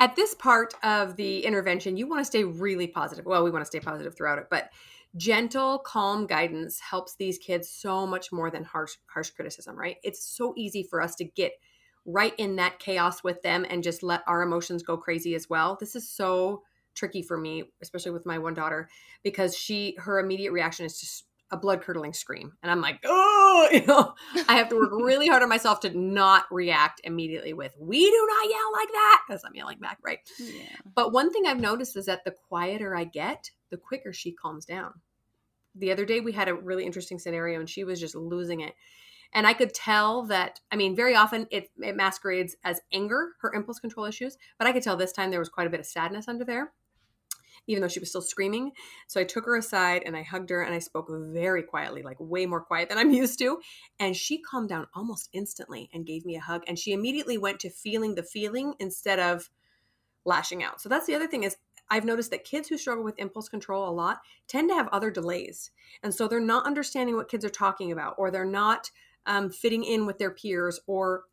At 0.00 0.16
this 0.16 0.34
part 0.34 0.72
of 0.82 1.16
the 1.16 1.44
intervention 1.44 1.96
you 1.96 2.08
want 2.08 2.20
to 2.20 2.24
stay 2.24 2.44
really 2.44 2.86
positive. 2.86 3.26
Well 3.26 3.44
we 3.44 3.50
want 3.50 3.62
to 3.62 3.66
stay 3.66 3.80
positive 3.80 4.16
throughout 4.16 4.38
it 4.38 4.46
but 4.50 4.70
gentle 5.16 5.78
calm 5.80 6.26
guidance 6.26 6.80
helps 6.80 7.14
these 7.16 7.38
kids 7.38 7.68
so 7.68 8.06
much 8.06 8.32
more 8.32 8.50
than 8.50 8.64
harsh 8.64 8.94
harsh 9.06 9.30
criticism 9.30 9.76
right? 9.76 9.96
It's 10.02 10.24
so 10.24 10.54
easy 10.56 10.82
for 10.82 11.02
us 11.02 11.14
to 11.16 11.24
get 11.24 11.52
right 12.06 12.34
in 12.38 12.56
that 12.56 12.78
chaos 12.78 13.22
with 13.22 13.42
them 13.42 13.66
and 13.68 13.82
just 13.82 14.02
let 14.02 14.22
our 14.26 14.42
emotions 14.42 14.82
go 14.82 14.96
crazy 14.96 15.34
as 15.34 15.48
well. 15.50 15.76
This 15.78 15.94
is 15.96 16.08
so 16.08 16.62
tricky 16.94 17.22
for 17.22 17.36
me 17.36 17.64
especially 17.82 18.12
with 18.12 18.24
my 18.24 18.38
one 18.38 18.54
daughter 18.54 18.88
because 19.22 19.56
she 19.56 19.96
her 19.98 20.20
immediate 20.20 20.52
reaction 20.52 20.86
is 20.86 21.00
just 21.00 21.24
a 21.50 21.56
blood 21.56 21.82
curdling 21.82 22.12
scream. 22.12 22.52
And 22.62 22.70
i'm 22.70 22.80
like 22.80 23.00
oh 23.04 23.68
you 23.72 23.84
know? 23.86 24.14
I 24.48 24.56
have 24.56 24.68
to 24.70 24.76
work 24.76 24.90
really 24.92 25.28
hard 25.28 25.42
on 25.42 25.48
myself 25.48 25.80
to 25.80 25.98
not 25.98 26.44
react 26.50 27.00
immediately 27.04 27.52
with 27.52 27.74
we 27.78 28.10
do 28.10 28.28
not 28.28 28.50
yell 28.50 28.72
like 28.72 28.88
that 28.88 29.22
because 29.26 29.44
i'm 29.44 29.54
yelling 29.54 29.78
back 29.78 29.98
right? 30.04 30.18
Yeah. 30.38 30.62
but 30.94 31.12
one 31.12 31.32
thing 31.32 31.46
i've 31.46 31.60
noticed 31.60 31.96
is 31.96 32.06
that 32.06 32.24
the 32.24 32.34
quieter 32.48 32.96
i 32.96 33.04
get 33.04 33.50
the 33.70 33.76
quicker 33.76 34.12
she 34.12 34.32
calms 34.32 34.64
down. 34.64 34.94
The 35.74 35.90
other 35.90 36.04
day 36.04 36.20
we 36.20 36.32
had 36.32 36.48
a 36.48 36.54
really 36.54 36.84
interesting 36.84 37.18
scenario 37.18 37.58
and 37.58 37.68
she 37.68 37.82
was 37.82 37.98
just 37.98 38.14
losing 38.14 38.60
it. 38.60 38.74
And 39.32 39.46
i 39.46 39.52
could 39.52 39.74
tell 39.74 40.22
that 40.26 40.60
i 40.70 40.76
mean 40.76 40.94
very 40.94 41.16
often 41.16 41.48
it, 41.50 41.70
it 41.78 41.96
masquerades 41.96 42.56
as 42.64 42.80
anger 42.92 43.30
her 43.40 43.52
impulse 43.52 43.80
control 43.80 44.06
issues 44.06 44.38
but 44.58 44.68
i 44.68 44.72
could 44.72 44.82
tell 44.82 44.96
this 44.96 45.12
time 45.12 45.30
there 45.30 45.40
was 45.40 45.48
quite 45.48 45.66
a 45.66 45.70
bit 45.70 45.80
of 45.80 45.86
sadness 45.86 46.28
under 46.28 46.44
there 46.44 46.72
even 47.66 47.82
though 47.82 47.88
she 47.88 48.00
was 48.00 48.08
still 48.08 48.22
screaming. 48.22 48.72
So 49.06 49.20
I 49.20 49.24
took 49.24 49.46
her 49.46 49.56
aside 49.56 50.02
and 50.04 50.16
I 50.16 50.22
hugged 50.22 50.50
her 50.50 50.62
and 50.62 50.74
I 50.74 50.78
spoke 50.78 51.08
very 51.10 51.62
quietly, 51.62 52.02
like 52.02 52.16
way 52.18 52.46
more 52.46 52.60
quiet 52.60 52.88
than 52.88 52.98
I'm 52.98 53.10
used 53.22 53.38
to. 53.40 53.58
And 53.98 54.16
she 54.16 54.38
calmed 54.38 54.68
down 54.68 54.86
almost 54.94 55.28
instantly 55.32 55.88
and 55.92 56.06
gave 56.06 56.24
me 56.24 56.36
a 56.36 56.40
hug. 56.40 56.62
And 56.66 56.78
she 56.78 56.92
immediately 56.92 57.38
went 57.38 57.60
to 57.60 57.70
feeling 57.70 58.14
the 58.14 58.22
feeling 58.22 58.74
instead 58.78 59.18
of 59.18 59.50
lashing 60.24 60.62
out. 60.62 60.80
So 60.80 60.88
that's 60.88 61.06
the 61.06 61.14
other 61.14 61.26
thing 61.26 61.44
is 61.44 61.56
I've 61.90 62.04
noticed 62.04 62.30
that 62.30 62.44
kids 62.44 62.68
who 62.68 62.78
struggle 62.78 63.04
with 63.04 63.18
impulse 63.18 63.48
control 63.48 63.88
a 63.88 63.92
lot 63.92 64.20
tend 64.48 64.70
to 64.70 64.74
have 64.74 64.88
other 64.88 65.10
delays. 65.10 65.70
And 66.02 66.14
so 66.14 66.26
they're 66.26 66.40
not 66.40 66.66
understanding 66.66 67.16
what 67.16 67.28
kids 67.28 67.44
are 67.44 67.50
talking 67.50 67.92
about, 67.92 68.14
or 68.16 68.30
they're 68.30 68.44
not 68.44 68.90
um, 69.26 69.50
fitting 69.50 69.84
in 69.84 70.06
with 70.06 70.18
their 70.18 70.30
peers, 70.30 70.80
or 70.86 71.24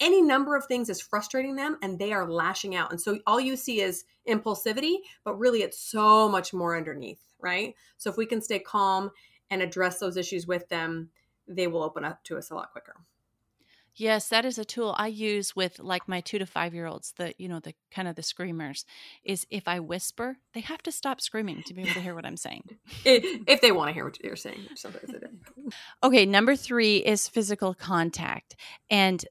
any 0.00 0.22
number 0.22 0.56
of 0.56 0.66
things 0.66 0.88
is 0.88 1.00
frustrating 1.00 1.56
them 1.56 1.76
and 1.82 1.98
they 1.98 2.12
are 2.12 2.30
lashing 2.30 2.74
out. 2.74 2.90
And 2.90 3.00
so 3.00 3.18
all 3.26 3.40
you 3.40 3.56
see 3.56 3.80
is 3.80 4.04
impulsivity, 4.28 4.96
but 5.24 5.38
really 5.38 5.62
it's 5.62 5.78
so 5.78 6.28
much 6.28 6.52
more 6.52 6.76
underneath, 6.76 7.20
right? 7.40 7.74
So 7.96 8.10
if 8.10 8.16
we 8.16 8.26
can 8.26 8.40
stay 8.40 8.58
calm 8.58 9.10
and 9.50 9.62
address 9.62 9.98
those 9.98 10.16
issues 10.16 10.46
with 10.46 10.68
them, 10.68 11.10
they 11.46 11.66
will 11.66 11.82
open 11.82 12.04
up 12.04 12.24
to 12.24 12.36
us 12.36 12.50
a 12.50 12.54
lot 12.54 12.72
quicker. 12.72 12.96
Yes, 13.98 14.28
that 14.28 14.44
is 14.44 14.58
a 14.58 14.64
tool 14.64 14.94
I 14.98 15.06
use 15.06 15.56
with 15.56 15.78
like 15.78 16.06
my 16.06 16.20
2 16.20 16.38
to 16.40 16.46
5 16.46 16.74
year 16.74 16.86
olds, 16.86 17.14
the 17.16 17.34
you 17.38 17.48
know, 17.48 17.60
the 17.60 17.74
kind 17.90 18.06
of 18.06 18.14
the 18.14 18.22
screamers 18.22 18.84
is 19.24 19.46
if 19.50 19.66
I 19.66 19.80
whisper, 19.80 20.36
they 20.52 20.60
have 20.60 20.82
to 20.82 20.92
stop 20.92 21.22
screaming 21.22 21.62
to 21.64 21.72
be 21.72 21.80
able 21.80 21.94
to 21.94 22.00
hear 22.00 22.14
what 22.14 22.26
I'm 22.26 22.36
saying. 22.36 22.64
if 23.06 23.62
they 23.62 23.72
want 23.72 23.88
to 23.88 23.94
hear 23.94 24.04
what 24.04 24.22
you're 24.22 24.36
saying, 24.36 24.60
sometimes 24.74 25.10
they 25.10 25.18
do. 25.18 25.70
Okay, 26.02 26.26
number 26.26 26.54
3 26.56 26.98
is 26.98 27.26
physical 27.26 27.72
contact. 27.72 28.54
And 28.90 29.24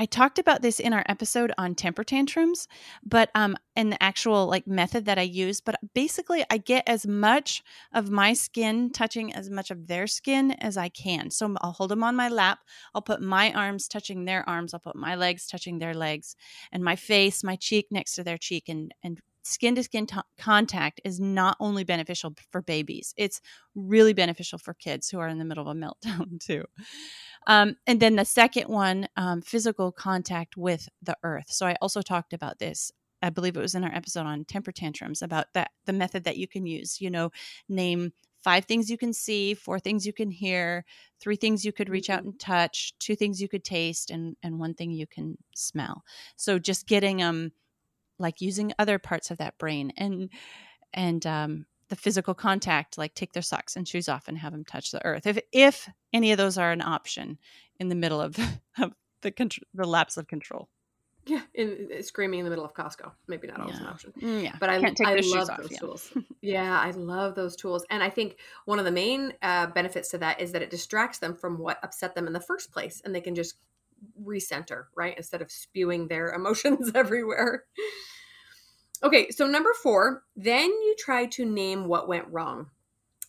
I 0.00 0.06
talked 0.06 0.38
about 0.38 0.62
this 0.62 0.80
in 0.80 0.94
our 0.94 1.04
episode 1.10 1.52
on 1.58 1.74
temper 1.74 2.04
tantrums, 2.04 2.66
but 3.04 3.30
um 3.34 3.54
and 3.76 3.92
the 3.92 4.02
actual 4.02 4.46
like 4.46 4.66
method 4.66 5.04
that 5.04 5.18
I 5.18 5.22
use, 5.22 5.60
but 5.60 5.76
basically 5.94 6.42
I 6.50 6.56
get 6.56 6.84
as 6.88 7.06
much 7.06 7.62
of 7.92 8.08
my 8.08 8.32
skin 8.32 8.92
touching 8.92 9.34
as 9.34 9.50
much 9.50 9.70
of 9.70 9.88
their 9.88 10.06
skin 10.06 10.52
as 10.52 10.78
I 10.78 10.88
can. 10.88 11.30
So 11.30 11.54
I'll 11.60 11.72
hold 11.72 11.90
them 11.90 12.02
on 12.02 12.16
my 12.16 12.30
lap, 12.30 12.60
I'll 12.94 13.02
put 13.02 13.20
my 13.20 13.52
arms 13.52 13.88
touching 13.88 14.24
their 14.24 14.48
arms, 14.48 14.72
I'll 14.72 14.80
put 14.80 14.96
my 14.96 15.16
legs 15.16 15.46
touching 15.46 15.78
their 15.78 15.92
legs, 15.92 16.34
and 16.72 16.82
my 16.82 16.96
face, 16.96 17.44
my 17.44 17.56
cheek 17.56 17.88
next 17.90 18.14
to 18.14 18.24
their 18.24 18.38
cheek 18.38 18.70
and 18.70 18.94
and 19.04 19.20
skin 19.42 19.74
to 19.74 19.82
skin 19.82 20.06
contact 20.38 21.00
is 21.04 21.20
not 21.20 21.56
only 21.60 21.84
beneficial 21.84 22.34
for 22.50 22.62
babies, 22.62 23.14
it's 23.16 23.40
really 23.74 24.12
beneficial 24.12 24.58
for 24.58 24.74
kids 24.74 25.08
who 25.08 25.18
are 25.18 25.28
in 25.28 25.38
the 25.38 25.44
middle 25.44 25.68
of 25.68 25.76
a 25.76 25.80
meltdown 25.80 26.40
too. 26.40 26.64
Um, 27.46 27.76
and 27.86 28.00
then 28.00 28.16
the 28.16 28.24
second 28.24 28.68
one, 28.68 29.08
um, 29.16 29.40
physical 29.42 29.92
contact 29.92 30.56
with 30.56 30.88
the 31.02 31.16
earth. 31.22 31.46
So 31.48 31.66
I 31.66 31.76
also 31.80 32.02
talked 32.02 32.32
about 32.32 32.58
this. 32.58 32.92
I 33.22 33.30
believe 33.30 33.56
it 33.56 33.60
was 33.60 33.74
in 33.74 33.84
our 33.84 33.94
episode 33.94 34.26
on 34.26 34.44
temper 34.44 34.72
tantrums 34.72 35.22
about 35.22 35.46
that 35.54 35.70
the 35.84 35.92
method 35.92 36.24
that 36.24 36.38
you 36.38 36.48
can 36.48 36.66
use. 36.66 37.00
You 37.00 37.10
know, 37.10 37.30
name 37.68 38.12
five 38.42 38.64
things 38.64 38.90
you 38.90 38.96
can 38.96 39.12
see, 39.12 39.54
four 39.54 39.78
things 39.78 40.06
you 40.06 40.12
can 40.12 40.30
hear, 40.30 40.84
three 41.20 41.36
things 41.36 41.64
you 41.64 41.72
could 41.72 41.88
reach 41.88 42.10
out 42.10 42.20
mm-hmm. 42.20 42.30
and 42.30 42.40
touch, 42.40 42.94
two 42.98 43.14
things 43.14 43.40
you 43.40 43.48
could 43.48 43.64
taste, 43.64 44.10
and 44.10 44.36
and 44.42 44.58
one 44.58 44.74
thing 44.74 44.90
you 44.90 45.06
can 45.06 45.36
smell. 45.54 46.02
So 46.36 46.58
just 46.58 46.86
getting 46.86 47.18
them, 47.18 47.28
um, 47.28 47.52
like 48.20 48.40
using 48.40 48.72
other 48.78 48.98
parts 48.98 49.30
of 49.30 49.38
that 49.38 49.58
brain 49.58 49.92
and 49.96 50.30
and 50.92 51.24
um, 51.26 51.66
the 51.88 51.96
physical 51.96 52.34
contact, 52.34 52.96
like 52.96 53.14
take 53.14 53.32
their 53.32 53.42
socks 53.42 53.76
and 53.76 53.86
shoes 53.86 54.08
off 54.08 54.28
and 54.28 54.38
have 54.38 54.52
them 54.52 54.64
touch 54.64 54.90
the 54.90 55.04
earth. 55.04 55.26
If 55.26 55.38
if 55.52 55.88
any 56.12 56.32
of 56.32 56.38
those 56.38 56.58
are 56.58 56.70
an 56.70 56.82
option 56.82 57.38
in 57.78 57.88
the 57.88 57.94
middle 57.94 58.20
of, 58.20 58.38
of 58.78 58.92
the 59.22 59.30
control, 59.30 59.64
the 59.74 59.86
lapse 59.86 60.16
of 60.16 60.28
control. 60.28 60.68
Yeah, 61.26 61.42
in, 61.54 61.88
in, 61.90 62.02
screaming 62.02 62.40
in 62.40 62.44
the 62.44 62.50
middle 62.50 62.64
of 62.64 62.72
Costco, 62.72 63.12
maybe 63.28 63.46
not 63.46 63.60
always 63.60 63.76
yeah. 63.76 63.82
an 63.82 63.86
option. 63.88 64.12
Mm, 64.20 64.42
yeah, 64.42 64.54
but 64.58 64.70
I, 64.70 64.76
I 64.76 65.20
love 65.20 65.48
those 65.48 65.50
off, 65.50 65.78
tools. 65.78 66.12
Yeah. 66.14 66.22
yeah, 66.40 66.80
I 66.80 66.90
love 66.92 67.34
those 67.34 67.56
tools, 67.56 67.84
and 67.90 68.02
I 68.02 68.08
think 68.08 68.36
one 68.64 68.78
of 68.78 68.86
the 68.86 68.90
main 68.90 69.34
uh, 69.42 69.66
benefits 69.66 70.08
to 70.10 70.18
that 70.18 70.40
is 70.40 70.52
that 70.52 70.62
it 70.62 70.70
distracts 70.70 71.18
them 71.18 71.34
from 71.34 71.58
what 71.58 71.78
upset 71.82 72.14
them 72.14 72.26
in 72.26 72.32
the 72.32 72.40
first 72.40 72.72
place, 72.72 73.02
and 73.04 73.14
they 73.14 73.20
can 73.20 73.34
just 73.34 73.56
recenter, 74.24 74.84
right, 74.96 75.14
instead 75.16 75.42
of 75.42 75.50
spewing 75.50 76.08
their 76.08 76.32
emotions 76.34 76.92
everywhere. 76.94 77.64
Okay, 79.02 79.30
so 79.30 79.46
number 79.46 79.72
four, 79.72 80.24
then 80.36 80.68
you 80.68 80.94
try 80.98 81.26
to 81.26 81.44
name 81.44 81.86
what 81.86 82.08
went 82.08 82.28
wrong. 82.28 82.66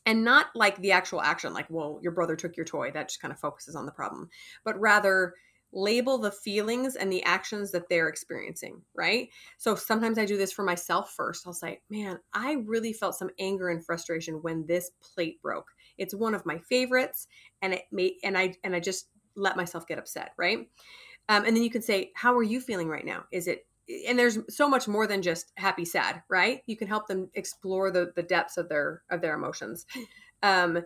And 0.06 0.24
not 0.24 0.48
like 0.56 0.78
the 0.78 0.94
actual 0.94 1.22
action, 1.22 1.54
like, 1.54 1.68
well, 1.70 2.00
your 2.02 2.12
brother 2.12 2.36
took 2.36 2.58
your 2.58 2.66
toy. 2.66 2.90
That 2.92 3.08
just 3.08 3.22
kind 3.22 3.32
of 3.32 3.40
focuses 3.40 3.76
on 3.76 3.86
the 3.86 3.92
problem. 3.92 4.30
But 4.66 4.80
rather, 4.80 5.36
label 5.74 6.18
the 6.18 6.32
feelings 6.32 6.96
and 6.96 7.12
the 7.12 7.24
actions 7.24 7.72
that 7.72 7.88
they're 7.90 8.10
experiencing, 8.10 8.82
right? 8.94 9.30
So 9.58 9.76
sometimes 9.76 10.18
I 10.18 10.26
do 10.26 10.38
this 10.38 10.52
for 10.52 10.64
myself 10.64 11.14
first. 11.16 11.48
I'll 11.48 11.54
say, 11.54 11.82
man, 11.90 12.20
I 12.34 12.58
really 12.66 12.94
felt 12.94 13.16
some 13.16 13.30
anger 13.40 13.70
and 13.70 13.86
frustration 13.86 14.42
when 14.42 14.66
this 14.66 14.92
plate 15.02 15.42
broke. 15.42 15.72
It's 15.98 16.16
one 16.16 16.36
of 16.36 16.46
my 16.46 16.58
favorites, 16.58 17.28
and 17.62 17.74
it 17.74 17.84
made 17.92 18.14
and 18.24 18.38
I 18.38 18.56
and 18.64 18.76
I 18.76 18.80
just 18.80 19.08
let 19.36 19.56
myself 19.56 19.88
get 19.88 20.00
upset, 20.00 20.34
right? 20.36 20.68
Um, 21.30 21.46
and 21.46 21.56
then 21.56 21.64
you 21.64 21.70
can 21.70 21.82
say, 21.82 22.12
how 22.16 22.36
are 22.36 22.44
you 22.44 22.60
feeling 22.60 22.90
right 22.90 23.06
now? 23.06 23.26
Is 23.32 23.48
it 23.48 23.66
and 24.08 24.18
there's 24.18 24.40
so 24.50 24.68
much 24.68 24.88
more 24.88 25.08
than 25.08 25.22
just 25.22 25.52
happy 25.56 25.86
sad 25.86 26.24
right? 26.30 26.62
You 26.66 26.78
can 26.78 26.88
help 26.88 27.08
them 27.08 27.30
explore 27.34 27.92
the 27.92 28.12
the 28.16 28.24
depths 28.24 28.58
of 28.58 28.70
their 28.70 29.04
of 29.10 29.22
their 29.22 29.36
emotions. 29.36 29.86
Um 30.44 30.80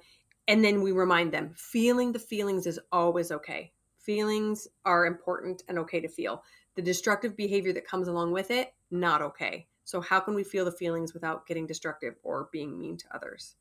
and 0.49 0.65
then 0.65 0.81
we 0.81 0.91
remind 0.91 1.31
them 1.31 1.53
feeling 1.55 2.11
the 2.11 2.19
feelings 2.19 2.67
is 2.67 2.77
always 2.91 3.31
okay. 3.31 3.71
Feelings 3.99 4.67
are 4.83 5.05
important 5.05 5.63
and 5.69 5.79
okay 5.79 6.01
to 6.01 6.09
feel. 6.09 6.43
The 6.75 6.81
destructive 6.81 7.37
behavior 7.37 7.71
that 7.71 7.87
comes 7.87 8.09
along 8.09 8.33
with 8.33 8.51
it 8.51 8.73
not 8.91 9.21
okay. 9.21 9.67
So 9.85 10.01
how 10.01 10.19
can 10.19 10.35
we 10.35 10.43
feel 10.43 10.65
the 10.65 10.73
feelings 10.73 11.13
without 11.13 11.47
getting 11.47 11.65
destructive 11.67 12.15
or 12.21 12.49
being 12.51 12.77
mean 12.77 12.97
to 12.97 13.15
others? 13.15 13.55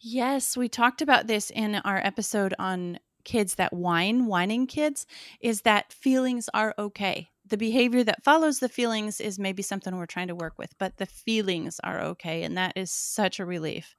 Yes 0.00 0.56
we 0.56 0.70
talked 0.70 1.02
about 1.02 1.26
this 1.26 1.50
in 1.50 1.74
our 1.74 1.98
episode 1.98 2.54
on 2.58 2.98
kids 3.24 3.56
that 3.56 3.74
whine 3.74 4.24
whining 4.26 4.66
kids 4.66 5.06
is 5.40 5.60
that 5.60 5.92
feelings 5.92 6.48
are 6.54 6.74
okay 6.78 7.31
the 7.52 7.58
behavior 7.58 8.02
that 8.02 8.24
follows 8.24 8.60
the 8.60 8.68
feelings 8.68 9.20
is 9.20 9.38
maybe 9.38 9.62
something 9.62 9.94
we're 9.94 10.06
trying 10.06 10.28
to 10.28 10.34
work 10.34 10.54
with, 10.56 10.72
but 10.78 10.96
the 10.96 11.04
feelings 11.04 11.78
are 11.84 12.00
okay. 12.00 12.44
And 12.44 12.56
that 12.56 12.72
is 12.76 12.90
such 12.90 13.38
a 13.38 13.44
relief 13.44 13.94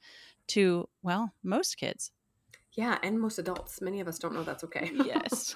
to, 0.47 0.89
well, 1.03 1.33
most 1.43 1.77
kids. 1.77 2.09
Yeah, 2.71 2.97
and 3.03 3.21
most 3.21 3.37
adults. 3.37 3.79
Many 3.79 3.99
of 3.99 4.07
us 4.07 4.17
don't 4.17 4.33
know 4.33 4.41
that's 4.41 4.63
okay. 4.63 4.89
yes. 5.05 5.55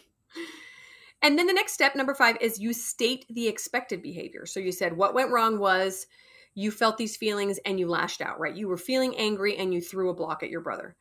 and 1.23 1.39
then 1.39 1.47
the 1.47 1.53
next 1.53 1.73
step, 1.73 1.95
number 1.95 2.13
five, 2.13 2.37
is 2.39 2.59
you 2.59 2.71
state 2.71 3.25
the 3.31 3.47
expected 3.47 4.03
behavior. 4.03 4.45
So 4.45 4.59
you 4.59 4.71
said 4.71 4.95
what 4.95 5.15
went 5.15 5.31
wrong 5.31 5.57
was 5.57 6.05
you 6.53 6.69
felt 6.69 6.99
these 6.99 7.17
feelings 7.17 7.57
and 7.65 7.79
you 7.79 7.87
lashed 7.87 8.21
out, 8.21 8.39
right? 8.39 8.55
You 8.55 8.67
were 8.67 8.77
feeling 8.77 9.17
angry 9.17 9.57
and 9.57 9.73
you 9.73 9.81
threw 9.81 10.11
a 10.11 10.15
block 10.15 10.43
at 10.43 10.51
your 10.51 10.61
brother. 10.61 10.95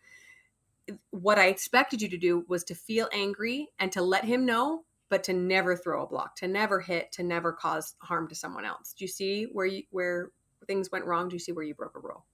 What 1.10 1.38
I 1.38 1.48
expected 1.48 2.00
you 2.00 2.08
to 2.08 2.16
do 2.16 2.46
was 2.48 2.64
to 2.64 2.74
feel 2.74 3.10
angry 3.12 3.68
and 3.78 3.92
to 3.92 4.00
let 4.00 4.24
him 4.24 4.46
know 4.46 4.86
but 5.08 5.24
to 5.24 5.32
never 5.32 5.76
throw 5.76 6.02
a 6.02 6.06
block, 6.06 6.36
to 6.36 6.48
never 6.48 6.80
hit, 6.80 7.12
to 7.12 7.22
never 7.22 7.52
cause 7.52 7.94
harm 8.00 8.28
to 8.28 8.34
someone 8.34 8.64
else. 8.64 8.94
Do 8.96 9.04
you 9.04 9.08
see 9.08 9.44
where 9.52 9.66
you 9.66 9.84
where 9.90 10.30
things 10.66 10.90
went 10.90 11.04
wrong? 11.04 11.28
Do 11.28 11.36
you 11.36 11.40
see 11.40 11.52
where 11.52 11.64
you 11.64 11.74
broke 11.74 11.96
a 11.96 12.00
rule? 12.00 12.24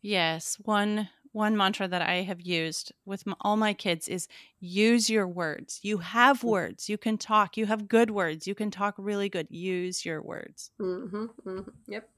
Yes, 0.00 0.56
one 0.62 1.08
one 1.32 1.56
mantra 1.56 1.86
that 1.86 2.02
I 2.02 2.22
have 2.22 2.40
used 2.40 2.92
with 3.04 3.26
my, 3.26 3.34
all 3.40 3.56
my 3.56 3.74
kids 3.74 4.08
is 4.08 4.28
use 4.60 5.10
your 5.10 5.28
words. 5.28 5.80
You 5.82 5.98
have 5.98 6.40
mm. 6.40 6.44
words. 6.44 6.88
You 6.88 6.96
can 6.96 7.18
talk. 7.18 7.56
You 7.56 7.66
have 7.66 7.88
good 7.88 8.10
words. 8.10 8.46
You 8.46 8.54
can 8.54 8.70
talk 8.70 8.94
really 8.96 9.28
good. 9.28 9.46
Use 9.50 10.04
your 10.04 10.22
words. 10.22 10.70
Mm-hmm, 10.80 11.26
mm-hmm, 11.46 11.70
yep. 11.86 12.08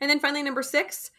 And 0.00 0.10
then 0.10 0.20
finally, 0.20 0.42
number 0.42 0.62
six, 0.62 1.10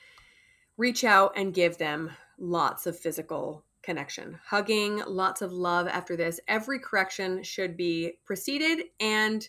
reach 0.78 1.04
out 1.04 1.34
and 1.36 1.54
give 1.54 1.78
them 1.78 2.12
lots 2.38 2.86
of 2.86 3.00
physical 3.00 3.64
connection. 3.88 4.38
Hugging, 4.46 5.02
lots 5.08 5.42
of 5.42 5.54
love 5.54 5.88
after 5.88 6.18
this. 6.18 6.42
Every 6.50 6.78
correction 6.78 7.42
should 7.42 7.78
be 7.78 8.20
preceded 8.26 8.88
and 9.00 9.48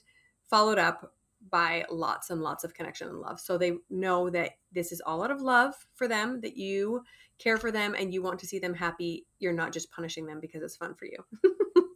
followed 0.49 0.78
up 0.78 1.12
by 1.51 1.84
lots 1.91 2.30
and 2.30 2.41
lots 2.41 2.62
of 2.62 2.72
connection 2.72 3.09
and 3.09 3.18
love. 3.18 3.41
So 3.41 3.59
they 3.59 3.78
know 3.91 4.30
that 4.30 4.53
this 4.70 4.93
is 4.93 5.03
all 5.05 5.24
out 5.24 5.32
of 5.32 5.41
love 5.41 5.74
for 5.95 6.07
them, 6.07 6.41
that 6.43 6.57
you 6.57 7.03
care 7.41 7.57
for 7.57 7.72
them 7.72 7.97
and 7.99 8.14
you 8.14 8.22
want 8.22 8.39
to 8.39 8.47
see 8.47 8.61
them 8.61 8.74
happy. 8.74 9.26
You're 9.41 9.53
not 9.53 9.72
just 9.72 9.91
punishing 9.91 10.24
them 10.24 10.39
because 10.39 10.62
it's 10.62 10.76
fun 10.76 10.95
for 10.95 11.07
you. 11.07 11.18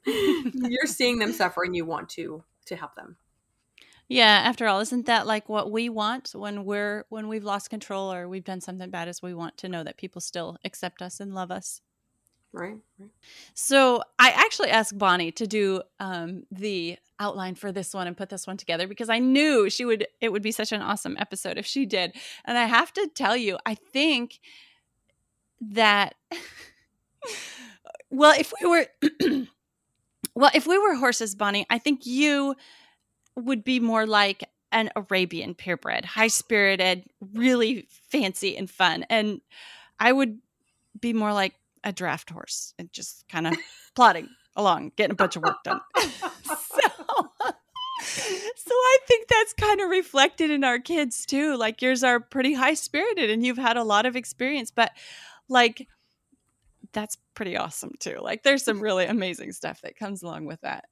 You're 0.52 0.86
seeing 0.86 1.20
them 1.20 1.32
suffer 1.32 1.62
and 1.62 1.76
you 1.76 1.84
want 1.84 2.08
to 2.10 2.42
to 2.66 2.74
help 2.74 2.96
them. 2.96 3.16
Yeah, 4.08 4.42
after 4.44 4.66
all, 4.66 4.80
isn't 4.80 5.06
that 5.06 5.28
like 5.28 5.48
what 5.48 5.70
we 5.70 5.88
want 5.88 6.32
when 6.34 6.64
we're 6.64 7.04
when 7.08 7.28
we've 7.28 7.44
lost 7.44 7.70
control 7.70 8.12
or 8.12 8.28
we've 8.28 8.42
done 8.42 8.60
something 8.60 8.90
bad 8.90 9.06
is 9.06 9.22
we 9.22 9.32
want 9.32 9.56
to 9.58 9.68
know 9.68 9.84
that 9.84 9.96
people 9.96 10.20
still 10.20 10.58
accept 10.64 11.02
us 11.02 11.20
and 11.20 11.32
love 11.32 11.52
us. 11.52 11.80
Right, 12.52 12.76
right. 12.98 13.10
So 13.54 14.02
I 14.18 14.30
actually 14.30 14.70
asked 14.70 14.98
Bonnie 14.98 15.32
to 15.32 15.46
do 15.46 15.82
um, 15.98 16.44
the 16.50 16.98
outline 17.18 17.54
for 17.54 17.72
this 17.72 17.94
one 17.94 18.06
and 18.06 18.16
put 18.16 18.28
this 18.28 18.46
one 18.46 18.58
together 18.58 18.86
because 18.86 19.08
I 19.08 19.18
knew 19.20 19.70
she 19.70 19.84
would. 19.84 20.06
It 20.20 20.32
would 20.32 20.42
be 20.42 20.52
such 20.52 20.70
an 20.72 20.82
awesome 20.82 21.16
episode 21.18 21.56
if 21.56 21.64
she 21.64 21.86
did. 21.86 22.14
And 22.44 22.58
I 22.58 22.64
have 22.64 22.92
to 22.94 23.08
tell 23.14 23.36
you, 23.36 23.58
I 23.64 23.74
think 23.74 24.38
that 25.70 26.14
well 28.10 28.34
if 28.38 28.52
we 28.60 28.68
were 28.68 28.86
well 30.34 30.50
if 30.54 30.66
we 30.66 30.78
were 30.78 30.94
horses 30.94 31.34
bonnie 31.34 31.66
i 31.70 31.78
think 31.78 32.04
you 32.04 32.54
would 33.36 33.64
be 33.64 33.80
more 33.80 34.06
like 34.06 34.48
an 34.72 34.90
arabian 34.96 35.54
purebred 35.54 36.04
high 36.04 36.28
spirited 36.28 37.04
really 37.32 37.86
fancy 38.10 38.56
and 38.56 38.70
fun 38.70 39.04
and 39.08 39.40
i 40.00 40.10
would 40.12 40.38
be 41.00 41.12
more 41.12 41.32
like 41.32 41.54
a 41.84 41.92
draft 41.92 42.30
horse 42.30 42.74
and 42.78 42.92
just 42.92 43.24
kind 43.28 43.46
of 43.46 43.54
plodding 43.94 44.28
along 44.56 44.92
getting 44.96 45.12
a 45.12 45.16
bunch 45.16 45.36
of 45.36 45.42
work 45.42 45.62
done 45.64 45.80
so 45.96 47.28
so 48.02 48.74
I 48.74 48.98
think 49.06 49.28
that's 49.28 49.52
kind 49.52 49.80
of 49.80 49.88
reflected 49.88 50.50
in 50.50 50.64
our 50.64 50.78
kids 50.78 51.24
too. 51.24 51.56
Like 51.56 51.82
yours 51.82 52.02
are 52.02 52.20
pretty 52.20 52.54
high 52.54 52.74
spirited 52.74 53.30
and 53.30 53.44
you've 53.44 53.58
had 53.58 53.76
a 53.76 53.84
lot 53.84 54.06
of 54.06 54.16
experience, 54.16 54.70
but 54.70 54.90
like 55.48 55.86
that's 56.92 57.16
pretty 57.34 57.56
awesome 57.56 57.92
too. 57.98 58.18
Like 58.20 58.42
there's 58.42 58.64
some 58.64 58.80
really 58.80 59.06
amazing 59.06 59.52
stuff 59.52 59.80
that 59.82 59.96
comes 59.96 60.22
along 60.22 60.46
with 60.46 60.60
that. 60.62 60.84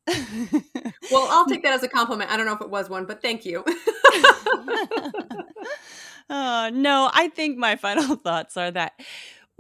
well, 1.11 1.27
I'll 1.31 1.47
take 1.47 1.63
that 1.65 1.75
as 1.75 1.83
a 1.83 1.89
compliment. 1.89 2.31
I 2.31 2.37
don't 2.37 2.47
know 2.47 2.55
if 2.55 2.61
it 2.61 2.71
was 2.71 2.89
one, 2.89 3.07
but 3.07 3.23
thank 3.23 3.45
you. 3.45 3.65
no, 6.31 7.11
I 7.13 7.31
think 7.35 7.59
my 7.59 7.77
final 7.77 8.17
thoughts 8.17 8.57
are 8.57 8.71
that 8.71 8.93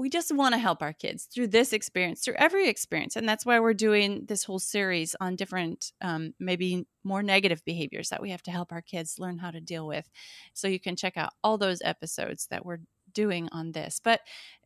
we 0.01 0.09
just 0.09 0.35
want 0.35 0.55
to 0.55 0.59
help 0.59 0.81
our 0.81 0.95
kids 0.95 1.25
through 1.27 1.49
this 1.49 1.75
experience, 1.75 2.23
through 2.23 2.37
every 2.39 2.71
experience. 2.71 3.17
And 3.17 3.29
that's 3.29 3.45
why 3.45 3.61
we're 3.61 3.75
doing 3.75 4.25
this 4.27 4.45
whole 4.45 4.59
series 4.59 5.15
on 5.21 5.37
different, 5.37 5.93
um, 6.01 6.33
maybe 6.41 6.87
more 7.05 7.23
negative 7.23 7.63
behaviors 7.67 8.09
that 8.09 8.23
we 8.23 8.31
have 8.31 8.43
to 8.45 8.51
help 8.51 8.73
our 8.73 8.81
kids 8.81 9.19
learn 9.19 9.37
how 9.37 9.51
to 9.51 9.61
deal 9.61 9.87
with. 9.87 10.09
So 10.55 10.69
you 10.69 10.81
can 10.81 10.97
check 10.97 11.19
out 11.19 11.35
all 11.45 11.59
those 11.59 11.83
episodes 11.85 12.47
that 12.51 12.65
we're 12.65 12.79
doing 13.13 13.51
on 13.53 13.73
this. 13.73 14.01
But 14.03 14.23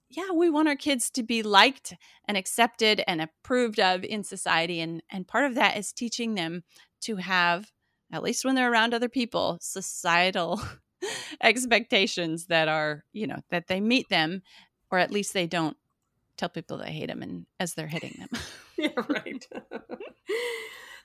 yeah, 0.08 0.30
we 0.32 0.50
want 0.50 0.68
our 0.68 0.76
kids 0.76 1.10
to 1.10 1.24
be 1.24 1.42
liked 1.42 1.94
and 2.28 2.36
accepted 2.36 3.02
and 3.08 3.20
approved 3.20 3.80
of 3.80 4.04
in 4.04 4.22
society. 4.22 4.80
And, 4.80 5.02
and 5.10 5.26
part 5.26 5.46
of 5.46 5.56
that 5.56 5.76
is 5.76 5.92
teaching 5.92 6.36
them 6.36 6.62
to 7.00 7.16
have, 7.16 7.72
at 8.12 8.22
least 8.22 8.44
when 8.44 8.54
they're 8.54 8.70
around 8.70 8.94
other 8.94 9.08
people, 9.08 9.58
societal 9.60 10.62
expectations 11.42 12.46
that 12.46 12.68
are, 12.68 13.04
you 13.12 13.26
know, 13.26 13.40
that 13.50 13.66
they 13.66 13.80
meet 13.80 14.08
them, 14.08 14.42
or 14.94 14.98
at 14.98 15.10
least 15.10 15.34
they 15.34 15.48
don't 15.48 15.76
tell 16.36 16.48
people 16.48 16.78
they 16.78 16.92
hate 16.92 17.08
them 17.08 17.20
and 17.20 17.46
as 17.58 17.74
they're 17.74 17.88
hitting 17.88 18.14
them. 18.18 18.28
yeah, 18.78 18.88
right. 19.08 19.46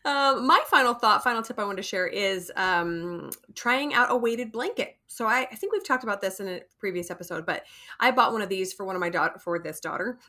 Um, 0.06 0.48
my 0.48 0.62
final 0.68 0.94
thought, 0.94 1.24
final 1.24 1.42
tip 1.42 1.60
I 1.60 1.66
want 1.66 1.78
to 1.78 1.84
share 1.84 2.08
is 2.08 2.52
um, 2.56 3.30
trying 3.56 3.94
out 3.94 4.12
a 4.12 4.16
weighted 4.16 4.52
blanket. 4.52 4.98
So 5.08 5.26
I, 5.26 5.48
I, 5.52 5.56
think 5.56 5.74
we've 5.74 5.86
talked 5.86 6.04
about 6.04 6.22
this 6.22 6.40
in 6.40 6.48
a 6.48 6.62
previous 6.80 7.12
episode, 7.12 7.46
but 7.46 7.64
I 8.00 8.12
bought 8.12 8.32
one 8.32 8.42
of 8.42 8.50
these 8.50 8.74
for 8.74 8.86
one 8.86 8.96
of 8.96 9.00
my 9.00 9.10
daughter 9.10 9.40
for 9.40 9.60
this 9.60 9.80
daughter 9.80 10.20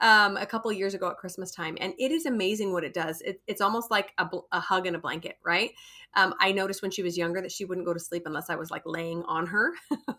um, 0.00 0.36
a 0.36 0.46
couple 0.46 0.70
years 0.72 0.94
ago 0.94 1.10
at 1.10 1.16
Christmas 1.16 1.50
time, 1.50 1.76
and 1.80 1.94
it 1.98 2.10
is 2.10 2.26
amazing 2.26 2.72
what 2.72 2.84
it 2.84 2.94
does. 2.94 3.20
It, 3.22 3.40
it's 3.46 3.60
almost 3.60 3.90
like 3.90 4.12
a, 4.18 4.28
a, 4.52 4.60
hug 4.60 4.86
and 4.86 4.96
a 4.96 4.98
blanket, 4.98 5.36
right? 5.44 5.72
Um, 6.16 6.34
I 6.40 6.52
noticed 6.52 6.82
when 6.82 6.90
she 6.90 7.02
was 7.02 7.16
younger 7.16 7.40
that 7.40 7.52
she 7.52 7.64
wouldn't 7.64 7.86
go 7.86 7.94
to 7.94 8.00
sleep 8.00 8.24
unless 8.26 8.50
I 8.50 8.56
was 8.56 8.70
like 8.70 8.82
laying 8.84 9.22
on 9.24 9.46
her, 9.46 9.72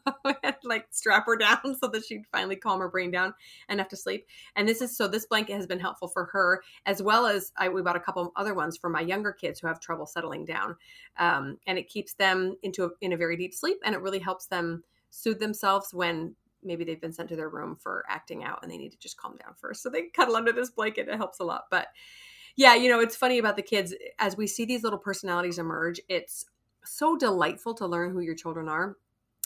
like 0.64 0.88
strap 0.91 1.26
her 1.28 1.38
down 1.38 1.76
so 1.80 1.88
that 1.89 2.06
she'd 2.06 2.26
finally 2.32 2.56
calm 2.56 2.80
her 2.80 2.89
brain 2.89 3.12
down 3.12 3.34
enough 3.70 3.89
to 3.89 3.98
sleep. 3.98 4.26
And 4.56 4.68
this 4.68 4.82
is 4.82 4.98
so 4.98 5.08
this 5.08 5.28
blanket 5.28 5.54
has 5.54 5.68
been 5.68 5.80
helpful 5.80 6.08
for 6.08 6.26
her 6.32 6.64
as 6.86 7.04
well 7.04 7.28
as 7.28 7.52
I 7.58 7.70
we 7.70 7.84
bought 7.84 7.95
a 7.95 8.00
couple 8.00 8.32
other 8.36 8.56
ones 8.56 8.76
for 8.78 8.89
my 8.89 9.02
younger 9.02 9.34
kids 9.34 9.60
who 9.60 9.68
have 9.68 9.80
trouble 9.80 10.08
settling 10.08 10.45
down, 10.45 10.76
um, 11.18 11.58
and 11.68 11.78
it 11.78 11.89
keeps 11.89 12.14
them 12.14 12.56
into 12.64 12.86
a, 12.86 12.89
in 13.02 13.14
a 13.14 13.18
very 13.18 13.38
deep 13.38 13.54
sleep 13.54 13.68
sleep 13.68 13.80
and 13.84 13.95
it 13.95 14.02
really 14.02 14.20
helps 14.20 14.48
them 14.48 14.84
soothe 15.10 15.39
themselves 15.39 15.93
when 15.93 16.36
maybe 16.64 16.84
they've 16.84 17.02
been 17.02 17.14
sent 17.14 17.30
to 17.30 17.36
their 17.36 17.50
room 17.50 17.76
for 17.76 18.04
acting 18.10 18.43
out 18.43 18.60
and 18.62 18.72
they 18.72 18.78
need 18.78 18.91
to 18.91 18.98
just 18.98 19.18
calm 19.18 19.36
down 19.38 19.54
first. 19.56 19.82
So 19.84 19.89
they 19.89 20.04
cuddle 20.14 20.36
under 20.36 20.52
this 20.52 20.72
blanket. 20.72 21.08
It 21.08 21.18
helps 21.18 21.39
a 21.39 21.43
lot. 21.43 21.66
But 21.70 21.88
yeah, 22.58 22.74
you 22.76 22.89
know, 22.89 22.99
it's 22.99 23.16
funny 23.16 23.38
about 23.38 23.55
the 23.55 23.62
kids 23.62 23.93
as 24.20 24.36
we 24.36 24.47
see 24.47 24.66
these 24.66 24.84
little 24.84 24.99
personalities 24.99 25.60
emerge, 25.60 26.01
it's 26.10 26.45
so 26.84 27.16
delightful 27.16 27.74
to 27.76 27.86
learn 27.86 28.12
who 28.12 28.20
your 28.20 28.36
children 28.36 28.68
are 28.68 28.97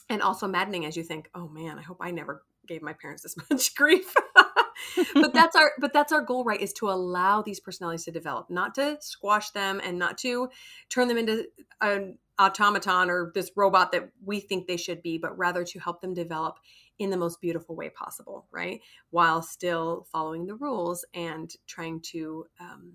and 0.09 0.22
also 0.22 0.47
maddening 0.47 0.86
as 0.86 0.97
you 0.97 1.03
think, 1.03 1.30
"Oh 1.36 1.47
man, 1.49 1.78
I 1.78 1.82
hope 1.82 1.97
I 1.99 2.12
never 2.12 2.43
gave 2.68 2.82
my 2.82 2.93
parents 2.93 3.22
this 3.22 3.36
much 3.49 3.76
grief." 3.76 4.14
but 5.14 5.34
that's 5.34 5.55
our 5.55 5.74
but 5.80 5.93
that's 5.93 6.12
our 6.12 6.22
goal 6.22 6.43
right 6.43 6.62
is 6.62 6.74
to 6.74 6.89
allow 6.89 7.41
these 7.41 7.59
personalities 7.59 8.05
to 8.05 8.12
develop 8.12 8.49
not 8.49 8.74
to 8.76 8.97
squash 8.99 9.51
them 9.51 9.80
and 9.84 9.99
not 9.99 10.18
to 10.20 10.49
turn 10.89 11.07
them 11.07 11.18
into 11.18 11.45
an 11.82 12.18
automaton 12.39 13.09
or 13.09 13.32
this 13.36 13.51
robot 13.55 13.91
that 13.91 14.09
we 14.26 14.39
think 14.39 14.68
they 14.68 14.78
should 14.78 15.01
be, 15.03 15.18
but 15.18 15.38
rather 15.38 15.64
to 15.64 15.80
help 15.80 16.01
them 16.01 16.14
develop 16.14 16.59
in 17.02 17.10
the 17.10 17.18
most 17.18 17.41
beautiful 17.41 17.76
way 17.76 17.89
possible, 17.89 18.47
right? 18.52 18.80
While 19.10 19.41
still 19.41 20.08
following 20.12 20.45
the 20.45 20.56
rules 20.56 21.04
and 21.14 21.52
trying 21.68 22.02
to, 22.12 22.45
um, 22.60 22.93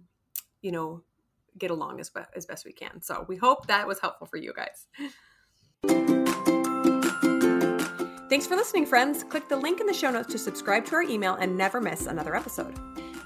you 0.63 0.73
know, 0.73 1.03
get 1.59 1.71
along 1.71 2.01
as, 2.01 2.11
as 2.35 2.47
best 2.47 2.65
we 2.65 2.73
can. 2.73 3.03
So 3.03 3.25
we 3.29 3.37
hope 3.37 3.67
that 3.67 3.87
was 3.87 3.99
helpful 3.99 4.27
for 4.27 4.37
you 4.37 4.53
guys. 4.55 4.87
Thanks 8.29 8.47
for 8.47 8.57
listening, 8.57 8.87
friends. 8.87 9.25
Click 9.25 9.49
the 9.49 9.57
link 9.57 9.81
in 9.81 9.87
the 9.87 9.95
show 9.95 10.11
notes 10.11 10.31
to 10.33 10.39
subscribe 10.39 10.85
to 10.87 10.97
our 10.97 11.03
email 11.03 11.35
and 11.35 11.57
never 11.57 11.81
miss 11.81 12.07
another 12.07 12.37
episode. 12.37 12.75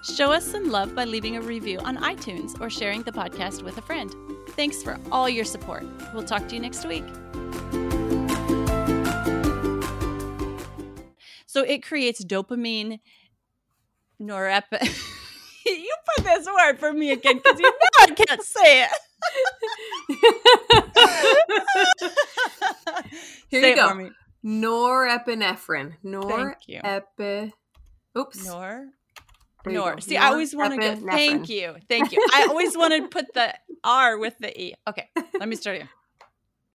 Show 0.02 0.32
us 0.32 0.46
some 0.46 0.70
love 0.70 0.94
by 0.94 1.04
leaving 1.04 1.36
a 1.36 1.42
review 1.42 1.78
on 1.80 1.96
iTunes 1.98 2.58
or 2.60 2.70
sharing 2.70 3.02
the 3.02 3.12
podcast 3.12 3.62
with 3.62 3.76
a 3.76 3.82
friend. 3.82 4.14
Thanks 4.50 4.82
for 4.82 4.98
all 5.10 5.28
your 5.28 5.44
support. 5.44 5.84
We'll 6.14 6.24
talk 6.24 6.48
to 6.48 6.54
you 6.54 6.60
next 6.60 6.86
week. 6.86 7.04
So 11.50 11.64
it 11.64 11.82
creates 11.82 12.24
dopamine, 12.24 13.00
norepinephrine. 14.22 15.16
you 15.66 15.92
put 16.14 16.24
this 16.24 16.46
word 16.46 16.78
for 16.78 16.92
me 16.92 17.10
again 17.10 17.38
because 17.38 17.58
you 17.58 17.68
know 17.68 17.76
I 17.98 18.06
can't 18.06 18.40
say 18.40 18.84
it. 18.84 18.90
Here 23.48 23.62
say 23.62 23.70
you 23.70 23.74
go. 23.74 24.10
Norepinephrine. 24.44 25.94
Norepinephrine. 26.04 27.52
Oops. 28.16 28.44
Nor 28.46 28.86
Nor. 29.66 30.00
See, 30.00 30.16
I 30.16 30.28
always 30.28 30.54
want 30.54 30.74
to 30.74 30.78
go. 30.78 30.94
Thank 31.04 31.48
you. 31.48 31.74
Thank 31.88 32.12
you. 32.12 32.24
I 32.32 32.46
always 32.48 32.76
want 32.78 32.94
to 32.94 33.08
put 33.08 33.34
the 33.34 33.52
R 33.82 34.18
with 34.18 34.38
the 34.38 34.56
E. 34.56 34.74
Okay, 34.88 35.08
let 35.40 35.48
me 35.48 35.56
start 35.56 35.78
again. 35.78 35.88